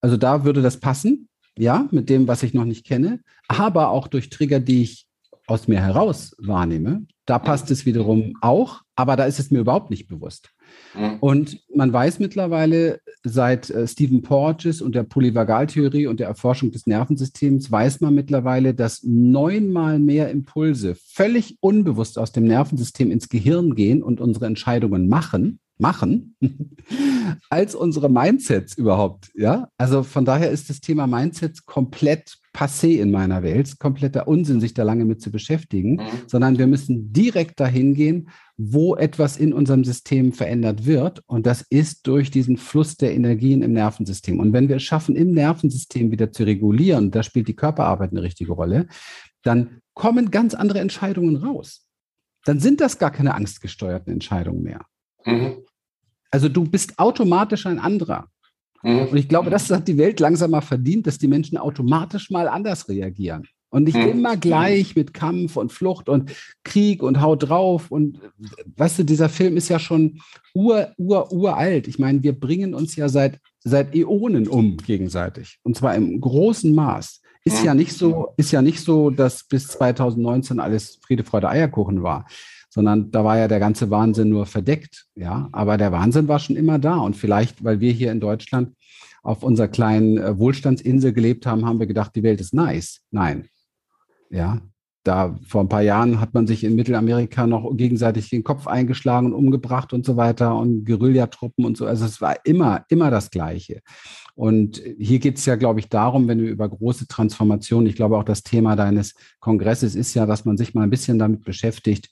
Also 0.00 0.16
da 0.16 0.44
würde 0.44 0.60
das 0.60 0.78
passen, 0.78 1.28
ja, 1.56 1.88
mit 1.90 2.10
dem, 2.10 2.28
was 2.28 2.42
ich 2.42 2.52
noch 2.52 2.64
nicht 2.64 2.84
kenne, 2.84 3.20
aber 3.48 3.90
auch 3.90 4.08
durch 4.08 4.28
Trigger, 4.28 4.60
die 4.60 4.82
ich 4.82 5.05
aus 5.46 5.68
mir 5.68 5.80
heraus 5.80 6.34
wahrnehme. 6.38 7.06
Da 7.24 7.38
passt 7.38 7.70
es 7.70 7.86
wiederum 7.86 8.34
auch, 8.40 8.82
aber 8.94 9.16
da 9.16 9.24
ist 9.24 9.38
es 9.38 9.50
mir 9.50 9.60
überhaupt 9.60 9.90
nicht 9.90 10.06
bewusst. 10.06 10.50
Mhm. 10.94 11.16
Und 11.20 11.60
man 11.74 11.92
weiß 11.92 12.18
mittlerweile 12.18 13.00
seit 13.24 13.70
äh, 13.70 13.86
Stephen 13.86 14.22
Porges 14.22 14.80
und 14.80 14.94
der 14.94 15.02
Polyvagaltheorie 15.02 16.06
und 16.06 16.20
der 16.20 16.28
Erforschung 16.28 16.70
des 16.70 16.86
Nervensystems, 16.86 17.70
weiß 17.70 18.00
man 18.00 18.14
mittlerweile, 18.14 18.74
dass 18.74 19.02
neunmal 19.02 19.98
mehr 19.98 20.30
Impulse 20.30 20.94
völlig 20.94 21.58
unbewusst 21.60 22.18
aus 22.18 22.32
dem 22.32 22.44
Nervensystem 22.44 23.10
ins 23.10 23.28
Gehirn 23.28 23.74
gehen 23.74 24.02
und 24.02 24.20
unsere 24.20 24.46
Entscheidungen 24.46 25.08
machen, 25.08 25.58
machen, 25.78 26.36
als 27.50 27.74
unsere 27.74 28.08
Mindsets 28.08 28.76
überhaupt. 28.76 29.30
Ja, 29.34 29.68
also 29.76 30.02
von 30.02 30.24
daher 30.24 30.50
ist 30.50 30.70
das 30.70 30.80
Thema 30.80 31.06
Mindsets 31.06 31.66
komplett 31.66 32.38
passé 32.54 33.00
in 33.00 33.10
meiner 33.10 33.42
Welt, 33.42 33.78
kompletter 33.78 34.26
Unsinn, 34.26 34.60
sich 34.60 34.72
da 34.72 34.82
lange 34.82 35.04
mit 35.04 35.20
zu 35.20 35.30
beschäftigen, 35.30 35.96
mhm. 35.96 36.08
sondern 36.26 36.58
wir 36.58 36.66
müssen 36.66 37.12
direkt 37.12 37.60
dahin 37.60 37.94
gehen, 37.94 38.30
wo 38.56 38.96
etwas 38.96 39.36
in 39.36 39.52
unserem 39.52 39.84
System 39.84 40.32
verändert 40.32 40.86
wird. 40.86 41.22
Und 41.26 41.46
das 41.46 41.62
ist 41.68 42.06
durch 42.06 42.30
diesen 42.30 42.56
Fluss 42.56 42.96
der 42.96 43.14
Energien 43.14 43.62
im 43.62 43.74
Nervensystem. 43.74 44.40
Und 44.40 44.54
wenn 44.54 44.68
wir 44.68 44.76
es 44.76 44.82
schaffen, 44.82 45.16
im 45.16 45.32
Nervensystem 45.32 46.10
wieder 46.10 46.32
zu 46.32 46.44
regulieren, 46.44 47.10
da 47.10 47.22
spielt 47.22 47.48
die 47.48 47.56
Körperarbeit 47.56 48.12
eine 48.12 48.22
richtige 48.22 48.52
Rolle, 48.52 48.86
dann 49.42 49.82
kommen 49.92 50.30
ganz 50.30 50.54
andere 50.54 50.80
Entscheidungen 50.80 51.36
raus. 51.36 51.86
Dann 52.46 52.60
sind 52.60 52.80
das 52.80 52.98
gar 52.98 53.10
keine 53.10 53.34
angstgesteuerten 53.34 54.12
Entscheidungen 54.12 54.62
mehr. 54.62 54.86
Mhm. 55.26 55.56
Also 56.30 56.48
du 56.48 56.64
bist 56.64 56.98
automatisch 56.98 57.66
ein 57.66 57.78
anderer. 57.78 58.28
Mhm. 58.82 59.08
Und 59.08 59.16
ich 59.16 59.28
glaube, 59.28 59.50
das 59.50 59.70
hat 59.70 59.88
die 59.88 59.98
Welt 59.98 60.20
langsam 60.20 60.52
mal 60.52 60.60
verdient, 60.60 61.06
dass 61.06 61.18
die 61.18 61.28
Menschen 61.28 61.58
automatisch 61.58 62.30
mal 62.30 62.48
anders 62.48 62.88
reagieren. 62.88 63.46
Und 63.68 63.84
nicht 63.84 63.96
mhm. 63.96 64.08
immer 64.08 64.36
gleich 64.36 64.94
mit 64.94 65.12
Kampf 65.12 65.56
und 65.56 65.72
Flucht 65.72 66.08
und 66.08 66.32
Krieg 66.62 67.02
und 67.02 67.20
Haut 67.20 67.48
drauf. 67.48 67.90
Und 67.90 68.20
weißt 68.76 69.00
du, 69.00 69.04
dieser 69.04 69.28
Film 69.28 69.56
ist 69.56 69.68
ja 69.68 69.78
schon 69.78 70.20
ur, 70.54 70.92
ur, 70.96 71.32
uralt. 71.32 71.88
Ich 71.88 71.98
meine, 71.98 72.22
wir 72.22 72.38
bringen 72.38 72.74
uns 72.74 72.96
ja 72.96 73.08
seit, 73.08 73.40
seit 73.58 73.94
Äonen 73.94 74.48
um 74.48 74.76
gegenseitig. 74.76 75.58
Und 75.62 75.76
zwar 75.76 75.94
im 75.94 76.20
großen 76.20 76.74
Maß. 76.74 77.22
Ist 77.44 77.62
ja 77.62 77.74
nicht 77.74 77.92
so, 77.92 78.34
ist 78.36 78.50
ja 78.50 78.60
nicht 78.60 78.80
so, 78.80 79.10
dass 79.10 79.44
bis 79.44 79.68
2019 79.68 80.58
alles 80.58 80.98
Friede, 81.06 81.22
Freude, 81.22 81.48
Eierkuchen 81.48 82.02
war 82.02 82.26
sondern 82.76 83.10
da 83.10 83.24
war 83.24 83.38
ja 83.38 83.48
der 83.48 83.58
ganze 83.58 83.90
Wahnsinn 83.90 84.28
nur 84.28 84.44
verdeckt, 84.44 85.06
ja. 85.14 85.48
Aber 85.50 85.78
der 85.78 85.92
Wahnsinn 85.92 86.28
war 86.28 86.38
schon 86.38 86.56
immer 86.56 86.78
da 86.78 86.98
und 86.98 87.16
vielleicht, 87.16 87.64
weil 87.64 87.80
wir 87.80 87.90
hier 87.90 88.12
in 88.12 88.20
Deutschland 88.20 88.76
auf 89.22 89.42
unserer 89.42 89.68
kleinen 89.68 90.18
äh, 90.18 90.38
Wohlstandsinsel 90.38 91.14
gelebt 91.14 91.46
haben, 91.46 91.64
haben 91.64 91.80
wir 91.80 91.86
gedacht, 91.86 92.14
die 92.14 92.22
Welt 92.22 92.38
ist 92.38 92.52
nice. 92.52 93.00
Nein, 93.10 93.48
ja. 94.30 94.60
Da 95.04 95.38
vor 95.46 95.62
ein 95.62 95.68
paar 95.68 95.82
Jahren 95.82 96.20
hat 96.20 96.34
man 96.34 96.46
sich 96.46 96.64
in 96.64 96.74
Mittelamerika 96.74 97.46
noch 97.46 97.74
gegenseitig 97.76 98.28
den 98.28 98.44
Kopf 98.44 98.66
eingeschlagen 98.66 99.28
und 99.28 99.34
umgebracht 99.34 99.92
und 99.92 100.04
so 100.04 100.16
weiter 100.16 100.56
und 100.56 100.84
Guerillatruppen 100.84 101.64
und 101.64 101.76
so. 101.76 101.86
Also 101.86 102.04
es 102.04 102.20
war 102.20 102.44
immer, 102.44 102.84
immer 102.88 103.10
das 103.10 103.30
Gleiche. 103.30 103.82
Und 104.34 104.82
hier 104.98 105.20
geht 105.20 105.38
es 105.38 105.46
ja, 105.46 105.56
glaube 105.56 105.80
ich, 105.80 105.88
darum, 105.88 106.28
wenn 106.28 106.42
wir 106.42 106.50
über 106.50 106.68
große 106.68 107.06
Transformationen, 107.06 107.86
ich 107.86 107.94
glaube 107.94 108.18
auch 108.18 108.24
das 108.24 108.42
Thema 108.42 108.76
deines 108.76 109.14
Kongresses 109.38 109.94
ist 109.94 110.12
ja, 110.14 110.26
dass 110.26 110.44
man 110.44 110.56
sich 110.58 110.74
mal 110.74 110.82
ein 110.82 110.90
bisschen 110.90 111.18
damit 111.18 111.44
beschäftigt, 111.44 112.10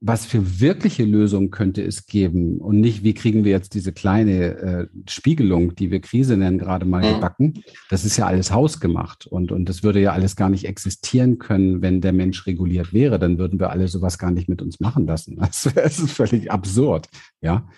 was 0.00 0.26
für 0.26 0.60
wirkliche 0.60 1.04
Lösungen 1.04 1.50
könnte 1.50 1.82
es 1.82 2.06
geben 2.06 2.58
und 2.58 2.80
nicht, 2.80 3.02
wie 3.02 3.14
kriegen 3.14 3.44
wir 3.44 3.52
jetzt 3.52 3.72
diese 3.72 3.92
kleine 3.92 4.56
äh, 4.58 4.86
Spiegelung, 5.08 5.74
die 5.74 5.90
wir 5.90 6.00
Krise 6.00 6.36
nennen, 6.36 6.58
gerade 6.58 6.84
mal 6.84 7.02
mhm. 7.02 7.14
gebacken. 7.14 7.64
Das 7.88 8.04
ist 8.04 8.18
ja 8.18 8.26
alles 8.26 8.52
hausgemacht 8.52 9.26
und, 9.26 9.52
und 9.52 9.66
das 9.68 9.82
würde 9.82 10.00
ja 10.00 10.12
alles 10.12 10.36
gar 10.36 10.50
nicht 10.50 10.66
existieren 10.66 11.38
können, 11.38 11.80
wenn 11.80 12.02
der 12.02 12.12
Mensch 12.12 12.46
reguliert 12.46 12.92
wäre. 12.92 13.18
Dann 13.18 13.38
würden 13.38 13.58
wir 13.58 13.70
alle 13.70 13.88
sowas 13.88 14.18
gar 14.18 14.30
nicht 14.30 14.48
mit 14.48 14.60
uns 14.60 14.80
machen 14.80 15.06
lassen. 15.06 15.40
Das, 15.46 15.68
das 15.74 15.98
ist 15.98 16.12
völlig 16.12 16.50
absurd. 16.50 17.06
Ja, 17.40 17.68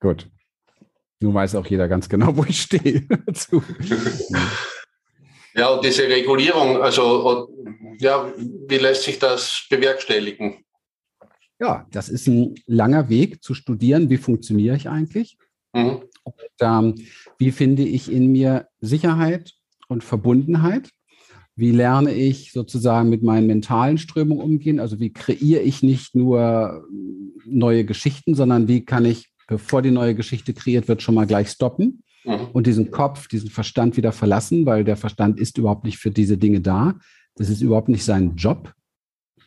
gut. 0.00 0.30
Nun 1.20 1.34
weiß 1.34 1.56
auch 1.56 1.66
jeder 1.66 1.88
ganz 1.88 2.08
genau, 2.08 2.36
wo 2.36 2.44
ich 2.44 2.62
stehe. 2.62 3.06
ja, 5.54 5.68
und 5.68 5.84
diese 5.84 6.08
Regulierung, 6.08 6.80
also 6.80 7.48
ja, 7.98 8.32
wie 8.68 8.78
lässt 8.78 9.02
sich 9.02 9.18
das 9.18 9.66
bewerkstelligen? 9.68 10.64
Ja, 11.60 11.86
das 11.90 12.08
ist 12.08 12.26
ein 12.26 12.54
langer 12.66 13.08
Weg 13.08 13.42
zu 13.42 13.54
studieren, 13.54 14.10
wie 14.10 14.16
funktioniere 14.16 14.76
ich 14.76 14.88
eigentlich? 14.88 15.38
Mhm. 15.72 16.02
Und, 16.24 16.34
ähm, 16.60 16.94
wie 17.38 17.50
finde 17.50 17.84
ich 17.84 18.10
in 18.10 18.30
mir 18.30 18.68
Sicherheit 18.80 19.52
und 19.88 20.04
Verbundenheit? 20.04 20.90
Wie 21.54 21.70
lerne 21.70 22.12
ich 22.12 22.52
sozusagen 22.52 23.10
mit 23.10 23.22
meinen 23.22 23.46
mentalen 23.46 23.98
Strömungen 23.98 24.42
umgehen? 24.42 24.80
Also 24.80 25.00
wie 25.00 25.12
kreiere 25.12 25.62
ich 25.62 25.82
nicht 25.82 26.14
nur 26.14 26.84
neue 27.44 27.84
Geschichten, 27.84 28.34
sondern 28.34 28.68
wie 28.68 28.84
kann 28.84 29.04
ich, 29.04 29.30
bevor 29.46 29.82
die 29.82 29.90
neue 29.90 30.14
Geschichte 30.14 30.54
kreiert 30.54 30.88
wird, 30.88 31.02
schon 31.02 31.14
mal 31.14 31.26
gleich 31.26 31.50
stoppen 31.50 32.02
mhm. 32.24 32.48
und 32.52 32.66
diesen 32.66 32.90
Kopf, 32.90 33.28
diesen 33.28 33.50
Verstand 33.50 33.96
wieder 33.96 34.12
verlassen, 34.12 34.64
weil 34.64 34.84
der 34.84 34.96
Verstand 34.96 35.38
ist 35.38 35.58
überhaupt 35.58 35.84
nicht 35.84 35.98
für 35.98 36.10
diese 36.10 36.38
Dinge 36.38 36.60
da. 36.60 36.98
Das 37.36 37.50
ist 37.50 37.60
überhaupt 37.60 37.88
nicht 37.88 38.04
sein 38.04 38.36
Job 38.36 38.72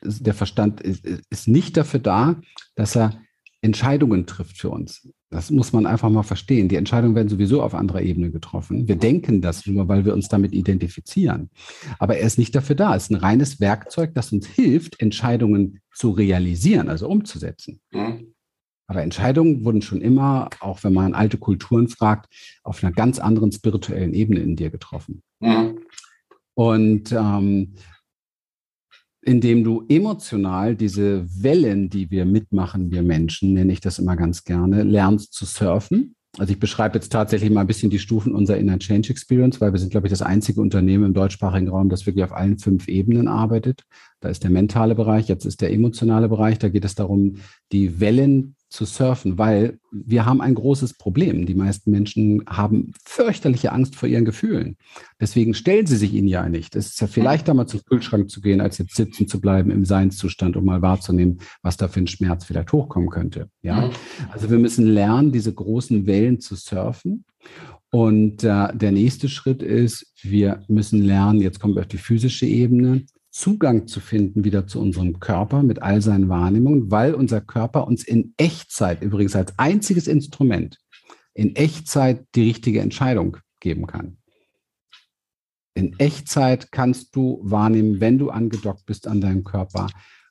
der 0.06 0.34
Verstand 0.34 0.82
ist, 0.82 1.06
ist 1.06 1.48
nicht 1.48 1.78
dafür 1.78 2.00
da, 2.00 2.36
dass 2.76 2.96
er 2.96 3.20
Entscheidungen 3.66 4.28
trifft 4.28 4.58
für 4.58 4.70
uns. 4.70 5.10
Das 5.32 5.50
muss 5.50 5.74
man 5.74 5.86
einfach 5.86 6.10
mal 6.10 6.24
verstehen. 6.24 6.70
Die 6.70 6.76
Entscheidungen 6.76 7.16
werden 7.16 7.30
sowieso 7.30 7.62
auf 7.64 7.74
anderer 7.74 8.02
Ebene 8.02 8.32
getroffen. 8.32 8.88
Wir 8.88 8.96
denken 8.96 9.42
das 9.42 9.66
nur, 9.66 9.88
weil 9.88 10.06
wir 10.06 10.14
uns 10.14 10.30
damit 10.30 10.54
identifizieren. 10.54 11.50
Aber 11.98 12.18
er 12.18 12.28
ist 12.28 12.38
nicht 12.38 12.54
dafür 12.56 12.76
da. 12.76 12.96
Es 12.96 13.06
ist 13.06 13.10
ein 13.10 13.16
reines 13.16 13.60
Werkzeug, 13.60 14.14
das 14.14 14.32
uns 14.32 14.48
hilft, 14.48 15.02
Entscheidungen 15.02 15.82
zu 15.94 16.12
realisieren, 16.12 16.90
also 16.90 17.10
umzusetzen. 17.10 17.82
Mhm. 17.92 18.36
Aber 18.88 19.02
Entscheidungen 19.02 19.66
wurden 19.66 19.82
schon 19.82 20.00
immer, 20.00 20.50
auch 20.60 20.84
wenn 20.84 20.94
man 20.94 21.16
alte 21.16 21.40
Kulturen 21.40 21.88
fragt, 21.88 22.32
auf 22.64 22.84
einer 22.84 22.94
ganz 22.94 23.18
anderen 23.18 23.52
spirituellen 23.52 24.14
Ebene 24.14 24.42
in 24.42 24.56
dir 24.56 24.70
getroffen. 24.70 25.24
Mhm. 25.40 25.80
Und 26.54 27.12
ähm, 27.12 27.74
indem 29.26 29.64
du 29.64 29.84
emotional 29.90 30.76
diese 30.76 31.26
Wellen, 31.42 31.90
die 31.90 32.12
wir 32.12 32.26
mitmachen, 32.26 32.92
wir 32.92 33.02
Menschen, 33.02 33.54
nenne 33.54 33.74
ich 33.74 33.82
das 33.82 33.98
immer 33.98 34.16
ganz 34.16 34.44
gerne, 34.44 34.84
lernst 34.84 35.34
zu 35.34 35.46
surfen. 35.46 36.16
Also 36.38 36.54
ich 36.54 36.60
beschreibe 36.60 36.96
jetzt 36.96 37.12
tatsächlich 37.12 37.50
mal 37.50 37.62
ein 37.62 37.68
bisschen 37.68 37.90
die 37.90 37.98
Stufen 37.98 38.36
unserer 38.36 38.58
Inner 38.58 38.78
Change 38.78 39.10
Experience, 39.10 39.62
weil 39.62 39.72
wir 39.72 39.80
sind, 39.80 39.90
glaube 39.90 40.08
ich, 40.08 40.12
das 40.12 40.22
einzige 40.22 40.62
Unternehmen 40.62 41.06
im 41.06 41.14
deutschsprachigen 41.14 41.70
Raum, 41.70 41.90
das 41.90 42.06
wirklich 42.06 42.24
auf 42.24 42.34
allen 42.34 42.60
fünf 42.60 42.88
Ebenen 42.88 43.28
arbeitet. 43.28 43.84
Da 44.20 44.30
ist 44.30 44.44
der 44.44 44.52
mentale 44.52 44.96
Bereich, 44.96 45.28
jetzt 45.28 45.46
ist 45.46 45.62
der 45.62 45.72
emotionale 45.72 46.30
Bereich. 46.30 46.60
Da 46.60 46.70
geht 46.70 46.86
es 46.86 46.94
darum, 46.94 47.38
die 47.72 48.00
Wellen 48.00 48.56
zu 48.76 48.86
surfen, 48.86 49.38
weil 49.38 49.80
wir 49.92 50.26
haben 50.26 50.42
ein 50.42 50.54
großes 50.54 50.96
Problem. 50.96 51.46
Die 51.46 51.56
meisten 51.56 51.92
Menschen 51.92 52.44
haben 52.48 52.92
fürchterliche 53.04 53.72
Angst 53.72 53.96
vor 53.96 54.10
ihren 54.10 54.26
Gefühlen. 54.26 54.78
Deswegen 55.20 55.54
stellen 55.54 55.86
sie 55.86 55.96
sich 55.96 56.14
ihnen 56.14 56.28
ja 56.28 56.48
nicht. 56.50 56.76
Es 56.76 56.88
ist 56.88 57.02
ja 57.02 57.08
viel 57.08 57.24
mhm. 57.24 57.28
leichter, 57.28 57.54
mal 57.54 57.68
zum 57.68 57.84
Kühlschrank 57.84 58.30
zu 58.30 58.42
gehen, 58.42 58.62
als 58.62 58.78
jetzt 58.78 58.96
sitzen 58.96 59.28
zu 59.28 59.40
bleiben 59.40 59.72
im 59.72 59.86
Seinszustand, 59.86 60.58
um 60.58 60.66
mal 60.66 60.82
wahrzunehmen, 60.82 61.40
was 61.62 61.78
da 61.78 61.88
für 61.88 62.02
ein 62.02 62.08
Schmerz 62.08 62.44
vielleicht 62.44 62.74
hochkommen 62.74 63.10
könnte. 63.10 63.50
Ja, 63.62 63.88
mhm. 63.88 63.92
also 64.32 64.50
wir 64.50 64.60
müssen 64.60 64.86
lernen, 64.86 65.32
diese 65.32 65.54
großen 65.54 66.06
Wellen 66.06 66.40
zu 66.40 66.56
surfen. 66.56 67.26
Und 67.90 68.44
äh, 68.44 68.76
der 68.76 68.92
nächste 68.92 69.30
Schritt 69.30 69.64
ist, 69.64 70.12
wir 70.22 70.64
müssen 70.68 71.02
lernen, 71.02 71.40
jetzt 71.40 71.62
kommen 71.62 71.76
wir 71.76 71.82
auf 71.82 71.88
die 71.88 71.98
physische 71.98 72.46
Ebene, 72.46 73.06
Zugang 73.36 73.86
zu 73.86 74.00
finden 74.00 74.46
wieder 74.46 74.66
zu 74.66 74.80
unserem 74.80 75.20
Körper 75.20 75.62
mit 75.62 75.82
all 75.82 76.02
seinen 76.02 76.30
Wahrnehmungen, 76.30 76.90
weil 76.90 77.14
unser 77.14 77.42
Körper 77.42 77.86
uns 77.86 78.06
in 78.06 78.34
Echtzeit, 78.38 79.02
übrigens 79.02 79.36
als 79.36 79.60
einziges 79.60 80.08
Instrument, 80.08 80.80
in 81.34 81.54
Echtzeit 81.58 82.26
die 82.34 82.44
richtige 82.44 82.80
Entscheidung 82.80 83.36
geben 83.60 83.88
kann. 83.88 84.16
In 85.74 86.00
Echtzeit 86.00 86.72
kannst 86.72 87.14
du 87.14 87.42
wahrnehmen, 87.44 88.00
wenn 88.00 88.18
du 88.18 88.30
angedockt 88.30 88.86
bist 88.86 89.06
an 89.06 89.20
deinem 89.20 89.44
Körper, 89.44 89.88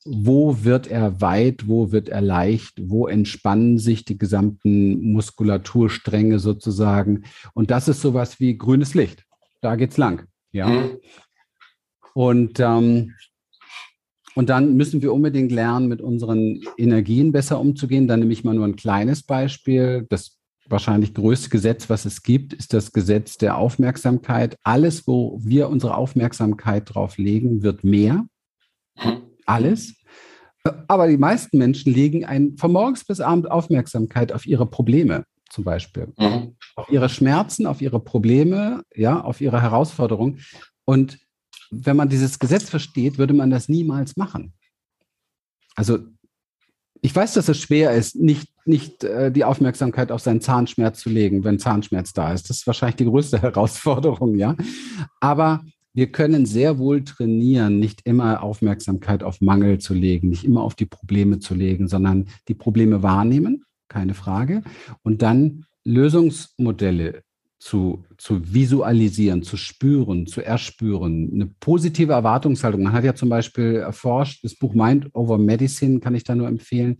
wo 0.07 0.65
wird 0.65 0.87
er 0.87 1.21
weit, 1.21 1.69
wo 1.69 1.93
wird 1.93 2.09
er 2.09 2.23
leicht, 2.23 2.89
wo 2.89 3.07
entspannen 3.07 3.79
sich 3.79 4.07
die 4.07 4.17
gesamten 4.17 5.13
Muskulaturstränge 5.13 6.39
sozusagen. 6.39 7.25
Und 7.53 7.71
das 7.71 7.87
ist 7.87 8.01
sowas 8.01 8.41
wie 8.41 8.57
grünes 8.57 8.95
Licht. 8.95 9.27
Da 9.61 9.77
geht's 9.77 9.99
lang. 9.99 10.27
Ja. 10.53 10.89
Und, 12.15 12.59
ähm, 12.61 13.13
und 14.35 14.49
dann 14.49 14.77
müssen 14.77 15.03
wir 15.03 15.13
unbedingt 15.13 15.53
lernen, 15.53 15.89
mit 15.89 16.01
unseren 16.01 16.61
Energien 16.79 17.33
besser 17.33 17.61
umzugehen. 17.61 18.09
Dann 18.09 18.21
nehme 18.21 18.33
ich 18.33 18.45
mal 18.45 18.55
nur 18.55 18.65
ein 18.65 18.77
kleines 18.77 19.23
Beispiel. 19.23 20.07
Das 20.09 20.39
wahrscheinlich 20.69 21.15
größte 21.15 21.51
Gesetz, 21.51 21.91
was 21.91 22.05
es 22.05 22.23
gibt, 22.23 22.53
ist 22.55 22.73
das 22.73 22.93
Gesetz 22.93 23.37
der 23.37 23.59
Aufmerksamkeit. 23.59 24.57
Alles, 24.63 25.07
wo 25.07 25.39
wir 25.43 25.69
unsere 25.69 25.97
Aufmerksamkeit 25.97 26.95
drauf 26.95 27.19
legen, 27.19 27.63
wird 27.63 27.85
mehr. 27.85 28.27
Alles. 29.45 29.95
Aber 30.89 31.09
die 31.09 31.19
meisten 31.19 31.59
Menschen 31.59 31.93
legen 31.93 32.25
ein, 32.25 32.57
von 32.57 32.73
morgens 32.73 33.05
bis 33.05 33.21
abend 33.21 33.51
Aufmerksamkeit 33.51 34.33
auf 34.33 34.47
ihre 34.47 34.67
Probleme, 34.67 35.25
zum 35.51 35.65
Beispiel. 35.65 36.13
Mhm. 36.17 36.57
Auf 36.77 36.91
ihre 36.91 37.11
Schmerzen, 37.11 37.67
auf 37.67 37.83
ihre 37.83 38.01
Probleme, 38.01 38.83
ja, 38.95 39.21
auf 39.21 39.41
ihre 39.41 39.61
Herausforderungen. 39.61 40.41
Und 40.87 41.19
wenn 41.87 41.97
man 41.97 42.09
dieses 42.09 42.39
Gesetz 42.39 42.69
versteht, 42.71 43.19
würde 43.19 43.35
man 43.35 43.51
das 43.51 43.69
niemals 43.69 44.17
machen. 44.17 44.53
Also 45.75 45.99
ich 47.05 47.15
weiß, 47.15 47.35
dass 47.35 47.49
es 47.49 47.59
schwer 47.59 47.93
ist, 47.93 48.17
nicht, 48.17 48.49
nicht 48.65 49.05
äh, 49.05 49.31
die 49.31 49.45
Aufmerksamkeit 49.45 50.11
auf 50.11 50.23
seinen 50.23 50.41
Zahnschmerz 50.41 51.01
zu 51.01 51.11
legen, 51.11 51.45
wenn 51.45 51.59
Zahnschmerz 51.59 52.15
da 52.15 52.33
ist. 52.33 52.49
Das 52.49 52.59
ist 52.59 52.67
wahrscheinlich 52.67 52.97
die 52.97 53.05
größte 53.05 53.43
Herausforderung, 53.43 54.37
ja. 54.37 54.57
Aber 55.21 55.63
wir 55.93 56.11
können 56.11 56.47
sehr 56.47 56.79
wohl 56.79 57.05
trainieren, 57.05 57.79
nicht 57.79 58.01
immer 58.05 58.43
Aufmerksamkeit 58.43 59.23
auf 59.23 59.41
Mangel 59.41 59.79
zu 59.79 59.93
legen, 59.93 60.31
nicht 60.31 60.45
immer 60.45 60.63
auf 60.63 60.75
die 60.75 60.87
Probleme 60.87 61.41
zu 61.41 61.55
legen, 61.55 61.89
sondern 61.89 62.29
die 62.49 62.55
Probleme 62.55 63.03
wahrnehmen, 63.03 63.65
keine 63.89 64.15
Frage, 64.15 64.63
und 65.03 65.21
dann 65.21 65.67
Lösungsmodelle 65.85 67.23
zu, 67.65 68.05
zu 68.19 68.53
visualisieren, 68.53 69.43
zu 69.43 69.57
spüren, 69.57 70.27
zu 70.27 70.43
erspüren, 70.43 71.31
eine 71.33 71.47
positive 71.47 72.13
Erwartungshaltung. 72.13 72.83
Man 72.83 72.93
hat 72.93 73.05
ja 73.05 73.15
zum 73.15 73.31
Beispiel 73.31 73.77
erforscht, 73.77 74.45
das 74.45 74.55
Buch 74.55 74.75
Mind 74.75 75.09
over 75.15 75.39
Medicine 75.39 75.99
kann 75.99 76.15
ich 76.15 76.25
da 76.25 76.35
nur 76.35 76.47
empfehlen, 76.47 76.99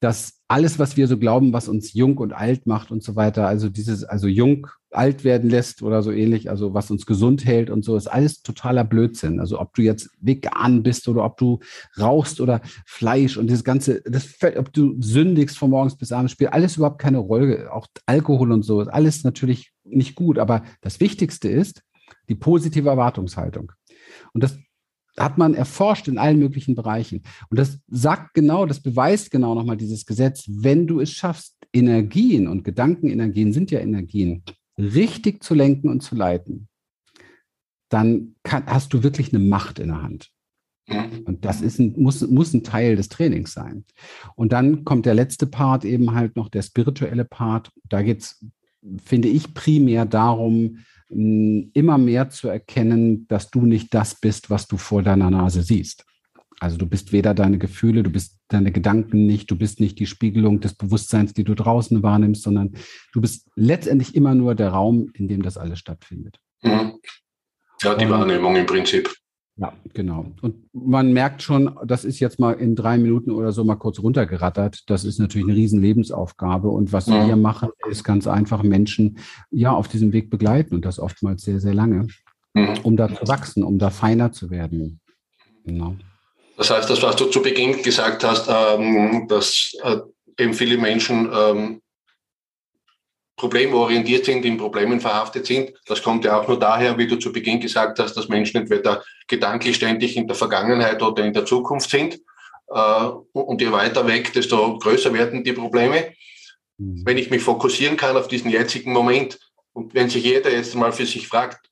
dass 0.00 0.40
alles, 0.48 0.78
was 0.78 0.96
wir 0.96 1.06
so 1.06 1.18
glauben, 1.18 1.52
was 1.52 1.68
uns 1.68 1.92
jung 1.92 2.16
und 2.18 2.32
alt 2.32 2.66
macht 2.66 2.90
und 2.90 3.02
so 3.02 3.16
weiter, 3.16 3.46
also 3.46 3.68
dieses, 3.68 4.02
also 4.02 4.26
jung 4.26 4.66
alt 4.90 5.22
werden 5.22 5.48
lässt 5.48 5.82
oder 5.82 6.02
so 6.02 6.10
ähnlich, 6.10 6.50
also 6.50 6.74
was 6.74 6.90
uns 6.90 7.06
gesund 7.06 7.44
hält 7.44 7.70
und 7.70 7.84
so, 7.84 7.96
ist 7.96 8.08
alles 8.08 8.42
totaler 8.42 8.82
Blödsinn. 8.82 9.38
Also 9.38 9.60
ob 9.60 9.74
du 9.74 9.82
jetzt 9.82 10.10
vegan 10.20 10.82
bist 10.82 11.06
oder 11.06 11.24
ob 11.24 11.36
du 11.36 11.60
rauchst 11.98 12.40
oder 12.40 12.60
Fleisch 12.86 13.36
und 13.36 13.50
das 13.50 13.62
Ganze, 13.62 14.02
das, 14.02 14.36
ob 14.56 14.72
du 14.72 15.00
sündigst 15.00 15.56
von 15.58 15.70
morgens 15.70 15.96
bis 15.96 16.12
abends, 16.12 16.32
spielt 16.32 16.52
alles 16.52 16.76
überhaupt 16.76 17.00
keine 17.00 17.18
Rolle. 17.18 17.72
Auch 17.72 17.86
Alkohol 18.06 18.50
und 18.50 18.62
so, 18.62 18.80
ist 18.80 18.88
alles 18.88 19.22
natürlich 19.22 19.72
nicht 19.84 20.16
gut. 20.16 20.38
Aber 20.38 20.64
das 20.80 20.98
Wichtigste 20.98 21.48
ist 21.48 21.82
die 22.28 22.34
positive 22.34 22.88
Erwartungshaltung. 22.88 23.72
Und 24.32 24.42
das 24.42 24.58
hat 25.18 25.38
man 25.38 25.54
erforscht 25.54 26.08
in 26.08 26.18
allen 26.18 26.38
möglichen 26.38 26.74
Bereichen. 26.74 27.22
Und 27.48 27.58
das 27.58 27.80
sagt 27.88 28.34
genau, 28.34 28.66
das 28.66 28.80
beweist 28.80 29.30
genau 29.30 29.54
nochmal 29.54 29.76
dieses 29.76 30.06
Gesetz, 30.06 30.44
wenn 30.48 30.86
du 30.86 31.00
es 31.00 31.12
schaffst, 31.12 31.56
Energien 31.72 32.48
und 32.48 32.64
Gedankenenergien 32.64 33.52
sind 33.52 33.70
ja 33.70 33.80
Energien, 33.80 34.42
richtig 34.76 35.42
zu 35.44 35.54
lenken 35.54 35.88
und 35.88 36.02
zu 36.02 36.14
leiten, 36.14 36.68
dann 37.88 38.34
kann, 38.42 38.66
hast 38.66 38.92
du 38.92 39.02
wirklich 39.02 39.32
eine 39.32 39.44
Macht 39.44 39.78
in 39.78 39.88
der 39.88 40.02
Hand. 40.02 40.30
Mhm. 40.88 41.22
Und 41.24 41.44
das 41.44 41.60
ist 41.60 41.78
ein, 41.78 41.94
muss, 41.96 42.26
muss 42.28 42.54
ein 42.54 42.64
Teil 42.64 42.96
des 42.96 43.08
Trainings 43.08 43.52
sein. 43.52 43.84
Und 44.34 44.52
dann 44.52 44.84
kommt 44.84 45.06
der 45.06 45.14
letzte 45.14 45.46
Part 45.46 45.84
eben 45.84 46.14
halt 46.14 46.36
noch, 46.36 46.48
der 46.48 46.62
spirituelle 46.62 47.24
Part. 47.24 47.70
Da 47.88 48.02
geht 48.02 48.22
es, 48.22 48.44
finde 49.04 49.28
ich, 49.28 49.54
primär 49.54 50.06
darum, 50.06 50.78
immer 51.10 51.98
mehr 51.98 52.30
zu 52.30 52.48
erkennen, 52.48 53.26
dass 53.28 53.50
du 53.50 53.62
nicht 53.66 53.92
das 53.92 54.14
bist, 54.14 54.48
was 54.48 54.68
du 54.68 54.76
vor 54.76 55.02
deiner 55.02 55.30
Nase 55.30 55.62
siehst. 55.62 56.04
Also 56.60 56.76
du 56.76 56.86
bist 56.86 57.12
weder 57.12 57.32
deine 57.34 57.58
Gefühle, 57.58 58.02
du 58.02 58.10
bist 58.10 58.38
deine 58.48 58.70
Gedanken 58.70 59.26
nicht, 59.26 59.50
du 59.50 59.56
bist 59.56 59.80
nicht 59.80 59.98
die 59.98 60.06
Spiegelung 60.06 60.60
des 60.60 60.74
Bewusstseins, 60.74 61.32
die 61.32 61.42
du 61.42 61.54
draußen 61.54 62.02
wahrnimmst, 62.02 62.42
sondern 62.42 62.74
du 63.12 63.20
bist 63.20 63.48
letztendlich 63.56 64.14
immer 64.14 64.34
nur 64.34 64.54
der 64.54 64.68
Raum, 64.68 65.10
in 65.14 65.26
dem 65.26 65.42
das 65.42 65.56
alles 65.56 65.78
stattfindet. 65.78 66.38
Mhm. 66.62 66.98
Ja, 67.82 67.94
die 67.94 68.10
Wahrnehmung 68.10 68.56
im 68.56 68.66
Prinzip. 68.66 69.10
Ja, 69.60 69.74
genau. 69.92 70.24
Und 70.40 70.54
man 70.72 71.12
merkt 71.12 71.42
schon, 71.42 71.78
das 71.84 72.06
ist 72.06 72.18
jetzt 72.18 72.40
mal 72.40 72.52
in 72.54 72.74
drei 72.74 72.96
Minuten 72.96 73.30
oder 73.30 73.52
so 73.52 73.62
mal 73.62 73.76
kurz 73.76 73.98
runtergerattert. 73.98 74.84
Das 74.86 75.04
ist 75.04 75.18
natürlich 75.18 75.46
eine 75.46 75.56
riesen 75.56 75.82
Lebensaufgabe. 75.82 76.70
Und 76.70 76.94
was 76.94 77.08
wir 77.08 77.22
hier 77.24 77.36
machen, 77.36 77.68
ist 77.90 78.02
ganz 78.02 78.26
einfach 78.26 78.62
Menschen 78.62 79.18
ja 79.50 79.72
auf 79.72 79.86
diesem 79.86 80.14
Weg 80.14 80.30
begleiten 80.30 80.74
und 80.74 80.86
das 80.86 80.98
oftmals 80.98 81.42
sehr, 81.42 81.60
sehr 81.60 81.74
lange, 81.74 82.06
mhm. 82.54 82.78
um 82.84 82.96
da 82.96 83.08
zu 83.08 83.28
wachsen, 83.28 83.62
um 83.62 83.78
da 83.78 83.90
feiner 83.90 84.32
zu 84.32 84.48
werden. 84.48 84.98
Genau. 85.66 85.94
Das 86.56 86.70
heißt, 86.70 86.88
das, 86.88 87.02
was 87.02 87.16
du 87.16 87.26
zu 87.26 87.42
Beginn 87.42 87.82
gesagt 87.82 88.24
hast, 88.24 88.48
ähm, 88.48 89.26
dass 89.28 89.74
äh, 89.82 89.98
eben 90.38 90.54
viele 90.54 90.78
Menschen 90.78 91.28
ähm, 91.34 91.82
problemorientiert 93.40 94.26
sind, 94.26 94.44
in 94.44 94.58
Problemen 94.58 95.00
verhaftet 95.00 95.46
sind. 95.46 95.72
Das 95.86 96.02
kommt 96.02 96.26
ja 96.26 96.38
auch 96.38 96.46
nur 96.46 96.58
daher, 96.58 96.98
wie 96.98 97.06
du 97.06 97.16
zu 97.16 97.32
Beginn 97.32 97.58
gesagt 97.58 97.98
hast, 97.98 98.14
dass 98.14 98.28
Menschen 98.28 98.58
entweder 98.58 99.02
gedanklich 99.26 99.76
ständig 99.76 100.14
in 100.14 100.26
der 100.26 100.36
Vergangenheit 100.36 101.02
oder 101.02 101.24
in 101.24 101.32
der 101.32 101.46
Zukunft 101.46 101.88
sind. 101.88 102.20
Äh, 102.68 103.04
und 103.32 103.62
je 103.62 103.72
weiter 103.72 104.06
weg, 104.06 104.30
desto 104.34 104.78
größer 104.78 105.14
werden 105.14 105.42
die 105.42 105.54
Probleme. 105.54 106.12
Mhm. 106.76 107.02
Wenn 107.06 107.16
ich 107.16 107.30
mich 107.30 107.42
fokussieren 107.42 107.96
kann 107.96 108.14
auf 108.14 108.28
diesen 108.28 108.50
jetzigen 108.50 108.92
Moment 108.92 109.38
und 109.72 109.94
wenn 109.94 110.10
sich 110.10 110.22
jeder 110.22 110.52
jetzt 110.52 110.74
mal 110.74 110.92
für 110.92 111.06
sich 111.06 111.26
fragt, 111.26 111.66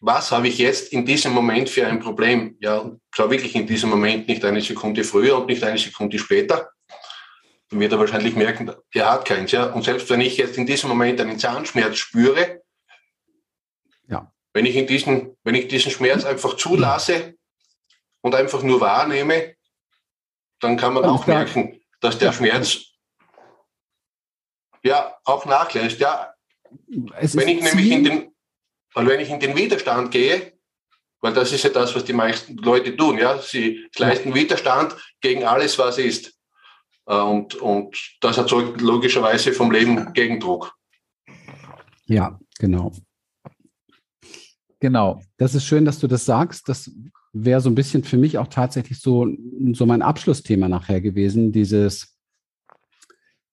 was 0.00 0.30
habe 0.30 0.48
ich 0.48 0.58
jetzt 0.58 0.92
in 0.92 1.06
diesem 1.06 1.32
Moment 1.32 1.70
für 1.70 1.86
ein 1.86 2.00
Problem? 2.00 2.58
Ja, 2.60 2.90
zwar 3.16 3.30
wirklich 3.30 3.54
in 3.54 3.66
diesem 3.66 3.88
Moment, 3.88 4.28
nicht 4.28 4.44
eine 4.44 4.60
Sekunde 4.60 5.04
früher 5.04 5.38
und 5.38 5.46
nicht 5.46 5.64
eine 5.64 5.78
Sekunde 5.78 6.18
später, 6.18 6.68
wird 7.78 7.92
er 7.92 7.98
wahrscheinlich 7.98 8.36
merken, 8.36 8.72
er 8.92 9.10
hat 9.10 9.24
keins. 9.24 9.52
Ja? 9.52 9.66
Und 9.66 9.84
selbst 9.84 10.08
wenn 10.10 10.20
ich 10.20 10.36
jetzt 10.36 10.58
in 10.58 10.66
diesem 10.66 10.88
Moment 10.88 11.20
einen 11.20 11.38
Zahnschmerz 11.38 11.96
spüre, 11.96 12.62
ja. 14.08 14.32
wenn, 14.52 14.66
ich 14.66 14.76
in 14.76 14.86
diesen, 14.86 15.36
wenn 15.44 15.54
ich 15.54 15.68
diesen 15.68 15.90
Schmerz 15.90 16.24
einfach 16.24 16.56
zulasse 16.56 17.34
und 18.20 18.34
einfach 18.34 18.62
nur 18.62 18.80
wahrnehme, 18.80 19.54
dann 20.60 20.76
kann 20.76 20.94
man 20.94 21.04
auch 21.04 21.26
merken, 21.26 21.80
dass 22.00 22.18
der 22.18 22.32
Schmerz 22.32 22.78
ja 24.82 25.16
auch 25.24 25.44
nachlässt. 25.46 25.98
Ja, 25.98 26.34
wenn 26.86 27.48
ich 27.48 27.62
nämlich 27.62 27.90
in 27.90 28.04
den, 28.04 28.34
weil 28.94 29.06
wenn 29.06 29.20
ich 29.20 29.30
in 29.30 29.40
den 29.40 29.56
Widerstand 29.56 30.10
gehe, 30.10 30.52
weil 31.20 31.32
das 31.32 31.52
ist 31.52 31.64
ja 31.64 31.70
das, 31.70 31.94
was 31.94 32.04
die 32.04 32.12
meisten 32.12 32.56
Leute 32.58 32.94
tun, 32.96 33.18
ja, 33.18 33.38
sie 33.38 33.88
leisten 33.96 34.34
Widerstand 34.34 34.94
gegen 35.20 35.44
alles, 35.44 35.78
was 35.78 35.98
ist. 35.98 36.34
Äh, 37.06 37.20
und, 37.20 37.54
und 37.56 38.16
das 38.20 38.38
erzeugt 38.38 38.80
logischerweise 38.80 39.52
vom 39.52 39.70
Leben 39.70 40.12
Gegendruck. 40.12 40.74
Ja, 42.06 42.38
genau. 42.58 42.92
Genau. 44.80 45.22
Das 45.38 45.54
ist 45.54 45.64
schön, 45.64 45.84
dass 45.84 45.98
du 45.98 46.06
das 46.06 46.26
sagst. 46.26 46.68
Das 46.68 46.90
wäre 47.32 47.60
so 47.60 47.70
ein 47.70 47.74
bisschen 47.74 48.04
für 48.04 48.18
mich 48.18 48.38
auch 48.38 48.48
tatsächlich 48.48 49.00
so, 49.00 49.26
so 49.72 49.86
mein 49.86 50.02
Abschlussthema 50.02 50.68
nachher 50.68 51.00
gewesen. 51.00 51.52
Dieses, 51.52 52.18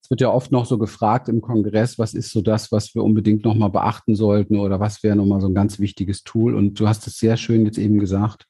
es 0.04 0.10
wird 0.10 0.22
ja 0.22 0.30
oft 0.30 0.52
noch 0.52 0.66
so 0.66 0.78
gefragt 0.78 1.30
im 1.30 1.42
Kongress, 1.42 1.98
was 1.98 2.14
ist 2.14 2.32
so 2.32 2.42
das, 2.42 2.72
was 2.72 2.94
wir 2.96 3.04
unbedingt 3.04 3.46
nochmal 3.46 3.70
beachten 3.70 4.16
sollten 4.16 4.58
oder 4.58 4.80
was 4.80 5.04
wäre 5.04 5.16
nochmal 5.16 5.40
so 5.40 5.48
ein 5.48 5.56
ganz 5.56 5.80
wichtiges 5.80 6.24
Tool. 6.24 6.54
Und 6.54 6.80
du 6.80 6.88
hast 6.88 7.08
es 7.08 7.18
sehr 7.18 7.38
schön 7.38 7.66
jetzt 7.66 7.78
eben 7.78 8.00
gesagt. 8.00 8.46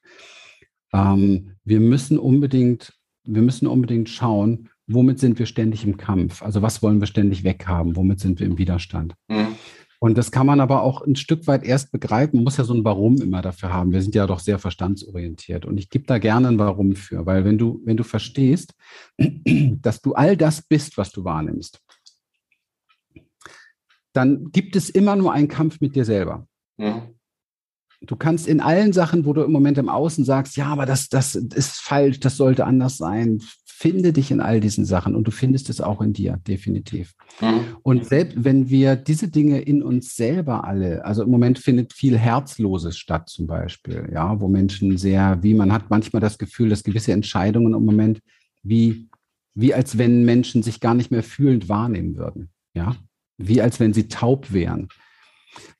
Ähm, 0.92 1.52
wir 1.64 1.78
müssen 1.78 2.18
unbedingt, 2.18 2.92
wir 3.24 3.42
müssen 3.42 3.68
unbedingt 3.68 4.08
schauen, 4.08 4.68
womit 4.86 5.18
sind 5.18 5.38
wir 5.38 5.46
ständig 5.46 5.84
im 5.84 5.96
Kampf? 5.96 6.42
Also 6.42 6.62
was 6.62 6.82
wollen 6.82 7.00
wir 7.00 7.06
ständig 7.06 7.44
weghaben? 7.44 7.96
Womit 7.96 8.20
sind 8.20 8.40
wir 8.40 8.46
im 8.46 8.58
Widerstand? 8.58 9.14
Mhm. 9.28 9.56
Und 10.02 10.18
das 10.18 10.32
kann 10.32 10.46
man 10.46 10.58
aber 10.58 10.82
auch 10.82 11.02
ein 11.02 11.14
Stück 11.14 11.46
weit 11.46 11.62
erst 11.62 11.92
begreifen. 11.92 12.34
Man 12.34 12.42
muss 12.42 12.56
ja 12.56 12.64
so 12.64 12.74
ein 12.74 12.84
Warum 12.84 13.22
immer 13.22 13.40
dafür 13.40 13.72
haben. 13.72 13.92
Wir 13.92 14.02
sind 14.02 14.16
ja 14.16 14.26
doch 14.26 14.40
sehr 14.40 14.58
verstandsorientiert. 14.58 15.64
Und 15.64 15.78
ich 15.78 15.90
gebe 15.90 16.06
da 16.06 16.18
gerne 16.18 16.48
ein 16.48 16.58
Warum 16.58 16.96
für, 16.96 17.24
weil 17.24 17.44
wenn 17.44 17.56
du, 17.56 17.80
wenn 17.84 17.96
du 17.96 18.02
verstehst, 18.02 18.74
dass 19.16 20.00
du 20.00 20.14
all 20.14 20.36
das 20.36 20.62
bist, 20.62 20.98
was 20.98 21.12
du 21.12 21.22
wahrnimmst, 21.22 21.80
dann 24.12 24.50
gibt 24.50 24.74
es 24.74 24.90
immer 24.90 25.14
nur 25.14 25.32
einen 25.32 25.46
Kampf 25.46 25.80
mit 25.80 25.94
dir 25.94 26.04
selber. 26.04 26.48
Mhm. 26.78 27.14
Du 28.00 28.16
kannst 28.16 28.48
in 28.48 28.60
allen 28.60 28.92
Sachen, 28.92 29.24
wo 29.24 29.32
du 29.32 29.42
im 29.42 29.52
Moment 29.52 29.78
im 29.78 29.88
Außen 29.88 30.24
sagst, 30.24 30.56
ja, 30.56 30.66
aber 30.66 30.86
das, 30.86 31.08
das 31.08 31.36
ist 31.36 31.76
falsch, 31.76 32.18
das 32.18 32.36
sollte 32.36 32.64
anders 32.64 32.96
sein, 32.96 33.40
finde 33.82 34.12
dich 34.12 34.30
in 34.30 34.40
all 34.40 34.60
diesen 34.60 34.84
Sachen 34.84 35.16
und 35.16 35.26
du 35.26 35.32
findest 35.32 35.68
es 35.68 35.80
auch 35.80 36.00
in 36.00 36.12
dir, 36.12 36.38
definitiv. 36.46 37.14
Mhm. 37.40 37.78
Und 37.82 38.06
selbst 38.06 38.44
wenn 38.44 38.70
wir 38.70 38.94
diese 38.94 39.26
Dinge 39.26 39.60
in 39.60 39.82
uns 39.82 40.14
selber 40.14 40.62
alle, 40.62 41.04
also 41.04 41.24
im 41.24 41.30
Moment 41.30 41.58
findet 41.58 41.92
viel 41.92 42.16
Herzloses 42.16 42.96
statt 42.96 43.28
zum 43.28 43.48
Beispiel, 43.48 44.08
ja, 44.12 44.40
wo 44.40 44.46
Menschen 44.46 44.96
sehr, 44.98 45.42
wie 45.42 45.54
man 45.54 45.72
hat 45.72 45.90
manchmal 45.90 46.20
das 46.20 46.38
Gefühl, 46.38 46.68
dass 46.68 46.84
gewisse 46.84 47.12
Entscheidungen 47.12 47.74
im 47.74 47.84
Moment 47.84 48.20
wie, 48.62 49.08
wie 49.54 49.74
als 49.74 49.98
wenn 49.98 50.24
Menschen 50.24 50.62
sich 50.62 50.78
gar 50.78 50.94
nicht 50.94 51.10
mehr 51.10 51.24
fühlend 51.24 51.68
wahrnehmen 51.68 52.14
würden, 52.14 52.50
ja, 52.74 52.94
wie 53.36 53.62
als 53.62 53.80
wenn 53.80 53.92
sie 53.92 54.06
taub 54.06 54.52
wären. 54.52 54.90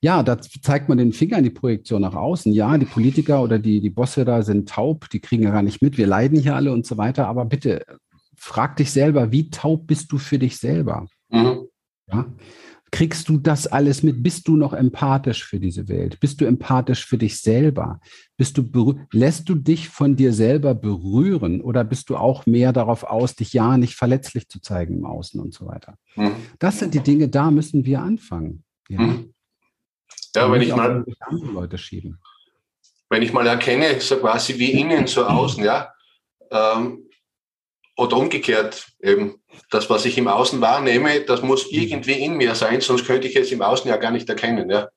Ja, 0.01 0.23
da 0.23 0.39
zeigt 0.39 0.89
man 0.89 0.97
den 0.97 1.13
Finger 1.13 1.37
in 1.37 1.43
die 1.43 1.49
Projektion 1.49 2.01
nach 2.01 2.15
außen. 2.15 2.53
Ja, 2.53 2.77
die 2.77 2.85
Politiker 2.85 3.41
oder 3.41 3.59
die, 3.59 3.81
die 3.81 3.89
Bosse 3.89 4.25
da 4.25 4.41
sind 4.43 4.69
taub, 4.69 5.09
die 5.09 5.19
kriegen 5.19 5.43
ja 5.43 5.51
gar 5.51 5.63
nicht 5.63 5.81
mit, 5.81 5.97
wir 5.97 6.07
leiden 6.07 6.39
hier 6.39 6.55
alle 6.55 6.71
und 6.71 6.85
so 6.85 6.97
weiter. 6.97 7.27
Aber 7.27 7.45
bitte 7.45 7.83
frag 8.35 8.75
dich 8.77 8.91
selber, 8.91 9.31
wie 9.31 9.49
taub 9.49 9.87
bist 9.87 10.11
du 10.11 10.17
für 10.17 10.39
dich 10.39 10.57
selber? 10.57 11.07
Mhm. 11.29 11.67
Ja? 12.11 12.25
Kriegst 12.93 13.27
du 13.27 13.37
das 13.37 13.65
alles 13.65 14.03
mit? 14.03 14.21
Bist 14.21 14.47
du 14.47 14.55
noch 14.55 14.71
empathisch 14.71 15.43
für 15.43 15.59
diese 15.59 15.87
Welt? 15.87 16.19
Bist 16.19 16.39
du 16.39 16.45
empathisch 16.45 17.07
für 17.07 17.17
dich 17.17 17.41
selber? 17.41 17.99
Bist 18.37 18.55
du 18.59 18.99
lässt 19.11 19.49
du 19.49 19.55
dich 19.55 19.89
von 19.89 20.15
dir 20.15 20.31
selber 20.31 20.75
berühren 20.75 21.59
oder 21.61 21.83
bist 21.83 22.11
du 22.11 22.17
auch 22.17 22.45
mehr 22.45 22.71
darauf 22.71 23.03
aus, 23.03 23.33
dich 23.33 23.51
ja 23.51 23.77
nicht 23.77 23.95
verletzlich 23.95 24.47
zu 24.47 24.61
zeigen 24.61 24.97
im 24.97 25.05
Außen 25.05 25.41
und 25.41 25.55
so 25.55 25.65
weiter? 25.65 25.97
Mhm. 26.15 26.33
Das 26.59 26.77
sind 26.77 26.93
die 26.93 26.99
Dinge, 26.99 27.29
da 27.29 27.49
müssen 27.49 27.85
wir 27.85 27.99
anfangen. 27.99 28.63
Ja. 28.87 29.01
Mhm. 29.01 29.32
Ja, 30.35 30.51
wenn 30.51 30.61
ich 30.61 30.75
mal 30.75 31.05
Leute 31.29 31.77
schieben. 31.77 32.19
Wenn 33.09 33.21
ich 33.21 33.33
mal 33.33 33.45
erkenne, 33.45 33.99
so 34.01 34.17
quasi 34.17 34.57
wie 34.57 34.71
innen, 34.71 35.07
so 35.07 35.25
außen, 35.25 35.63
ja, 35.63 35.93
ähm, 36.51 37.09
oder 37.95 38.17
umgekehrt 38.17 38.87
eben, 39.01 39.35
das, 39.69 39.89
was 39.89 40.05
ich 40.05 40.17
im 40.17 40.27
Außen 40.27 40.59
wahrnehme, 40.61 41.21
das 41.21 41.43
muss 41.43 41.71
irgendwie 41.71 42.13
in 42.13 42.37
mir 42.37 42.55
sein, 42.55 42.81
sonst 42.81 43.05
könnte 43.05 43.27
ich 43.27 43.35
es 43.35 43.51
im 43.51 43.61
Außen 43.61 43.87
ja 43.87 43.97
gar 43.97 44.11
nicht 44.11 44.27
erkennen, 44.27 44.69
ja. 44.69 44.89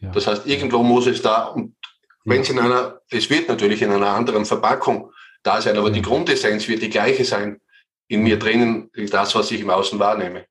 ja. 0.00 0.10
Das 0.12 0.26
heißt, 0.26 0.46
irgendwo 0.46 0.82
muss 0.82 1.06
es 1.06 1.20
da, 1.20 1.48
und 1.48 1.76
wenn 2.24 2.40
es 2.40 2.50
in 2.50 2.58
einer, 2.58 3.00
es 3.10 3.28
wird 3.28 3.48
natürlich 3.48 3.82
in 3.82 3.92
einer 3.92 4.08
anderen 4.08 4.46
Verpackung 4.46 5.12
da 5.42 5.60
sein, 5.60 5.76
aber 5.76 5.90
die 5.90 6.02
Grundessenz 6.02 6.66
wird 6.68 6.82
die 6.82 6.90
gleiche 6.90 7.24
sein 7.24 7.60
in 8.08 8.22
mir 8.22 8.38
drinnen, 8.38 8.90
das, 9.10 9.34
was 9.34 9.50
ich 9.50 9.60
im 9.60 9.70
Außen 9.70 9.98
wahrnehme. 9.98 10.46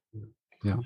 Ja. 0.64 0.80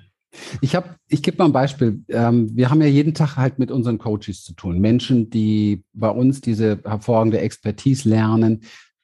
Ich 0.60 0.74
habe, 0.74 0.96
ich 1.08 1.22
gebe 1.22 1.38
mal 1.38 1.46
ein 1.46 1.52
Beispiel. 1.52 2.02
Ähm, 2.08 2.54
wir 2.54 2.70
haben 2.70 2.80
ja 2.80 2.86
jeden 2.86 3.14
Tag 3.14 3.36
halt 3.36 3.58
mit 3.58 3.70
unseren 3.70 3.98
Coaches 3.98 4.42
zu 4.42 4.54
tun. 4.54 4.80
Menschen, 4.80 5.30
die 5.30 5.84
bei 5.92 6.08
uns 6.08 6.40
diese 6.40 6.80
hervorragende 6.84 7.40
Expertise 7.40 8.08
lernen, 8.08 8.60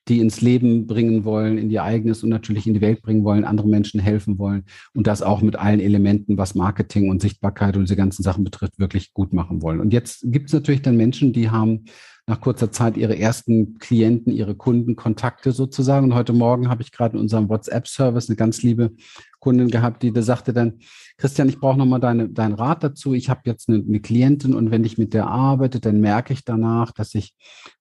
die 0.08 0.20
ins 0.20 0.40
Leben 0.40 0.86
bringen 0.86 1.24
wollen, 1.24 1.58
in 1.58 1.70
ihr 1.70 1.82
eigenes 1.82 2.22
und 2.22 2.28
natürlich 2.28 2.66
in 2.66 2.74
die 2.74 2.80
Welt 2.80 3.02
bringen 3.02 3.24
wollen, 3.24 3.44
anderen 3.44 3.70
Menschen 3.70 3.98
helfen 3.98 4.38
wollen 4.38 4.64
und 4.94 5.06
das 5.06 5.22
auch 5.22 5.42
mit 5.42 5.56
allen 5.56 5.80
Elementen, 5.80 6.38
was 6.38 6.54
Marketing 6.54 7.10
und 7.10 7.20
Sichtbarkeit 7.20 7.76
und 7.76 7.82
diese 7.82 7.96
ganzen 7.96 8.22
Sachen 8.22 8.44
betrifft, 8.44 8.78
wirklich 8.78 9.12
gut 9.12 9.32
machen 9.32 9.62
wollen. 9.62 9.80
Und 9.80 9.92
jetzt 9.92 10.20
gibt 10.26 10.46
es 10.46 10.52
natürlich 10.52 10.82
dann 10.82 10.96
Menschen, 10.96 11.32
die 11.32 11.50
haben 11.50 11.86
nach 12.28 12.40
kurzer 12.40 12.72
Zeit 12.72 12.96
ihre 12.96 13.16
ersten 13.16 13.78
Klienten, 13.78 14.32
ihre 14.32 14.56
Kundenkontakte 14.56 15.52
sozusagen. 15.52 16.06
Und 16.06 16.14
heute 16.14 16.32
Morgen 16.32 16.68
habe 16.68 16.82
ich 16.82 16.90
gerade 16.90 17.16
in 17.16 17.20
unserem 17.20 17.48
WhatsApp-Service 17.48 18.28
eine 18.28 18.36
ganz 18.36 18.62
liebe 18.62 18.92
Kundin 19.38 19.68
gehabt, 19.68 20.02
die 20.02 20.12
da 20.12 20.22
sagte 20.22 20.52
dann, 20.52 20.80
Christian, 21.18 21.48
ich 21.48 21.58
brauche 21.58 21.78
nochmal 21.78 22.00
deine, 22.00 22.28
deinen 22.28 22.54
Rat 22.54 22.84
dazu. 22.84 23.14
Ich 23.14 23.30
habe 23.30 23.42
jetzt 23.44 23.68
eine, 23.68 23.78
eine 23.78 24.00
Klientin 24.00 24.54
und 24.54 24.70
wenn 24.70 24.84
ich 24.84 24.98
mit 24.98 25.14
der 25.14 25.28
arbeite, 25.28 25.80
dann 25.80 26.00
merke 26.00 26.32
ich 26.32 26.44
danach, 26.44 26.92
dass 26.92 27.14
ich 27.14 27.34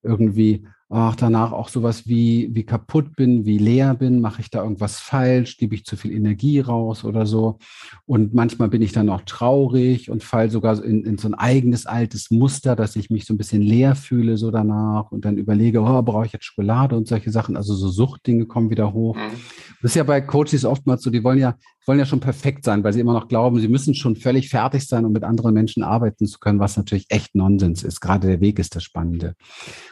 irgendwie 0.04 0.66
ach, 0.90 1.16
danach 1.16 1.52
auch 1.52 1.70
sowas 1.70 2.08
wie, 2.08 2.50
wie 2.54 2.64
kaputt 2.64 3.16
bin, 3.16 3.46
wie 3.46 3.58
leer 3.58 3.96
bin, 3.96 4.22
mache 4.22 4.42
ich 4.42 4.50
da 4.50 4.64
irgendwas 4.64 5.00
falsch, 5.00 5.58
gebe 5.58 5.74
ich 5.74 5.84
zu 5.84 5.98
viel 5.98 6.12
Energie 6.12 6.60
raus 6.60 7.04
oder 7.04 7.26
so. 7.26 7.58
Und 8.06 8.34
manchmal 8.34 8.70
bin 8.70 8.82
ich 8.82 8.92
dann 8.92 9.10
auch 9.10 9.22
traurig 9.22 10.10
und 10.10 10.24
fall 10.24 10.50
sogar 10.50 10.84
in, 10.84 11.04
in 11.04 11.18
so 11.18 11.28
ein 11.28 11.34
eigenes 11.34 11.86
altes 11.86 12.30
Muster, 12.30 12.76
dass 12.76 12.96
ich 12.96 13.10
mich 13.10 13.26
so 13.26 13.34
ein 13.34 13.38
bisschen 13.38 13.62
leer 13.62 13.96
fühle 13.96 14.38
so 14.38 14.52
danach 14.52 15.12
und 15.12 15.26
dann 15.26 15.38
überlege, 15.38 15.82
oh, 15.82 16.02
brauche 16.02 16.28
ich 16.28 16.34
jetzt 16.34 16.46
Schokolade 16.46 16.96
und 16.96 17.08
solche 17.08 17.32
Sachen. 17.32 17.58
Also 17.58 17.74
so 17.74 17.90
Suchtdinge 17.90 18.46
kommen 18.46 18.70
wieder 18.70 18.94
hoch. 18.94 19.16
Mhm. 19.16 19.36
Das 19.82 19.92
ist 19.92 19.96
ja 19.96 20.04
bei 20.04 20.22
Coaches 20.22 20.66
oftmals 20.66 21.02
so, 21.02 21.10
die 21.10 21.24
wollen 21.24 21.40
ja, 21.40 21.56
wollen 21.88 22.00
ja 22.00 22.06
schon 22.06 22.20
perfekt 22.20 22.64
sein, 22.64 22.84
weil 22.84 22.94
sie 22.94 23.00
immer 23.00 23.14
noch 23.14 23.28
glauben, 23.28 23.60
sie 23.60 23.68
müssen 23.68 23.94
schon 23.94 24.16
völlig 24.16 24.50
fertig 24.50 24.88
sein, 24.88 25.06
um 25.06 25.12
mit 25.12 25.24
anderen 25.24 25.54
Menschen 25.54 25.84
arbeiten 25.84 26.26
zu 26.26 26.40
können, 26.40 26.60
was 26.60 26.78
natürlich 26.78 27.06
echt 27.10 27.36
Nonsens 27.36 27.84
ist. 27.84 28.02
Gerade 28.02 28.28
der 28.28 28.42
Weg 28.42 28.60
ist 28.60 28.76
das 28.76 28.84
Spannende. 28.84 29.36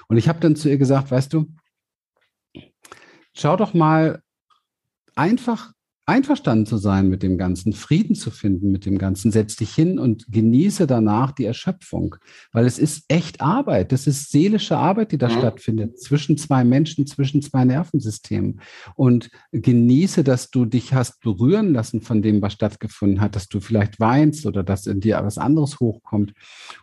Und 0.07 0.17
ich 0.17 0.27
habe 0.27 0.39
dann 0.39 0.55
zu 0.55 0.69
ihr 0.69 0.77
gesagt, 0.77 1.11
weißt 1.11 1.33
du, 1.33 1.47
schau 3.35 3.57
doch 3.57 3.73
mal 3.73 4.21
einfach 5.15 5.71
einverstanden 6.05 6.65
zu 6.65 6.77
sein 6.77 7.07
mit 7.07 7.23
dem 7.23 7.37
Ganzen, 7.37 7.71
Frieden 7.71 8.15
zu 8.15 8.29
finden 8.29 8.71
mit 8.71 8.85
dem 8.85 8.97
Ganzen. 8.97 9.31
Setz 9.31 9.55
dich 9.55 9.73
hin 9.73 9.99
und 9.99 10.25
genieße 10.29 10.85
danach 10.85 11.31
die 11.31 11.45
Erschöpfung, 11.45 12.17
weil 12.51 12.65
es 12.65 12.77
ist 12.77 13.05
echt 13.07 13.39
Arbeit. 13.39 13.93
Das 13.93 14.05
ist 14.05 14.29
seelische 14.29 14.77
Arbeit, 14.77 15.13
die 15.13 15.17
da 15.17 15.29
mhm. 15.29 15.37
stattfindet 15.37 15.99
zwischen 15.99 16.37
zwei 16.37 16.65
Menschen, 16.65 17.07
zwischen 17.07 17.41
zwei 17.41 17.63
Nervensystemen. 17.63 18.59
Und 18.95 19.29
genieße, 19.53 20.25
dass 20.25 20.51
du 20.51 20.65
dich 20.65 20.93
hast 20.93 21.21
berühren 21.21 21.73
lassen 21.73 22.01
von 22.01 22.21
dem, 22.21 22.41
was 22.41 22.53
stattgefunden 22.53 23.21
hat, 23.21 23.37
dass 23.37 23.47
du 23.47 23.61
vielleicht 23.61 24.01
weinst 24.01 24.45
oder 24.45 24.63
dass 24.63 24.87
in 24.87 24.99
dir 24.99 25.21
was 25.23 25.37
anderes 25.37 25.79
hochkommt. 25.79 26.33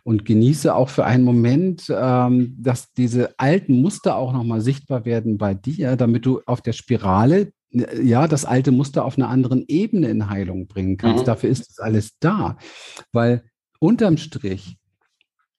Und 0.03 0.25
genieße 0.25 0.73
auch 0.73 0.89
für 0.89 1.05
einen 1.05 1.23
Moment, 1.23 1.93
ähm, 1.95 2.55
dass 2.57 2.91
diese 2.93 3.37
alten 3.39 3.81
Muster 3.81 4.15
auch 4.15 4.33
nochmal 4.33 4.61
sichtbar 4.61 5.05
werden 5.05 5.37
bei 5.37 5.53
dir, 5.53 5.95
damit 5.95 6.25
du 6.25 6.41
auf 6.47 6.61
der 6.61 6.73
Spirale 6.73 7.51
ja, 7.71 8.27
das 8.27 8.45
alte 8.45 8.71
Muster 8.71 9.05
auf 9.05 9.17
einer 9.17 9.29
anderen 9.29 9.63
Ebene 9.67 10.09
in 10.09 10.29
Heilung 10.29 10.67
bringen 10.67 10.97
kannst. 10.97 11.23
Mhm. 11.23 11.25
Dafür 11.25 11.49
ist 11.49 11.69
es 11.69 11.79
alles 11.79 12.17
da. 12.19 12.57
Weil 13.11 13.43
unterm 13.79 14.17
Strich 14.17 14.77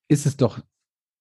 ist 0.09 0.27
es 0.27 0.37
doch, 0.37 0.61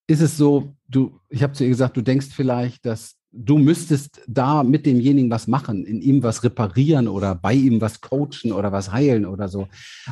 ist 0.07 0.21
es 0.21 0.37
so, 0.37 0.75
du, 0.87 1.19
ich 1.29 1.43
habe 1.43 1.53
zu 1.53 1.63
ihr 1.63 1.69
gesagt, 1.69 1.95
du 1.95 2.01
denkst 2.01 2.27
vielleicht, 2.33 2.85
dass 2.85 3.15
du 3.33 3.57
müsstest 3.57 4.21
da 4.27 4.63
mit 4.63 4.85
demjenigen 4.85 5.31
was 5.31 5.47
machen, 5.47 5.85
in 5.85 6.01
ihm 6.01 6.21
was 6.21 6.43
reparieren 6.43 7.07
oder 7.07 7.33
bei 7.33 7.53
ihm 7.53 7.79
was 7.79 8.01
coachen 8.01 8.51
oder 8.51 8.73
was 8.73 8.91
heilen 8.91 9.25
oder 9.25 9.47
so. 9.47 9.67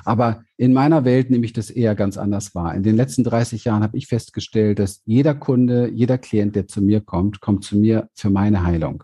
Aber 0.05 0.43
in 0.55 0.71
meiner 0.71 1.03
Welt 1.03 1.29
nehme 1.29 1.45
ich 1.45 1.51
das 1.51 1.69
eher 1.69 1.95
ganz 1.95 2.17
anders 2.17 2.55
wahr. 2.55 2.73
In 2.75 2.83
den 2.83 2.95
letzten 2.95 3.25
30 3.25 3.65
Jahren 3.65 3.83
habe 3.83 3.97
ich 3.97 4.07
festgestellt, 4.07 4.79
dass 4.79 5.01
jeder 5.05 5.35
Kunde, 5.35 5.91
jeder 5.93 6.17
Klient, 6.17 6.55
der 6.55 6.67
zu 6.67 6.81
mir 6.81 7.01
kommt, 7.01 7.41
kommt 7.41 7.65
zu 7.65 7.77
mir 7.77 8.09
für 8.13 8.29
meine 8.29 8.63
Heilung. 8.63 9.03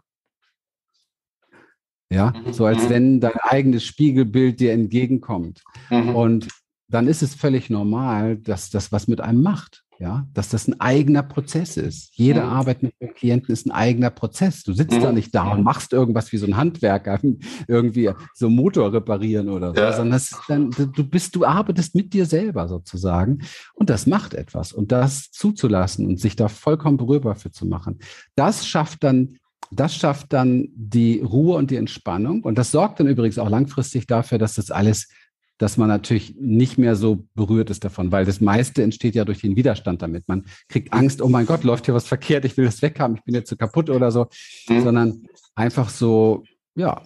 Ja, 2.10 2.34
mhm. 2.46 2.54
so 2.54 2.66
als 2.66 2.84
mhm. 2.86 2.90
wenn 2.90 3.20
dein 3.20 3.38
eigenes 3.42 3.84
Spiegelbild 3.84 4.60
dir 4.60 4.74
entgegenkommt. 4.74 5.64
Mhm. 5.90 6.16
Und 6.16 6.48
dann 6.88 7.08
ist 7.08 7.24
es 7.24 7.34
völlig 7.36 7.70
normal, 7.70 8.38
dass 8.38 8.70
das 8.70 8.92
was 8.92 9.08
mit 9.08 9.22
einem 9.22 9.42
macht. 9.42 9.82
Ja, 9.98 10.28
dass 10.34 10.50
das 10.50 10.68
ein 10.68 10.82
eigener 10.82 11.24
Prozess 11.24 11.78
ist. 11.78 12.10
Jede 12.18 12.42
mhm. 12.42 12.50
Arbeit 12.50 12.84
mit 12.84 12.94
dem 13.00 13.14
Klienten 13.14 13.54
ist 13.54 13.66
ein 13.66 13.72
eigener 13.72 14.10
Prozess. 14.10 14.64
Du 14.64 14.74
sitzt 14.74 14.98
mhm. 14.98 15.02
da 15.02 15.12
nicht 15.14 15.34
da 15.34 15.54
und 15.54 15.64
machst 15.64 15.94
irgendwas 15.94 16.34
wie 16.34 16.38
so 16.38 16.46
ein 16.46 16.58
Handwerker, 16.58 17.18
irgendwie 17.70 18.12
so 18.34 18.50
Motor 18.50 18.92
reparieren 18.92 19.48
oder 19.48 19.74
so, 19.74 19.80
ja. 19.80 19.94
sondern 19.94 20.22
dann, 20.50 20.70
du 20.72 21.04
bist, 21.06 21.34
du 21.38 21.46
arbeitest 21.46 21.96
mit 21.96 22.14
dir 22.14 22.26
selber 22.26 22.68
sozusagen 22.68 23.40
und 23.74 23.90
das 23.90 24.06
macht 24.06 24.34
etwas. 24.34 24.74
Und 24.74 24.92
das 24.92 25.32
zuzulassen 25.32 26.06
und 26.08 26.20
sich 26.20 26.36
da 26.36 26.50
vollkommen 26.50 26.98
berührbar 26.98 27.36
für 27.36 27.52
zu 27.52 27.66
machen, 27.66 28.00
das 28.36 28.68
schafft 28.68 29.02
dann 29.02 29.38
das 29.72 29.96
schafft 29.96 30.34
dann 30.34 30.70
die 30.76 31.20
Ruhe 31.20 31.58
und 31.58 31.72
die 31.72 31.76
Entspannung. 31.76 32.44
Und 32.44 32.58
das 32.58 32.72
sorgt 32.72 33.00
dann 33.00 33.08
übrigens 33.08 33.38
auch 33.38 33.50
langfristig 33.50 34.08
dafür, 34.08 34.38
dass 34.38 34.56
das 34.56 34.72
alles, 34.72 35.10
dass 35.58 35.78
man 35.78 35.88
natürlich 35.88 36.36
nicht 36.40 36.78
mehr 36.78 36.96
so 36.96 37.28
berührt 37.34 37.70
ist 37.70 37.84
davon, 37.84 38.12
weil 38.12 38.26
das 38.26 38.42
meiste 38.42 38.84
entsteht 38.84 39.16
ja 39.16 39.26
durch 39.26 39.42
den 39.42 39.56
Widerstand 39.56 40.02
damit. 40.02 40.28
Man 40.28 40.46
kriegt 40.70 40.94
Angst, 40.94 41.22
oh 41.22 41.30
mein 41.30 41.46
Gott, 41.46 41.64
läuft 41.64 41.86
hier 41.86 41.94
was 41.94 42.08
verkehrt, 42.08 42.46
ich 42.46 42.58
will 42.58 42.66
das 42.66 42.82
weghaben, 42.82 43.18
ich 43.18 43.24
bin 43.24 43.36
jetzt 43.36 43.50
zu 43.50 43.56
so 43.56 43.60
kaputt 43.60 43.90
oder 43.90 44.12
so, 44.12 44.28
mhm. 44.68 44.84
sondern 44.84 45.24
einfach 45.56 45.90
so, 45.90 46.44
ja, 46.76 47.02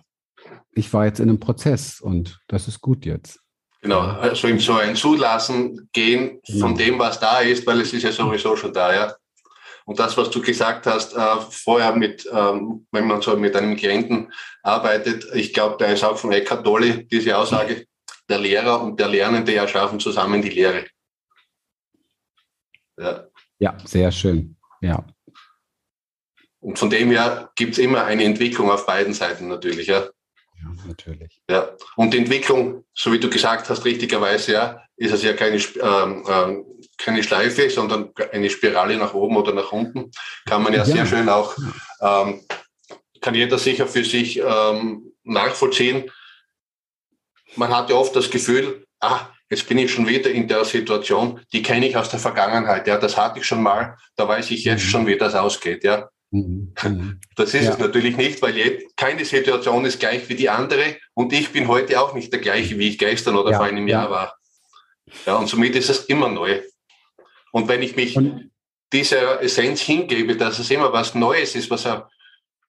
ich 0.74 0.92
war 0.94 1.06
jetzt 1.06 1.20
in 1.20 1.30
einem 1.30 1.40
Prozess 1.40 2.00
und 2.02 2.40
das 2.48 2.68
ist 2.68 2.82
gut 2.82 3.06
jetzt. 3.06 3.40
Genau, 3.82 4.00
also 4.00 4.58
so 4.58 4.74
ein 4.74 4.96
Zulassen 4.96 5.90
gehen 5.94 6.42
von 6.60 6.76
ja. 6.76 6.86
dem, 6.86 7.00
was 7.00 7.20
da 7.20 7.40
ist, 7.40 7.66
weil 7.66 7.80
es 7.80 7.94
ist 7.94 8.04
ja 8.04 8.12
sowieso 8.12 8.56
schon 8.56 8.74
da, 8.74 8.94
ja. 8.94 9.16
Und 9.90 9.98
das, 9.98 10.16
was 10.18 10.30
du 10.30 10.40
gesagt 10.40 10.86
hast, 10.86 11.16
äh, 11.16 11.42
vorher 11.50 11.96
mit, 11.96 12.30
ähm, 12.32 12.86
wenn 12.92 13.08
man 13.08 13.24
so 13.24 13.36
mit 13.36 13.56
einem 13.56 13.76
Klienten 13.76 14.32
arbeitet, 14.62 15.26
ich 15.34 15.52
glaube, 15.52 15.78
da 15.80 15.88
ist 15.92 16.04
auch 16.04 16.16
von 16.16 16.32
Eckhart 16.32 16.64
Tolle 16.64 17.06
diese 17.06 17.36
Aussage, 17.36 17.88
der 18.30 18.38
Lehrer 18.38 18.84
und 18.84 19.00
der 19.00 19.08
Lernende 19.08 19.56
erschaffen 19.56 20.00
zusammen 20.00 20.44
die 20.44 20.50
Lehre. 20.50 20.86
Ja, 23.00 23.26
ja 23.58 23.78
sehr 23.84 24.12
schön. 24.12 24.58
Ja. 24.80 25.04
Und 26.60 26.78
von 26.78 26.92
dem 26.92 27.10
her 27.10 27.50
gibt 27.56 27.72
es 27.72 27.80
immer 27.80 28.04
eine 28.04 28.26
Entwicklung 28.26 28.70
auf 28.70 28.86
beiden 28.86 29.16
Seiten 29.16 29.48
natürlich, 29.48 29.88
ja. 29.88 30.02
Ja, 30.02 30.72
natürlich. 30.86 31.42
Ja. 31.50 31.76
Und 31.96 32.14
die 32.14 32.20
Entwicklung, 32.20 32.86
so 32.94 33.12
wie 33.12 33.20
du 33.20 33.28
gesagt 33.28 33.68
hast, 33.72 33.86
richtigerweise, 33.86 34.52
ja, 34.52 34.84
ist 34.98 35.14
es 35.14 35.24
ja 35.24 35.34
keine, 35.34 35.56
ähm, 35.56 36.24
ähm, 36.30 36.66
keine 37.00 37.24
Schleife, 37.24 37.70
sondern 37.70 38.12
eine 38.32 38.50
Spirale 38.50 38.98
nach 38.98 39.14
oben 39.14 39.38
oder 39.38 39.54
nach 39.54 39.72
unten. 39.72 40.12
Kann 40.46 40.62
man 40.62 40.74
ja, 40.74 40.80
ja. 40.80 40.86
sehr 40.86 41.06
schön 41.06 41.30
auch 41.30 41.56
ähm, 42.02 42.42
kann 43.22 43.36
jeder 43.36 43.58
sicher 43.58 43.88
für 43.88 44.04
sich 44.04 44.40
ähm, 44.40 45.14
nachvollziehen. 45.24 46.10
Man 47.56 47.76
hat 47.76 47.90
ja 47.90 47.96
oft 47.96 48.16
das 48.16 48.30
Gefühl, 48.30 48.86
ah, 49.00 49.28
jetzt 49.50 49.68
bin 49.68 49.78
ich 49.78 49.92
schon 49.92 50.08
wieder 50.08 50.30
in 50.30 50.48
der 50.48 50.66
Situation, 50.66 51.42
die 51.52 51.62
kenne 51.62 51.88
ich 51.88 51.98
aus 51.98 52.10
der 52.10 52.20
Vergangenheit. 52.20 52.88
Ja, 52.88 52.98
das 52.98 53.18
hatte 53.18 53.40
ich 53.40 53.46
schon 53.46 53.64
mal, 53.64 53.98
da 54.16 54.28
weiß 54.28 54.52
ich 54.52 54.64
jetzt 54.64 54.86
mhm. 54.86 54.90
schon, 54.90 55.08
wie 55.08 55.18
das 55.18 55.36
ausgeht. 55.36 55.84
Ja. 55.84 56.10
Mhm. 56.32 56.74
Mhm. 56.82 57.20
Das 57.36 57.54
ist 57.54 57.66
ja. 57.66 57.72
es 57.72 57.80
natürlich 57.80 58.16
nicht, 58.16 58.42
weil 58.42 58.84
keine 58.96 59.26
Situation 59.26 59.86
ist 59.86 60.00
gleich 60.00 60.30
wie 60.30 60.36
die 60.36 60.50
andere 60.50 60.98
und 61.14 61.34
ich 61.34 61.52
bin 61.52 61.68
heute 61.68 62.00
auch 62.00 62.14
nicht 62.14 62.32
der 62.32 62.40
gleiche, 62.40 62.78
wie 62.78 62.90
ich 62.90 62.98
gestern 62.98 63.36
oder 63.36 63.52
ja. 63.52 63.58
vor 63.58 63.66
einem 63.66 63.88
Jahr 63.88 64.12
war. 64.12 64.36
Ja, 65.26 65.38
und 65.38 65.48
somit 65.48 65.76
ist 65.76 65.90
es 65.90 66.06
immer 66.06 66.30
neu. 66.30 66.62
Und 67.52 67.68
wenn 67.68 67.82
ich 67.82 67.96
mich 67.96 68.16
und 68.16 68.52
dieser 68.92 69.42
Essenz 69.42 69.82
hingebe, 69.82 70.36
dass 70.36 70.60
es 70.60 70.72
immer 70.72 70.92
was 70.94 71.16
Neues 71.16 71.56
ist, 71.56 71.70
was, 71.70 71.86
er, 71.86 72.10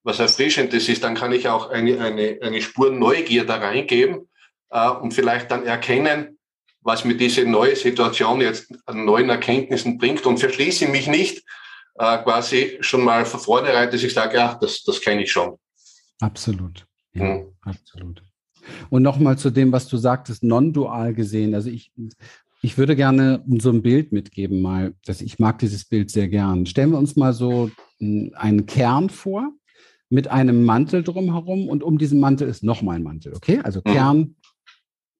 was 0.03 0.19
Erfrischendes 0.19 0.89
ist, 0.89 1.05
dann 1.05 1.15
kann 1.15 1.33
ich 1.33 1.49
auch 1.49 1.71
eine, 1.71 2.01
eine, 2.01 2.39
eine 2.43 2.63
Spur 2.63 2.91
Neugier 2.91 3.45
da 3.47 3.57
reingeben 3.57 4.29
äh, 4.71 4.91
und 4.91 5.15
vielleicht 5.15 5.51
dann 5.51 5.67
erkennen, 5.67 6.39
was 6.83 7.05
mir 7.05 7.17
diese 7.17 7.45
neue 7.45 7.77
Situation 7.77 8.41
jetzt 8.41 8.73
an 8.87 9.05
neuen 9.05 9.29
Erkenntnissen 9.29 9.99
bringt 9.99 10.25
und 10.25 10.39
verschließe 10.39 10.89
mich 10.89 11.09
nicht 11.09 11.45
äh, 11.97 12.19
quasi 12.19 12.79
schon 12.81 13.05
mal 13.05 13.27
von 13.27 13.41
vornherein, 13.41 13.91
dass 13.91 14.03
ich 14.03 14.15
sage, 14.15 14.37
ja, 14.37 14.59
das, 14.61 14.83
das 14.83 15.01
kenne 15.01 15.23
ich 15.23 15.33
schon. 15.33 15.59
Absolut. 16.21 16.87
Ja, 17.13 17.23
hm. 17.23 17.53
Absolut. 17.63 18.23
Und 18.89 19.03
nochmal 19.03 19.37
zu 19.37 19.51
dem, 19.51 19.73
was 19.73 19.89
du 19.89 19.97
sagtest, 19.97 20.43
non-dual 20.43 21.13
gesehen. 21.15 21.55
Also 21.55 21.71
ich, 21.71 21.93
ich 22.63 22.77
würde 22.77 22.95
gerne 22.97 23.43
so 23.59 23.71
ein 23.71 23.83
Bild 23.83 24.13
mitgeben, 24.13 24.61
mal, 24.61 24.95
dass 25.05 25.21
ich 25.23 25.39
mag 25.39 25.59
dieses 25.59 25.85
Bild 25.85 26.11
sehr 26.11 26.29
gern. 26.29 26.67
Stellen 26.67 26.91
wir 26.91 26.99
uns 26.99 27.17
mal 27.17 27.33
so 27.33 27.71
einen 27.99 28.67
Kern 28.67 29.09
vor 29.11 29.53
mit 30.11 30.29
einem 30.29 30.65
Mantel 30.65 31.03
drumherum 31.03 31.69
und 31.69 31.83
um 31.83 31.97
diesen 31.97 32.21
Mantel 32.21 32.49
ist 32.49 32.63
nochmal 32.63 32.97
ein 32.97 33.03
Mantel, 33.03 33.35
okay? 33.35 33.61
Also 33.63 33.81
mhm. 33.85 33.93
Kern, 33.93 34.37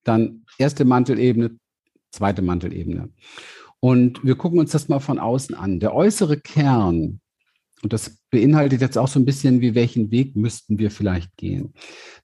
dann 0.05 0.45
erste 0.59 0.85
Mantelebene, 0.85 1.57
zweite 2.11 2.43
Mantelebene. 2.43 3.11
Und 3.79 4.23
wir 4.25 4.35
gucken 4.35 4.59
uns 4.59 4.73
das 4.73 4.89
mal 4.89 5.01
von 5.01 5.19
außen 5.19 5.55
an. 5.55 5.81
Der 5.81 5.95
äußere 5.95 6.39
Kern, 6.39 7.21
und 7.83 7.93
das 7.93 8.19
beinhaltet 8.31 8.81
jetzt 8.81 8.99
auch 8.99 9.09
so 9.09 9.19
ein 9.19 9.25
bisschen, 9.25 9.61
wie 9.61 9.75
welchen 9.75 10.11
Weg 10.11 10.37
müssten 10.37 10.79
wir 10.79 10.91
vielleicht 10.91 11.35
gehen. 11.37 11.73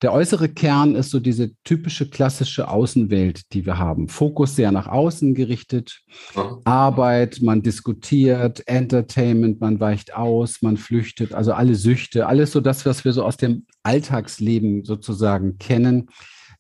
Der 0.03 0.13
äußere 0.13 0.51
Kern 0.51 0.95
ist 0.95 1.11
so 1.11 1.19
diese 1.19 1.53
typische 1.65 2.11
klassische 2.11 2.69
Außenwelt, 2.69 3.53
die 3.55 3.65
wir 3.65 3.79
haben. 3.79 4.09
Fokus 4.09 4.55
sehr 4.55 4.71
nach 4.71 4.87
außen 4.87 5.35
gerichtet, 5.35 6.03
mhm. 6.35 6.61
Arbeit, 6.65 7.41
man 7.41 7.63
diskutiert, 7.63 8.63
Entertainment, 8.69 9.61
man 9.61 9.81
weicht 9.81 10.15
aus, 10.15 10.61
man 10.61 10.77
flüchtet, 10.77 11.33
also 11.33 11.55
alle 11.55 11.75
Süchte, 11.75 12.27
alles 12.27 12.53
so 12.53 12.61
das, 12.61 12.85
was 12.85 13.05
wir 13.05 13.13
so 13.13 13.25
aus 13.25 13.39
dem 13.39 13.67
Alltagsleben 13.83 14.85
sozusagen 14.85 15.59
kennen 15.59 16.09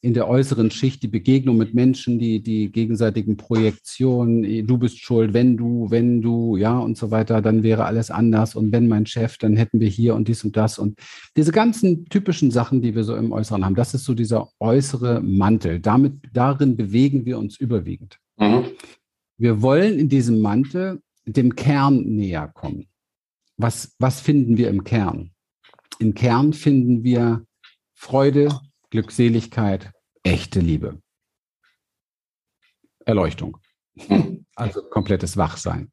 in 0.01 0.15
der 0.15 0.29
äußeren 0.29 0.71
Schicht 0.71 1.03
die 1.03 1.09
Begegnung 1.09 1.57
mit 1.57 1.75
Menschen, 1.75 2.19
die, 2.19 2.43
die 2.43 2.71
gegenseitigen 2.71 3.37
Projektionen, 3.37 4.67
du 4.67 4.79
bist 4.79 5.01
schuld, 5.01 5.35
wenn 5.35 5.57
du, 5.57 5.91
wenn 5.91 6.23
du, 6.23 6.57
ja, 6.57 6.79
und 6.79 6.97
so 6.97 7.11
weiter, 7.11 7.43
dann 7.43 7.63
wäre 7.63 7.85
alles 7.85 8.11
anders. 8.11 8.55
Und 8.55 8.73
wenn 8.73 8.89
mein 8.89 9.07
Chef, 9.07 9.39
dann 9.39 9.57
hätten 9.57 9.81
wir 9.81 9.89
hier 9.89 10.15
und 10.15 10.29
dies 10.29 10.45
und 10.45 10.57
das. 10.57 10.79
Und 10.79 10.99
diese 11.37 11.53
ganzen 11.53 12.07
typischen 12.07 12.51
Sachen, 12.51 12.83
die 12.83 12.95
wir 12.95 13.05
so 13.05 13.17
im 13.17 13.33
Äußeren 13.33 13.65
haben, 13.65 13.75
das 13.75 13.95
ist 13.95 14.05
so 14.05 14.15
dieser 14.15 14.49
äußere 14.61 15.21
Mantel. 15.23 15.81
Damit, 15.81 16.15
darin 16.33 16.77
bewegen 16.77 17.25
wir 17.25 17.39
uns 17.39 17.57
überwiegend. 17.59 18.19
Mhm. 18.39 18.65
Wir 19.39 19.63
wollen 19.63 19.99
in 19.99 20.09
diesem 20.09 20.41
Mantel 20.41 21.03
dem 21.27 21.55
Kern 21.57 22.05
näher 22.05 22.49
kommen. 22.55 22.87
Was, 23.57 23.95
was 23.99 24.21
finden 24.21 24.57
wir 24.57 24.69
im 24.71 24.85
Kern? 24.85 25.31
Im 25.99 26.15
Kern 26.15 26.53
finden 26.53 27.03
wir 27.05 27.45
Freude, 27.95 28.61
Glückseligkeit, 28.91 29.91
echte 30.23 30.61
Liebe. 30.61 31.01
Erleuchtung. 33.05 33.59
Also 34.59 34.81
komplettes 34.81 35.37
Wachsein. 35.37 35.91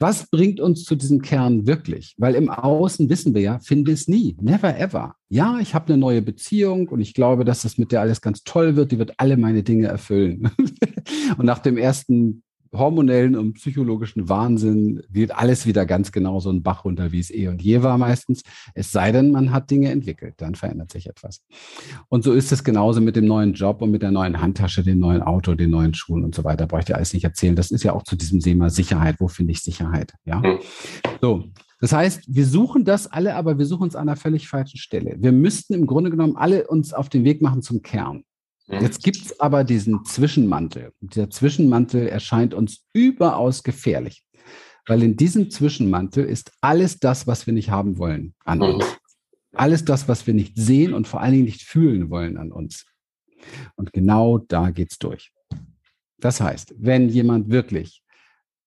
Was 0.00 0.28
bringt 0.30 0.58
uns 0.58 0.82
zu 0.82 0.96
diesem 0.96 1.22
Kern 1.22 1.68
wirklich? 1.68 2.14
Weil 2.18 2.34
im 2.34 2.50
Außen 2.50 3.08
wissen 3.08 3.34
wir 3.34 3.40
ja, 3.40 3.58
finde 3.60 3.92
es 3.92 4.08
nie, 4.08 4.36
never 4.40 4.76
ever. 4.78 5.14
Ja, 5.28 5.58
ich 5.60 5.74
habe 5.74 5.92
eine 5.92 5.98
neue 5.98 6.20
Beziehung 6.20 6.88
und 6.88 7.00
ich 7.00 7.14
glaube, 7.14 7.44
dass 7.44 7.62
das 7.62 7.78
mit 7.78 7.92
der 7.92 8.00
alles 8.00 8.20
ganz 8.20 8.42
toll 8.42 8.74
wird. 8.74 8.90
Die 8.90 8.98
wird 8.98 9.14
alle 9.18 9.36
meine 9.36 9.62
Dinge 9.62 9.86
erfüllen. 9.86 10.50
und 11.38 11.44
nach 11.44 11.60
dem 11.60 11.76
ersten 11.76 12.42
hormonellen 12.72 13.36
und 13.36 13.54
psychologischen 13.54 14.28
Wahnsinn 14.28 15.02
geht 15.10 15.34
alles 15.34 15.66
wieder 15.66 15.86
ganz 15.86 16.12
genau 16.12 16.40
so 16.40 16.50
ein 16.50 16.62
Bach 16.62 16.84
runter, 16.84 17.12
wie 17.12 17.20
es 17.20 17.30
eh 17.30 17.48
und 17.48 17.62
je 17.62 17.82
war 17.82 17.98
meistens. 17.98 18.42
Es 18.74 18.92
sei 18.92 19.12
denn, 19.12 19.30
man 19.30 19.52
hat 19.52 19.70
Dinge 19.70 19.90
entwickelt, 19.90 20.34
dann 20.38 20.54
verändert 20.54 20.92
sich 20.92 21.06
etwas. 21.06 21.42
Und 22.08 22.24
so 22.24 22.32
ist 22.32 22.52
es 22.52 22.64
genauso 22.64 23.00
mit 23.00 23.16
dem 23.16 23.26
neuen 23.26 23.54
Job 23.54 23.82
und 23.82 23.90
mit 23.90 24.02
der 24.02 24.10
neuen 24.10 24.40
Handtasche, 24.40 24.82
dem 24.82 24.98
neuen 24.98 25.22
Auto, 25.22 25.54
den 25.54 25.70
neuen 25.70 25.94
Schuhen 25.94 26.24
und 26.24 26.34
so 26.34 26.44
weiter. 26.44 26.66
Brauche 26.66 26.80
ich 26.80 26.86
dir 26.86 26.96
alles 26.96 27.12
nicht 27.12 27.24
erzählen. 27.24 27.56
Das 27.56 27.70
ist 27.70 27.82
ja 27.82 27.92
auch 27.92 28.02
zu 28.02 28.16
diesem 28.16 28.40
Thema 28.40 28.70
Sicherheit. 28.70 29.16
Wo 29.18 29.28
finde 29.28 29.52
ich 29.52 29.62
Sicherheit? 29.62 30.14
Ja. 30.24 30.42
Hm. 30.42 30.58
So. 31.20 31.44
Das 31.80 31.92
heißt, 31.92 32.24
wir 32.26 32.44
suchen 32.44 32.84
das 32.84 33.06
alle, 33.06 33.36
aber 33.36 33.58
wir 33.58 33.64
suchen 33.64 33.84
uns 33.84 33.94
an 33.94 34.08
einer 34.08 34.16
völlig 34.16 34.48
falschen 34.48 34.78
Stelle. 34.78 35.14
Wir 35.18 35.30
müssten 35.30 35.74
im 35.74 35.86
Grunde 35.86 36.10
genommen 36.10 36.36
alle 36.36 36.66
uns 36.66 36.92
auf 36.92 37.08
den 37.08 37.22
Weg 37.22 37.40
machen 37.40 37.62
zum 37.62 37.82
Kern. 37.82 38.24
Mhm. 38.68 38.82
Jetzt 38.82 39.02
gibt 39.02 39.24
es 39.24 39.40
aber 39.40 39.64
diesen 39.64 40.04
Zwischenmantel. 40.04 40.92
dieser 41.00 41.30
Zwischenmantel 41.30 42.06
erscheint 42.06 42.54
uns 42.54 42.84
überaus 42.92 43.62
gefährlich, 43.62 44.24
weil 44.86 45.02
in 45.02 45.16
diesem 45.16 45.50
Zwischenmantel 45.50 46.24
ist 46.24 46.52
alles 46.60 46.98
das, 47.00 47.26
was 47.26 47.46
wir 47.46 47.54
nicht 47.54 47.70
haben 47.70 47.98
wollen 47.98 48.34
an 48.44 48.62
uns. 48.62 48.84
Alles 49.54 49.84
das, 49.84 50.08
was 50.08 50.26
wir 50.26 50.34
nicht 50.34 50.56
sehen 50.56 50.92
und 50.92 51.08
vor 51.08 51.20
allen 51.20 51.32
Dingen 51.32 51.44
nicht 51.46 51.62
fühlen 51.62 52.10
wollen 52.10 52.36
an 52.36 52.52
uns. 52.52 52.86
Und 53.76 53.92
genau 53.92 54.38
da 54.38 54.70
geht 54.70 54.92
es 54.92 54.98
durch. 54.98 55.32
Das 56.18 56.40
heißt, 56.40 56.74
wenn 56.78 57.08
jemand 57.08 57.50
wirklich 57.50 58.02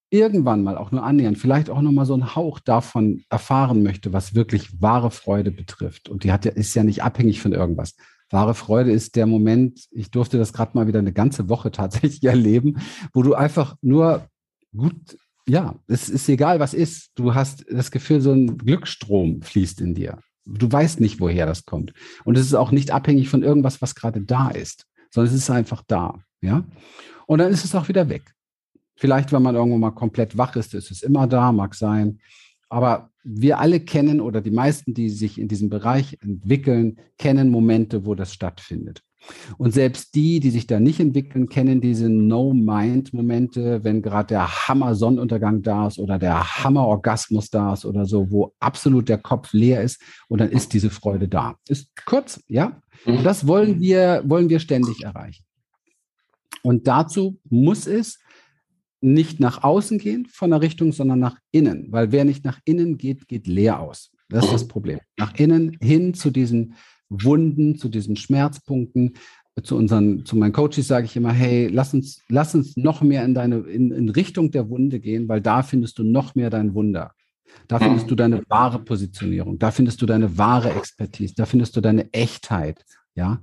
irgendwann 0.10 0.64
mal 0.64 0.78
auch 0.78 0.92
nur 0.92 1.04
annähernd, 1.04 1.38
vielleicht 1.38 1.70
auch 1.70 1.82
noch 1.82 1.92
mal 1.92 2.06
so 2.06 2.14
einen 2.14 2.36
Hauch 2.36 2.60
davon 2.60 3.24
erfahren 3.30 3.84
möchte, 3.84 4.12
was 4.12 4.36
wirklich 4.36 4.82
wahre 4.82 5.12
Freude 5.12 5.52
betrifft, 5.52 6.10
und 6.10 6.24
die 6.24 6.32
hat 6.32 6.46
ja, 6.46 6.52
ist 6.52 6.74
ja 6.74 6.84
nicht 6.84 7.04
abhängig 7.04 7.42
von 7.42 7.54
irgendwas, 7.54 7.96
Wahre 8.32 8.54
Freude 8.54 8.92
ist 8.92 9.16
der 9.16 9.26
Moment, 9.26 9.88
ich 9.92 10.12
durfte 10.12 10.38
das 10.38 10.54
gerade 10.54 10.72
mal 10.74 10.88
wieder 10.88 11.00
eine 11.00 11.14
ganze 11.14 11.50
Woche 11.50 11.72
tatsächlich 11.72 12.24
erleben, 12.24 12.82
wo 13.14 13.24
du 13.24 13.34
einfach 13.34 13.76
nur 13.82 14.28
gut, 14.76 15.18
ja, 15.48 15.76
es 15.88 16.10
ist 16.10 16.30
egal, 16.30 16.60
was 16.60 16.74
ist. 16.74 17.12
Du 17.16 17.34
hast 17.36 17.66
das 17.70 17.92
Gefühl, 17.92 18.22
so 18.22 18.32
ein 18.32 18.58
Glücksstrom 18.58 19.42
fließt 19.42 19.82
in 19.82 19.96
dir. 19.96 20.20
Du 20.46 20.72
weißt 20.72 21.00
nicht, 21.00 21.20
woher 21.20 21.46
das 21.46 21.66
kommt. 21.66 21.94
Und 22.24 22.38
es 22.38 22.46
ist 22.46 22.54
auch 22.54 22.72
nicht 22.72 22.92
abhängig 22.92 23.30
von 23.30 23.44
irgendwas, 23.44 23.82
was 23.82 23.96
gerade 23.96 24.22
da 24.22 24.50
ist, 24.50 24.86
sondern 25.12 25.34
es 25.34 25.40
ist 25.40 25.50
einfach 25.50 25.84
da. 25.88 26.20
Ja. 26.42 26.64
Und 27.28 27.40
dann 27.40 27.52
ist 27.52 27.66
es 27.66 27.76
auch 27.76 27.88
wieder 27.88 28.10
weg. 28.10 28.34
Vielleicht, 28.96 29.32
wenn 29.32 29.42
man 29.42 29.56
irgendwo 29.56 29.78
mal 29.78 29.92
komplett 29.92 30.38
wach 30.38 30.56
ist, 30.56 30.74
ist 30.74 30.92
es 30.92 31.02
immer 31.02 31.28
da, 31.28 31.52
mag 31.52 31.76
sein. 31.76 32.20
Aber 32.72 33.10
wir 33.24 33.60
alle 33.60 33.82
kennen 33.82 34.22
oder 34.22 34.40
die 34.40 34.50
meisten, 34.50 34.94
die 34.94 35.10
sich 35.10 35.38
in 35.38 35.50
diesem 35.50 35.70
Bereich 35.70 36.18
entwickeln, 36.22 37.00
kennen 37.18 37.50
Momente, 37.50 38.06
wo 38.06 38.16
das 38.16 38.34
stattfindet. 38.34 39.04
Und 39.58 39.74
selbst 39.74 40.16
die, 40.16 40.40
die 40.40 40.52
sich 40.52 40.68
da 40.68 40.80
nicht 40.80 41.02
entwickeln, 41.02 41.50
kennen 41.50 41.82
diese 41.82 42.10
No-Mind-Momente, 42.10 43.84
wenn 43.84 44.02
gerade 44.02 44.28
der 44.30 44.68
Hammer-Sonnenuntergang 44.70 45.62
da 45.62 45.88
ist 45.88 46.00
oder 46.00 46.18
der 46.18 46.64
Hammer-Orgasmus 46.64 47.50
da 47.50 47.74
ist 47.74 47.86
oder 47.86 48.06
so, 48.06 48.32
wo 48.32 48.54
absolut 48.62 49.10
der 49.10 49.18
Kopf 49.18 49.52
leer 49.52 49.84
ist 49.84 50.02
und 50.30 50.40
dann 50.40 50.50
ist 50.50 50.72
diese 50.72 50.90
Freude 50.90 51.28
da. 51.28 51.56
Ist 51.68 51.90
kurz, 52.06 52.42
ja. 52.48 52.82
Und 53.06 53.20
mhm. 53.20 53.24
das 53.24 53.46
wollen 53.48 53.82
wir, 53.82 54.24
wollen 54.26 54.48
wir 54.48 54.60
ständig 54.60 55.04
erreichen. 55.04 55.44
Und 56.64 56.88
dazu 56.88 57.38
muss 57.50 57.86
es 57.86 58.18
nicht 59.02 59.40
nach 59.40 59.64
außen 59.64 59.98
gehen 59.98 60.28
von 60.28 60.52
der 60.52 60.62
Richtung, 60.62 60.94
sondern 60.94 61.20
nach 61.20 61.38
innen. 61.52 61.88
Weil 61.92 62.12
wer 62.12 62.26
nicht 62.26 62.46
nach 62.46 62.60
innen 62.66 62.98
geht, 62.98 63.28
geht 63.28 63.48
leer 63.48 63.80
aus. 63.80 64.12
Das 64.30 64.46
ist 64.46 64.54
das 64.54 64.68
Problem. 64.68 65.00
Nach 65.18 65.36
innen 65.36 65.78
hin 65.82 66.14
zu 66.14 66.30
diesen 66.30 66.76
Wunden, 67.10 67.78
zu 67.78 67.90
diesen 67.90 68.16
Schmerzpunkten, 68.16 69.14
zu 69.64 69.76
unseren, 69.76 70.26
zu 70.26 70.38
meinen 70.38 70.54
Coaches 70.54 70.88
sage 70.88 71.06
ich 71.06 71.16
immer, 71.16 71.34
hey, 71.34 71.68
lass 71.68 71.94
uns, 71.94 72.22
lass 72.30 72.56
uns 72.56 72.78
noch 72.78 73.02
mehr 73.02 73.26
in 73.26 73.34
deine, 73.34 73.58
in, 73.58 73.92
in 73.92 74.10
Richtung 74.10 74.52
der 74.52 74.70
Wunde 74.70 75.00
gehen, 75.00 75.28
weil 75.28 75.42
da 75.42 75.62
findest 75.62 76.00
du 76.00 76.04
noch 76.04 76.36
mehr 76.36 76.50
dein 76.50 76.74
Wunder. 76.74 77.12
Da 77.68 77.80
findest 77.80 78.10
du 78.10 78.16
deine 78.16 78.42
wahre 78.48 78.80
Positionierung, 78.80 79.60
da 79.60 79.72
findest 79.72 80.02
du 80.02 80.06
deine 80.06 80.38
wahre 80.38 80.72
Expertise, 80.72 81.34
da 81.36 81.46
findest 81.46 81.76
du 81.76 81.82
deine 81.82 82.12
Echtheit, 82.14 82.86
ja. 83.14 83.42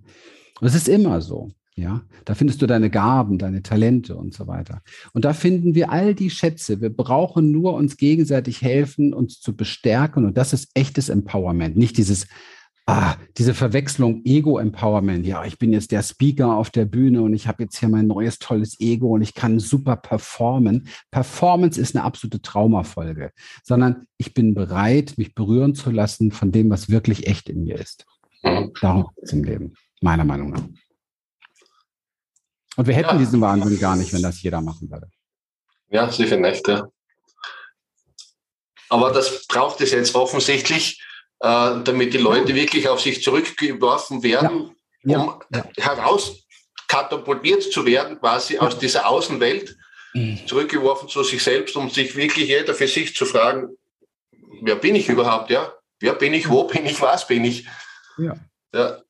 Und 0.61 0.67
es 0.67 0.75
ist 0.75 0.89
immer 0.89 1.21
so. 1.21 1.51
Ja, 1.79 2.03
da 2.25 2.35
findest 2.35 2.61
du 2.61 2.67
deine 2.67 2.91
Gaben, 2.91 3.39
deine 3.39 3.63
Talente 3.63 4.17
und 4.17 4.35
so 4.35 4.49
weiter. 4.49 4.83
Und 5.13 5.25
da 5.25 5.33
finden 5.33 5.77
wir 5.77 5.93
all 5.93 6.13
die 6.13 6.29
Schätze. 6.29 6.81
Wir 6.81 6.91
brauchen 6.91 7.53
nur 7.53 7.75
uns 7.75 7.97
gegenseitig 7.97 8.63
helfen, 8.63 9.15
uns 9.15 9.41
zu 9.41 9.57
bestärken. 9.57 10.25
Und 10.25 10.37
das 10.37 10.53
ist 10.53 10.71
echtes 10.75 11.09
Empowerment. 11.09 11.77
Nicht 11.77 11.97
dieses 11.97 12.27
Ah, 12.91 13.17
diese 13.37 13.53
Verwechslung 13.53 14.23
Ego-Empowerment. 14.25 15.27
Ja, 15.27 15.45
ich 15.45 15.59
bin 15.59 15.75
jetzt 15.75 15.93
der 15.93 16.03
Speaker 16.03 16.57
auf 16.57 16.71
der 16.71 16.87
Bühne 16.87 17.21
und 17.21 17.35
ich 17.35 17.47
habe 17.47 17.65
jetzt 17.65 17.79
hier 17.79 17.91
mein 17.91 18.07
neues 18.07 18.39
tolles 18.39 18.81
Ego 18.81 19.09
und 19.09 19.21
ich 19.21 19.35
kann 19.35 19.61
super 19.61 19.95
performen. 19.97 20.89
Performance 21.11 21.79
ist 21.79 21.95
eine 21.95 22.03
absolute 22.03 22.41
Traumafolge, 22.41 23.33
sondern 23.63 24.07
ich 24.17 24.33
bin 24.33 24.55
bereit, 24.55 25.19
mich 25.19 25.35
berühren 25.35 25.75
zu 25.75 25.91
lassen 25.91 26.33
von 26.33 26.51
dem, 26.51 26.71
was 26.71 26.89
wirklich 26.89 27.27
echt 27.27 27.51
in 27.51 27.65
mir 27.65 27.79
ist. 27.79 28.07
Darum 28.43 28.73
geht 29.15 29.25
es 29.25 29.35
im 29.35 29.45
Leben, 29.45 29.75
meiner 30.01 30.25
Meinung 30.25 30.49
nach. 30.49 30.65
Und 32.79 32.87
wir 32.87 32.95
hätten 32.95 33.11
ja. 33.11 33.19
diesen 33.19 33.41
Wahnsinn 33.41 33.79
gar 33.81 33.97
nicht, 33.97 34.13
wenn 34.13 34.23
das 34.23 34.41
jeder 34.41 34.61
machen 34.61 34.89
würde. 34.89 35.11
Ja, 35.91 36.13
sicher 36.13 36.37
nicht, 36.37 36.67
ja. 36.69 36.89
Aber 38.89 39.11
das 39.11 39.47
braucht 39.49 39.81
es 39.81 39.91
jetzt 39.91 40.15
offensichtlich 40.15 41.03
äh, 41.41 41.83
damit 41.85 42.15
die 42.15 42.19
Leute 42.19 42.55
wirklich 42.55 42.89
auf 42.89 43.01
sich 43.01 43.21
zurückgeworfen 43.23 44.23
werden, 44.23 44.77
ja. 45.03 45.19
um 45.19 45.43
ja. 45.51 45.65
heraus 45.77 46.45
katapultiert 46.87 47.65
zu 47.65 47.85
werden, 47.85 48.19
quasi 48.21 48.59
aus 48.59 48.79
dieser 48.79 49.09
Außenwelt, 49.09 49.77
mhm. 50.15 50.41
zurückgeworfen 50.47 51.09
zu 51.09 51.25
sich 51.25 51.43
selbst, 51.43 51.77
um 51.77 51.91
sich 51.91 52.15
wirklich 52.15 52.49
jeder 52.49 52.75
für 52.75 52.89
sich 52.89 53.15
zu 53.15 53.27
fragen, 53.27 53.77
wer 54.63 54.77
bin 54.77 54.95
ich 54.95 55.09
überhaupt, 55.09 55.51
ja? 55.51 55.73
Wer 56.01 56.15
bin 56.15 56.33
ich, 56.33 56.49
wo 56.49 56.65
bin 56.65 56.87
ich, 56.87 57.01
was 57.01 57.27
bin 57.27 57.45
ich? 57.45 57.67
Ja. 58.19 58.37
ja. 58.73 59.03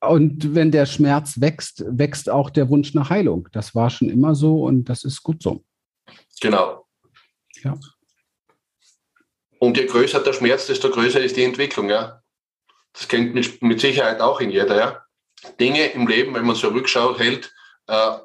Und 0.00 0.54
wenn 0.54 0.70
der 0.70 0.86
Schmerz 0.86 1.40
wächst, 1.40 1.84
wächst 1.86 2.30
auch 2.30 2.50
der 2.50 2.68
Wunsch 2.68 2.94
nach 2.94 3.10
Heilung. 3.10 3.48
Das 3.52 3.74
war 3.74 3.90
schon 3.90 4.08
immer 4.08 4.34
so 4.34 4.62
und 4.64 4.84
das 4.84 5.04
ist 5.04 5.22
gut 5.22 5.42
so. 5.42 5.64
Genau. 6.40 6.86
Ja. 7.64 7.76
Und 9.58 9.76
je 9.76 9.86
größer 9.86 10.20
der 10.20 10.32
Schmerz, 10.32 10.66
desto 10.66 10.90
größer 10.90 11.20
ist 11.20 11.36
die 11.36 11.42
Entwicklung, 11.42 11.90
ja. 11.90 12.22
Das 12.92 13.08
kennt 13.08 13.34
mit, 13.34 13.60
mit 13.60 13.80
Sicherheit 13.80 14.20
auch 14.20 14.40
in 14.40 14.50
jeder, 14.50 14.76
ja. 14.76 15.02
Dinge 15.58 15.86
im 15.86 16.06
Leben, 16.06 16.34
wenn 16.34 16.46
man 16.46 16.56
so 16.56 16.68
Rückschau 16.68 17.18
hält, 17.18 17.52
äh, 17.86 18.18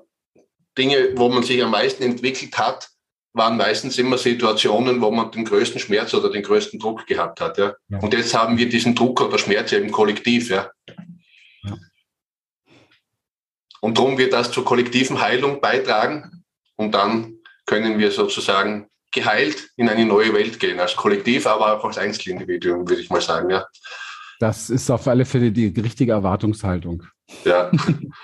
Dinge, 0.78 1.13
wo 1.15 1.30
man 1.30 1.43
sich 1.43 1.63
am 1.63 1.71
meisten 1.71 2.03
entwickelt 2.03 2.57
hat, 2.57 2.89
waren 3.34 3.57
meistens 3.57 3.97
immer 3.97 4.17
Situationen, 4.17 5.01
wo 5.01 5.09
man 5.09 5.32
den 5.32 5.45
größten 5.45 5.80
Schmerz 5.80 6.13
oder 6.13 6.30
den 6.30 6.43
größten 6.43 6.80
Druck 6.80 7.05
gehabt 7.07 7.41
hat. 7.41 7.57
Ja? 7.57 7.74
ja. 7.89 7.99
Und 7.99 8.13
jetzt 8.13 8.34
haben 8.36 8.57
wir 8.57 8.69
diesen 8.69 8.93
Druck 8.93 9.21
oder 9.21 9.39
Schmerz 9.39 9.71
eben 9.71 9.91
kollektiv. 9.91 10.49
Ja? 10.49 10.71
ja. 10.88 10.95
Und 13.84 13.97
darum 13.97 14.17
wird 14.17 14.31
das 14.31 14.49
zur 14.49 14.63
kollektiven 14.63 15.19
Heilung 15.19 15.59
beitragen. 15.59 16.45
Und 16.77 16.93
dann 16.93 17.39
können 17.65 17.99
wir 17.99 18.11
sozusagen 18.11 18.88
geheilt 19.11 19.71
in 19.75 19.89
eine 19.89 20.05
neue 20.05 20.34
Welt 20.34 20.57
gehen, 20.57 20.79
als 20.79 20.95
Kollektiv, 20.95 21.45
aber 21.45 21.77
auch 21.77 21.84
als 21.84 21.97
Einzelindividuum, 21.97 22.88
würde 22.88 23.01
ich 23.01 23.09
mal 23.09 23.19
sagen. 23.19 23.49
Ja. 23.49 23.67
Das 24.39 24.69
ist 24.69 24.89
auf 24.89 25.05
alle 25.09 25.25
Fälle 25.25 25.51
die 25.51 25.67
richtige 25.81 26.13
Erwartungshaltung. 26.13 27.03
Ja. 27.43 27.69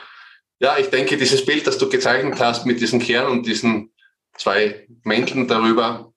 ja, 0.59 0.77
ich 0.77 0.89
denke, 0.91 1.17
dieses 1.17 1.45
Bild, 1.45 1.67
das 1.67 1.77
du 1.77 1.89
gezeichnet 1.89 2.39
hast 2.39 2.65
mit 2.65 2.79
diesem 2.79 3.01
Kern 3.01 3.29
und 3.29 3.45
diesen 3.45 3.91
zwei 4.37 4.87
Mänteln 5.03 5.49
darüber, 5.49 6.13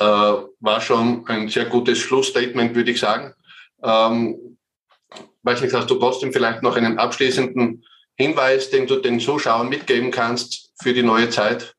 äh, 0.00 0.04
war 0.04 0.80
schon 0.80 1.24
ein 1.28 1.48
sehr 1.48 1.66
gutes 1.66 2.00
Schlussstatement, 2.00 2.74
würde 2.74 2.90
ich 2.90 2.98
sagen. 2.98 3.32
Ähm, 3.80 4.58
weiß 5.44 5.60
nicht, 5.60 5.72
hast 5.72 5.88
du 5.88 5.94
trotzdem 5.94 6.32
vielleicht 6.32 6.64
noch 6.64 6.74
einen 6.74 6.98
abschließenden 6.98 7.84
Hinweis, 8.16 8.70
den 8.70 8.86
du 8.86 9.00
den 9.00 9.20
Zuschauern 9.20 9.68
mitgeben 9.68 10.10
kannst 10.10 10.72
für 10.80 10.92
die 10.92 11.02
neue 11.02 11.30
Zeit? 11.30 11.74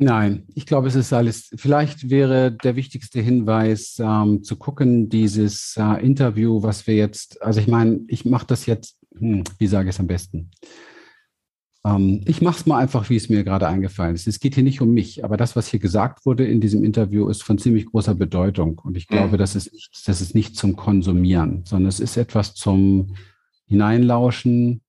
Nein, 0.00 0.46
ich 0.54 0.64
glaube, 0.64 0.86
es 0.86 0.94
ist 0.94 1.12
alles. 1.12 1.50
Vielleicht 1.56 2.08
wäre 2.08 2.52
der 2.52 2.76
wichtigste 2.76 3.20
Hinweis 3.20 3.98
ähm, 3.98 4.44
zu 4.44 4.54
gucken, 4.54 5.08
dieses 5.08 5.76
äh, 5.76 6.04
Interview, 6.04 6.62
was 6.62 6.86
wir 6.86 6.94
jetzt, 6.94 7.42
also 7.42 7.60
ich 7.60 7.66
meine, 7.66 8.00
ich 8.06 8.24
mache 8.24 8.46
das 8.46 8.66
jetzt, 8.66 8.96
hm, 9.16 9.42
wie 9.58 9.66
sage 9.66 9.88
ich 9.88 9.96
es 9.96 10.00
am 10.00 10.06
besten? 10.06 10.52
Ähm, 11.88 12.22
ich 12.26 12.42
mache 12.42 12.58
es 12.58 12.66
mal 12.66 12.78
einfach, 12.78 13.08
wie 13.10 13.16
es 13.16 13.28
mir 13.28 13.44
gerade 13.44 13.68
eingefallen 13.68 14.14
ist. 14.14 14.26
Es 14.26 14.40
geht 14.40 14.54
hier 14.54 14.64
nicht 14.64 14.80
um 14.80 14.92
mich, 14.92 15.24
aber 15.24 15.36
das, 15.36 15.56
was 15.56 15.68
hier 15.68 15.80
gesagt 15.80 16.26
wurde 16.26 16.46
in 16.46 16.60
diesem 16.60 16.84
Interview, 16.84 17.28
ist 17.28 17.42
von 17.42 17.58
ziemlich 17.58 17.86
großer 17.86 18.14
Bedeutung. 18.14 18.80
Und 18.84 18.96
ich 18.96 19.06
glaube, 19.06 19.34
mhm. 19.34 19.38
das, 19.38 19.56
ist 19.56 19.72
nicht, 19.72 20.02
das 20.06 20.20
ist 20.20 20.34
nicht 20.34 20.56
zum 20.56 20.76
Konsumieren, 20.76 21.62
sondern 21.64 21.88
es 21.88 22.00
ist 22.00 22.16
etwas 22.16 22.54
zum 22.54 23.14
Hineinlauschen, 23.66 24.82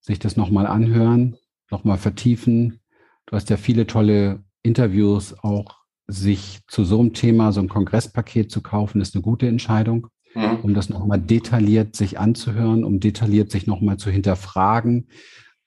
sich 0.00 0.18
das 0.18 0.36
nochmal 0.36 0.66
anhören, 0.66 1.36
nochmal 1.70 1.98
vertiefen, 1.98 2.80
Du 3.30 3.36
hast 3.36 3.48
ja 3.48 3.56
viele 3.56 3.86
tolle 3.86 4.42
Interviews 4.64 5.36
auch 5.44 5.78
sich 6.08 6.58
zu 6.66 6.82
so 6.82 6.98
einem 6.98 7.14
Thema, 7.14 7.52
so 7.52 7.60
ein 7.60 7.68
Kongresspaket 7.68 8.50
zu 8.50 8.60
kaufen, 8.60 9.00
ist 9.00 9.14
eine 9.14 9.22
gute 9.22 9.46
Entscheidung, 9.46 10.08
mhm. 10.34 10.58
um 10.62 10.74
das 10.74 10.88
nochmal 10.88 11.20
detailliert 11.20 11.94
sich 11.94 12.18
anzuhören, 12.18 12.82
um 12.82 12.98
detailliert 12.98 13.52
sich 13.52 13.68
nochmal 13.68 13.98
zu 13.98 14.10
hinterfragen. 14.10 15.08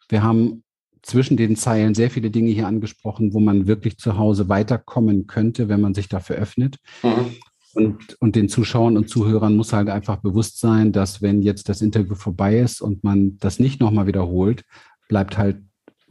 Wir 0.09 0.23
haben 0.23 0.62
zwischen 1.03 1.37
den 1.37 1.55
Zeilen 1.55 1.93
sehr 1.93 2.09
viele 2.09 2.31
Dinge 2.31 2.51
hier 2.51 2.67
angesprochen, 2.67 3.33
wo 3.33 3.39
man 3.39 3.67
wirklich 3.67 3.97
zu 3.97 4.17
Hause 4.17 4.49
weiterkommen 4.49 5.27
könnte, 5.27 5.69
wenn 5.69 5.81
man 5.81 5.93
sich 5.93 6.09
dafür 6.09 6.37
öffnet. 6.37 6.77
Mhm. 7.03 7.35
Und, 7.75 8.21
und 8.21 8.35
den 8.35 8.49
Zuschauern 8.49 8.97
und 8.97 9.09
Zuhörern 9.09 9.55
muss 9.55 9.73
halt 9.73 9.89
einfach 9.89 10.17
bewusst 10.17 10.59
sein, 10.59 10.91
dass 10.91 11.21
wenn 11.21 11.41
jetzt 11.41 11.69
das 11.69 11.81
Interview 11.81 12.15
vorbei 12.15 12.59
ist 12.59 12.81
und 12.81 13.03
man 13.03 13.37
das 13.39 13.59
nicht 13.59 13.79
nochmal 13.79 14.07
wiederholt, 14.07 14.63
bleibt 15.09 15.37
halt 15.37 15.57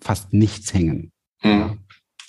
fast 0.00 0.32
nichts 0.32 0.74
hängen. 0.74 1.12
Mhm. 1.42 1.78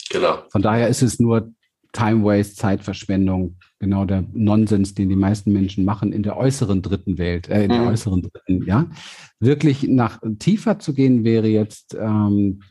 Genau. 0.09 0.43
Von 0.51 0.61
daher 0.61 0.87
ist 0.87 1.01
es 1.01 1.19
nur 1.19 1.51
Time 1.93 2.23
Waste, 2.25 2.55
Zeitverschwendung, 2.55 3.55
genau 3.79 4.03
der 4.03 4.25
Nonsens, 4.33 4.95
den 4.95 5.09
die 5.09 5.15
meisten 5.15 5.53
Menschen 5.53 5.85
machen 5.85 6.11
in 6.11 6.23
der 6.23 6.35
äußeren 6.35 6.81
dritten 6.81 7.17
Welt, 7.17 7.47
äh, 7.49 7.63
in 7.63 7.69
der 7.69 7.81
mhm. 7.81 7.87
äußeren 7.87 8.21
dritten, 8.23 8.65
ja. 8.65 8.87
Wirklich 9.39 9.83
nach 9.87 10.19
tiefer 10.39 10.79
zu 10.79 10.93
gehen 10.93 11.23
wäre 11.23 11.47
jetzt 11.47 11.95
ähm, 11.99 12.61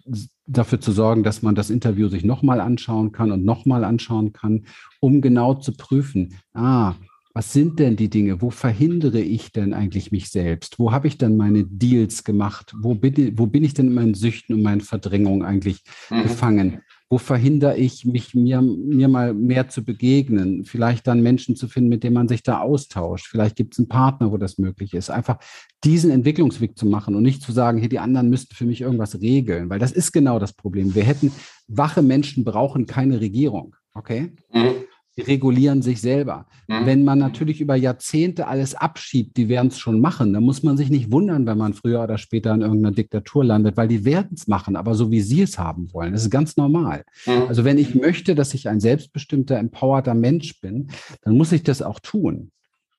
dafür 0.46 0.80
zu 0.80 0.90
sorgen, 0.92 1.22
dass 1.22 1.42
man 1.42 1.54
das 1.54 1.70
Interview 1.70 2.08
sich 2.08 2.24
nochmal 2.24 2.60
anschauen 2.60 3.12
kann 3.12 3.30
und 3.30 3.44
nochmal 3.44 3.84
anschauen 3.84 4.32
kann, 4.32 4.64
um 5.00 5.20
genau 5.20 5.54
zu 5.54 5.72
prüfen, 5.72 6.34
ah, 6.52 6.94
was 7.34 7.52
sind 7.52 7.78
denn 7.78 7.96
die 7.96 8.10
Dinge? 8.10 8.42
Wo 8.42 8.50
verhindere 8.50 9.20
ich 9.20 9.52
denn 9.52 9.72
eigentlich 9.72 10.12
mich 10.12 10.30
selbst? 10.30 10.78
Wo 10.78 10.92
habe 10.92 11.08
ich 11.08 11.16
denn 11.16 11.36
meine 11.36 11.64
Deals 11.64 12.24
gemacht? 12.24 12.74
Wo 12.78 12.94
bin, 12.94 13.38
wo 13.38 13.46
bin 13.46 13.64
ich 13.64 13.72
denn 13.72 13.86
in 13.86 13.94
meinen 13.94 14.14
Süchten 14.14 14.54
und 14.54 14.62
meinen 14.62 14.82
Verdrängungen 14.82 15.42
eigentlich 15.42 15.82
mhm. 16.10 16.22
gefangen? 16.22 16.82
Wo 17.12 17.18
verhindere 17.18 17.76
ich 17.76 18.06
mich, 18.06 18.34
mir, 18.34 18.62
mir 18.62 19.06
mal 19.06 19.34
mehr 19.34 19.68
zu 19.68 19.84
begegnen? 19.84 20.64
Vielleicht 20.64 21.06
dann 21.06 21.20
Menschen 21.20 21.56
zu 21.56 21.68
finden, 21.68 21.90
mit 21.90 22.04
denen 22.04 22.14
man 22.14 22.26
sich 22.26 22.42
da 22.42 22.60
austauscht. 22.60 23.26
Vielleicht 23.26 23.54
gibt 23.54 23.74
es 23.74 23.78
einen 23.78 23.88
Partner, 23.88 24.32
wo 24.32 24.38
das 24.38 24.56
möglich 24.56 24.94
ist. 24.94 25.10
Einfach 25.10 25.36
diesen 25.84 26.10
Entwicklungsweg 26.10 26.78
zu 26.78 26.86
machen 26.86 27.14
und 27.14 27.22
nicht 27.22 27.42
zu 27.42 27.52
sagen, 27.52 27.76
hier, 27.76 27.90
die 27.90 27.98
anderen 27.98 28.30
müssten 28.30 28.54
für 28.54 28.64
mich 28.64 28.80
irgendwas 28.80 29.20
regeln, 29.20 29.68
weil 29.68 29.78
das 29.78 29.92
ist 29.92 30.12
genau 30.12 30.38
das 30.38 30.54
Problem. 30.54 30.94
Wir 30.94 31.04
hätten, 31.04 31.32
wache 31.68 32.00
Menschen 32.00 32.44
brauchen 32.44 32.86
keine 32.86 33.20
Regierung. 33.20 33.76
Okay? 33.92 34.32
Mhm. 34.50 34.72
Die 35.16 35.22
regulieren 35.22 35.82
sich 35.82 36.00
selber. 36.00 36.46
Mhm. 36.68 36.86
Wenn 36.86 37.04
man 37.04 37.18
natürlich 37.18 37.60
über 37.60 37.76
Jahrzehnte 37.76 38.46
alles 38.46 38.74
abschiebt, 38.74 39.36
die 39.36 39.48
werden 39.48 39.68
es 39.68 39.78
schon 39.78 40.00
machen, 40.00 40.32
dann 40.32 40.42
muss 40.42 40.62
man 40.62 40.76
sich 40.76 40.88
nicht 40.88 41.12
wundern, 41.12 41.46
wenn 41.46 41.58
man 41.58 41.74
früher 41.74 42.02
oder 42.02 42.16
später 42.16 42.54
in 42.54 42.62
irgendeiner 42.62 42.94
Diktatur 42.94 43.44
landet, 43.44 43.76
weil 43.76 43.88
die 43.88 44.04
werden 44.04 44.30
es 44.34 44.46
machen, 44.46 44.74
aber 44.74 44.94
so 44.94 45.10
wie 45.10 45.20
sie 45.20 45.42
es 45.42 45.58
haben 45.58 45.92
wollen. 45.92 46.12
Das 46.12 46.22
ist 46.22 46.30
ganz 46.30 46.56
normal. 46.56 47.04
Mhm. 47.26 47.42
Also 47.48 47.64
wenn 47.64 47.78
ich 47.78 47.94
möchte, 47.94 48.34
dass 48.34 48.54
ich 48.54 48.68
ein 48.68 48.80
selbstbestimmter, 48.80 49.58
empowerter 49.58 50.14
Mensch 50.14 50.60
bin, 50.60 50.88
dann 51.22 51.36
muss 51.36 51.52
ich 51.52 51.62
das 51.62 51.82
auch 51.82 52.00
tun. 52.00 52.50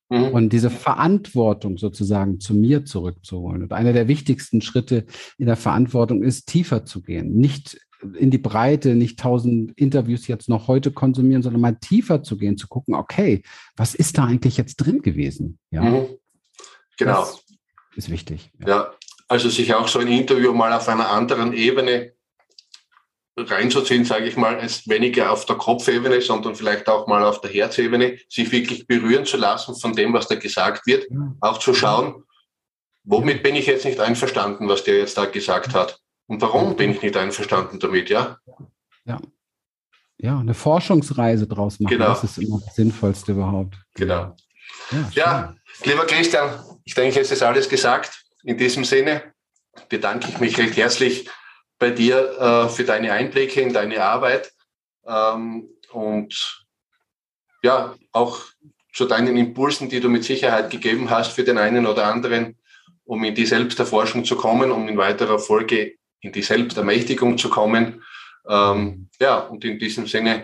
Mhm. 0.09 0.26
Und 0.28 0.53
diese 0.53 0.70
Verantwortung 0.70 1.78
sozusagen 1.78 2.39
zu 2.39 2.53
mir 2.53 2.86
zurückzuholen. 2.86 3.64
Und 3.64 3.74
einer 3.74 3.93
der 3.93 4.07
wichtigsten 4.07 4.61
Schritte 4.61 5.05
in 5.38 5.47
der 5.47 5.55
Verantwortung 5.55 6.22
ist, 6.22 6.47
tiefer 6.47 6.86
zu 6.86 7.01
gehen. 7.01 7.36
Nicht 7.36 7.80
in 8.18 8.32
die 8.32 8.38
Breite, 8.38 8.95
nicht 8.95 9.20
tausend 9.20 9.72
Interviews 9.78 10.28
jetzt 10.28 10.49
noch 10.49 10.68
heute 10.68 10.91
konsumieren, 10.91 11.41
sondern 11.41 11.62
mal 11.62 11.76
tiefer 11.76 12.24
zu 12.24 12.38
gehen, 12.38 12.58
zu 12.58 12.68
gucken, 12.68 12.95
okay, 12.95 13.43
was 13.76 13.95
ist 13.95 14.18
da 14.18 14.26
eigentlich 14.26 14.58
jetzt 14.58 14.78
drin 14.78 15.01
gewesen? 15.01 15.60
Ja. 15.72 15.82
Mhm. 15.82 16.08
Genau. 16.97 17.22
Das 17.22 17.43
ist 17.95 18.10
wichtig. 18.10 18.51
Ja. 18.60 18.68
ja, 18.68 18.93
also 19.28 19.49
sich 19.49 19.74
auch 19.74 19.88
so 19.88 19.99
ein 19.99 20.08
Interview 20.08 20.54
mal 20.54 20.74
auf 20.74 20.88
einer 20.88 21.10
anderen 21.10 21.54
Ebene 21.54 22.14
reinzuziehen, 23.36 24.06
sage 24.06 24.26
ich 24.26 24.38
mal, 24.38 24.60
als 24.60 24.88
weniger 24.88 25.32
auf 25.32 25.45
der 25.45 25.56
Kopfebene, 25.56 26.22
sondern 26.22 26.56
vielleicht 26.56 26.88
auch 26.88 27.08
mal 27.08 27.24
auf 27.24 27.41
der 27.41 27.49
Herzebene, 27.49 28.20
sich 28.30 28.51
wirklich 28.51 28.86
berühren 28.86 29.26
zu 29.26 29.38
lassen 29.38 29.76
von 29.76 29.93
dem, 29.93 30.14
was 30.14 30.28
da 30.28 30.36
gesagt 30.36 30.86
wird, 30.86 31.10
ja. 31.10 31.36
auch 31.41 31.58
zu 31.58 31.74
schauen, 31.74 32.24
womit 33.04 33.41
bin 33.41 33.56
ich 33.56 33.66
jetzt 33.66 33.86
nicht 33.86 33.99
einverstanden, 33.99 34.68
was 34.68 34.84
der 34.84 34.97
jetzt 34.97 35.18
da 35.18 35.26
gesagt 35.26 35.74
hat. 35.74 35.99
Und 36.28 36.41
warum 36.41 36.76
bin 36.76 36.91
ich 36.91 37.01
nicht 37.01 37.17
einverstanden 37.17 37.80
damit, 37.80 38.09
ja? 38.09 38.38
Ja. 39.05 39.19
Ja, 40.17 40.39
eine 40.39 40.53
Forschungsreise 40.53 41.47
draus 41.47 41.80
machen, 41.80 41.97
genau. 41.97 42.07
das 42.07 42.24
ist 42.24 42.38
immer 42.38 42.61
das 42.63 42.76
Sinnvollste 42.76 43.34
überhaupt. 43.34 43.76
Genau. 43.95 44.36
Ja, 44.91 45.09
ja, 45.11 45.55
lieber 45.84 46.05
Christian, 46.05 46.63
ich 46.86 46.93
denke, 46.93 47.19
es 47.19 47.32
ist 47.32 47.43
alles 47.43 47.67
gesagt. 47.67 48.24
In 48.43 48.57
diesem 48.57 48.86
Sinne 48.86 49.34
bedanke 49.89 50.30
ich 50.30 50.39
mich 50.39 50.57
recht 50.57 50.78
herzlich 50.78 51.30
bei 51.78 51.89
dir 51.89 52.39
äh, 52.39 52.69
für 52.69 52.84
deine 52.84 53.11
Einblicke 53.11 53.59
in 53.59 53.74
deine 53.74 54.03
Arbeit 54.03 54.53
ähm, 55.05 55.67
und 55.91 56.65
ja, 57.61 57.95
auch 58.11 58.39
zu 58.93 59.05
deinen 59.05 59.36
Impulsen, 59.36 59.89
die 59.89 59.99
du 59.99 60.09
mit 60.09 60.24
Sicherheit 60.24 60.69
gegeben 60.69 61.09
hast 61.09 61.32
für 61.32 61.43
den 61.43 61.57
einen 61.57 61.88
oder 61.88 62.05
anderen, 62.05 62.57
um 63.05 63.24
in 63.24 63.36
die 63.36 63.45
Selbsterforschung 63.45 64.24
zu 64.24 64.36
kommen, 64.36 64.71
um 64.71 64.88
in 64.88 64.97
weiterer 64.97 65.39
Folge 65.39 65.95
in 66.24 66.32
die 66.32 66.41
Selbstermächtigung 66.41 67.38
zu 67.38 67.49
kommen. 67.49 68.01
Ähm, 68.47 69.09
ja, 69.19 69.39
und 69.39 69.63
in 69.63 69.78
diesem 69.78 70.07
Sinne 70.07 70.43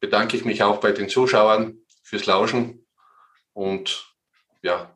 bedanke 0.00 0.36
ich 0.36 0.44
mich 0.44 0.62
auch 0.62 0.80
bei 0.80 0.92
den 0.92 1.08
Zuschauern 1.08 1.78
fürs 2.02 2.26
Lauschen 2.26 2.86
und 3.52 4.12
ja. 4.62 4.92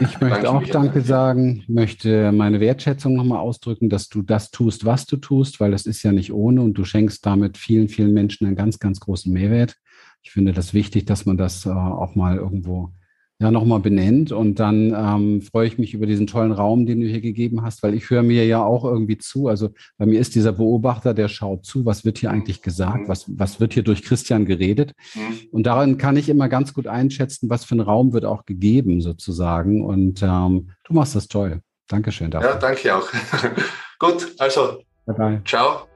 Ich 0.00 0.20
möchte 0.20 0.50
auch 0.50 0.62
Danke 0.64 1.00
sagen, 1.00 1.64
möchte 1.66 2.32
meine 2.32 2.60
Wertschätzung 2.60 3.14
nochmal 3.14 3.38
ausdrücken, 3.38 3.88
dass 3.88 4.08
du 4.08 4.22
das 4.22 4.50
tust, 4.50 4.84
was 4.84 5.06
du 5.06 5.16
tust, 5.16 5.58
weil 5.58 5.70
das 5.70 5.86
ist 5.86 6.02
ja 6.02 6.12
nicht 6.12 6.32
ohne 6.32 6.60
und 6.60 6.74
du 6.74 6.84
schenkst 6.84 7.24
damit 7.24 7.56
vielen, 7.56 7.88
vielen 7.88 8.12
Menschen 8.12 8.46
einen 8.46 8.56
ganz, 8.56 8.78
ganz 8.78 9.00
großen 9.00 9.32
Mehrwert. 9.32 9.76
Ich 10.22 10.32
finde 10.32 10.52
das 10.52 10.74
wichtig, 10.74 11.06
dass 11.06 11.24
man 11.24 11.38
das 11.38 11.64
äh, 11.64 11.70
auch 11.70 12.14
mal 12.14 12.36
irgendwo 12.36 12.92
ja 13.40 13.50
nochmal 13.50 13.80
benennt. 13.80 14.30
Und 14.32 14.60
dann 14.60 14.94
ähm, 14.94 15.42
freue 15.42 15.66
ich 15.66 15.78
mich 15.78 15.94
über 15.94 16.06
diesen 16.06 16.26
tollen 16.26 16.52
Raum, 16.52 16.86
den 16.86 17.00
du 17.00 17.06
hier 17.06 17.20
gegeben 17.20 17.62
hast, 17.62 17.82
weil 17.82 17.94
ich 17.94 18.08
höre 18.10 18.22
mir 18.22 18.46
ja 18.46 18.62
auch 18.62 18.84
irgendwie 18.84 19.18
zu. 19.18 19.48
Also 19.48 19.70
bei 19.98 20.06
mir 20.06 20.20
ist 20.20 20.34
dieser 20.34 20.52
Beobachter, 20.52 21.14
der 21.14 21.28
schaut 21.28 21.64
zu, 21.64 21.84
was 21.86 22.04
wird 22.04 22.18
hier 22.18 22.30
eigentlich 22.30 22.62
gesagt, 22.62 23.08
was, 23.08 23.24
was 23.28 23.58
wird 23.58 23.74
hier 23.74 23.82
durch 23.82 24.02
Christian 24.02 24.44
geredet. 24.44 24.92
Mhm. 25.14 25.48
Und 25.50 25.64
daran 25.64 25.98
kann 25.98 26.16
ich 26.16 26.28
immer 26.28 26.48
ganz 26.48 26.74
gut 26.74 26.86
einschätzen, 26.86 27.50
was 27.50 27.64
für 27.64 27.74
ein 27.74 27.80
Raum 27.80 28.12
wird 28.12 28.24
auch 28.24 28.44
gegeben 28.44 29.00
sozusagen. 29.00 29.84
Und 29.84 30.22
ähm, 30.22 30.70
du 30.84 30.94
machst 30.94 31.16
das 31.16 31.28
toll. 31.28 31.60
Dankeschön 31.88 32.30
dafür. 32.30 32.50
Ja, 32.50 32.56
danke 32.56 32.94
auch. 32.94 33.08
Gut, 33.98 34.34
also 34.38 34.82
bye 35.06 35.16
bye. 35.16 35.42
ciao. 35.44 35.88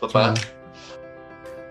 Baba. 0.00 0.34
Ciao. 0.34 0.52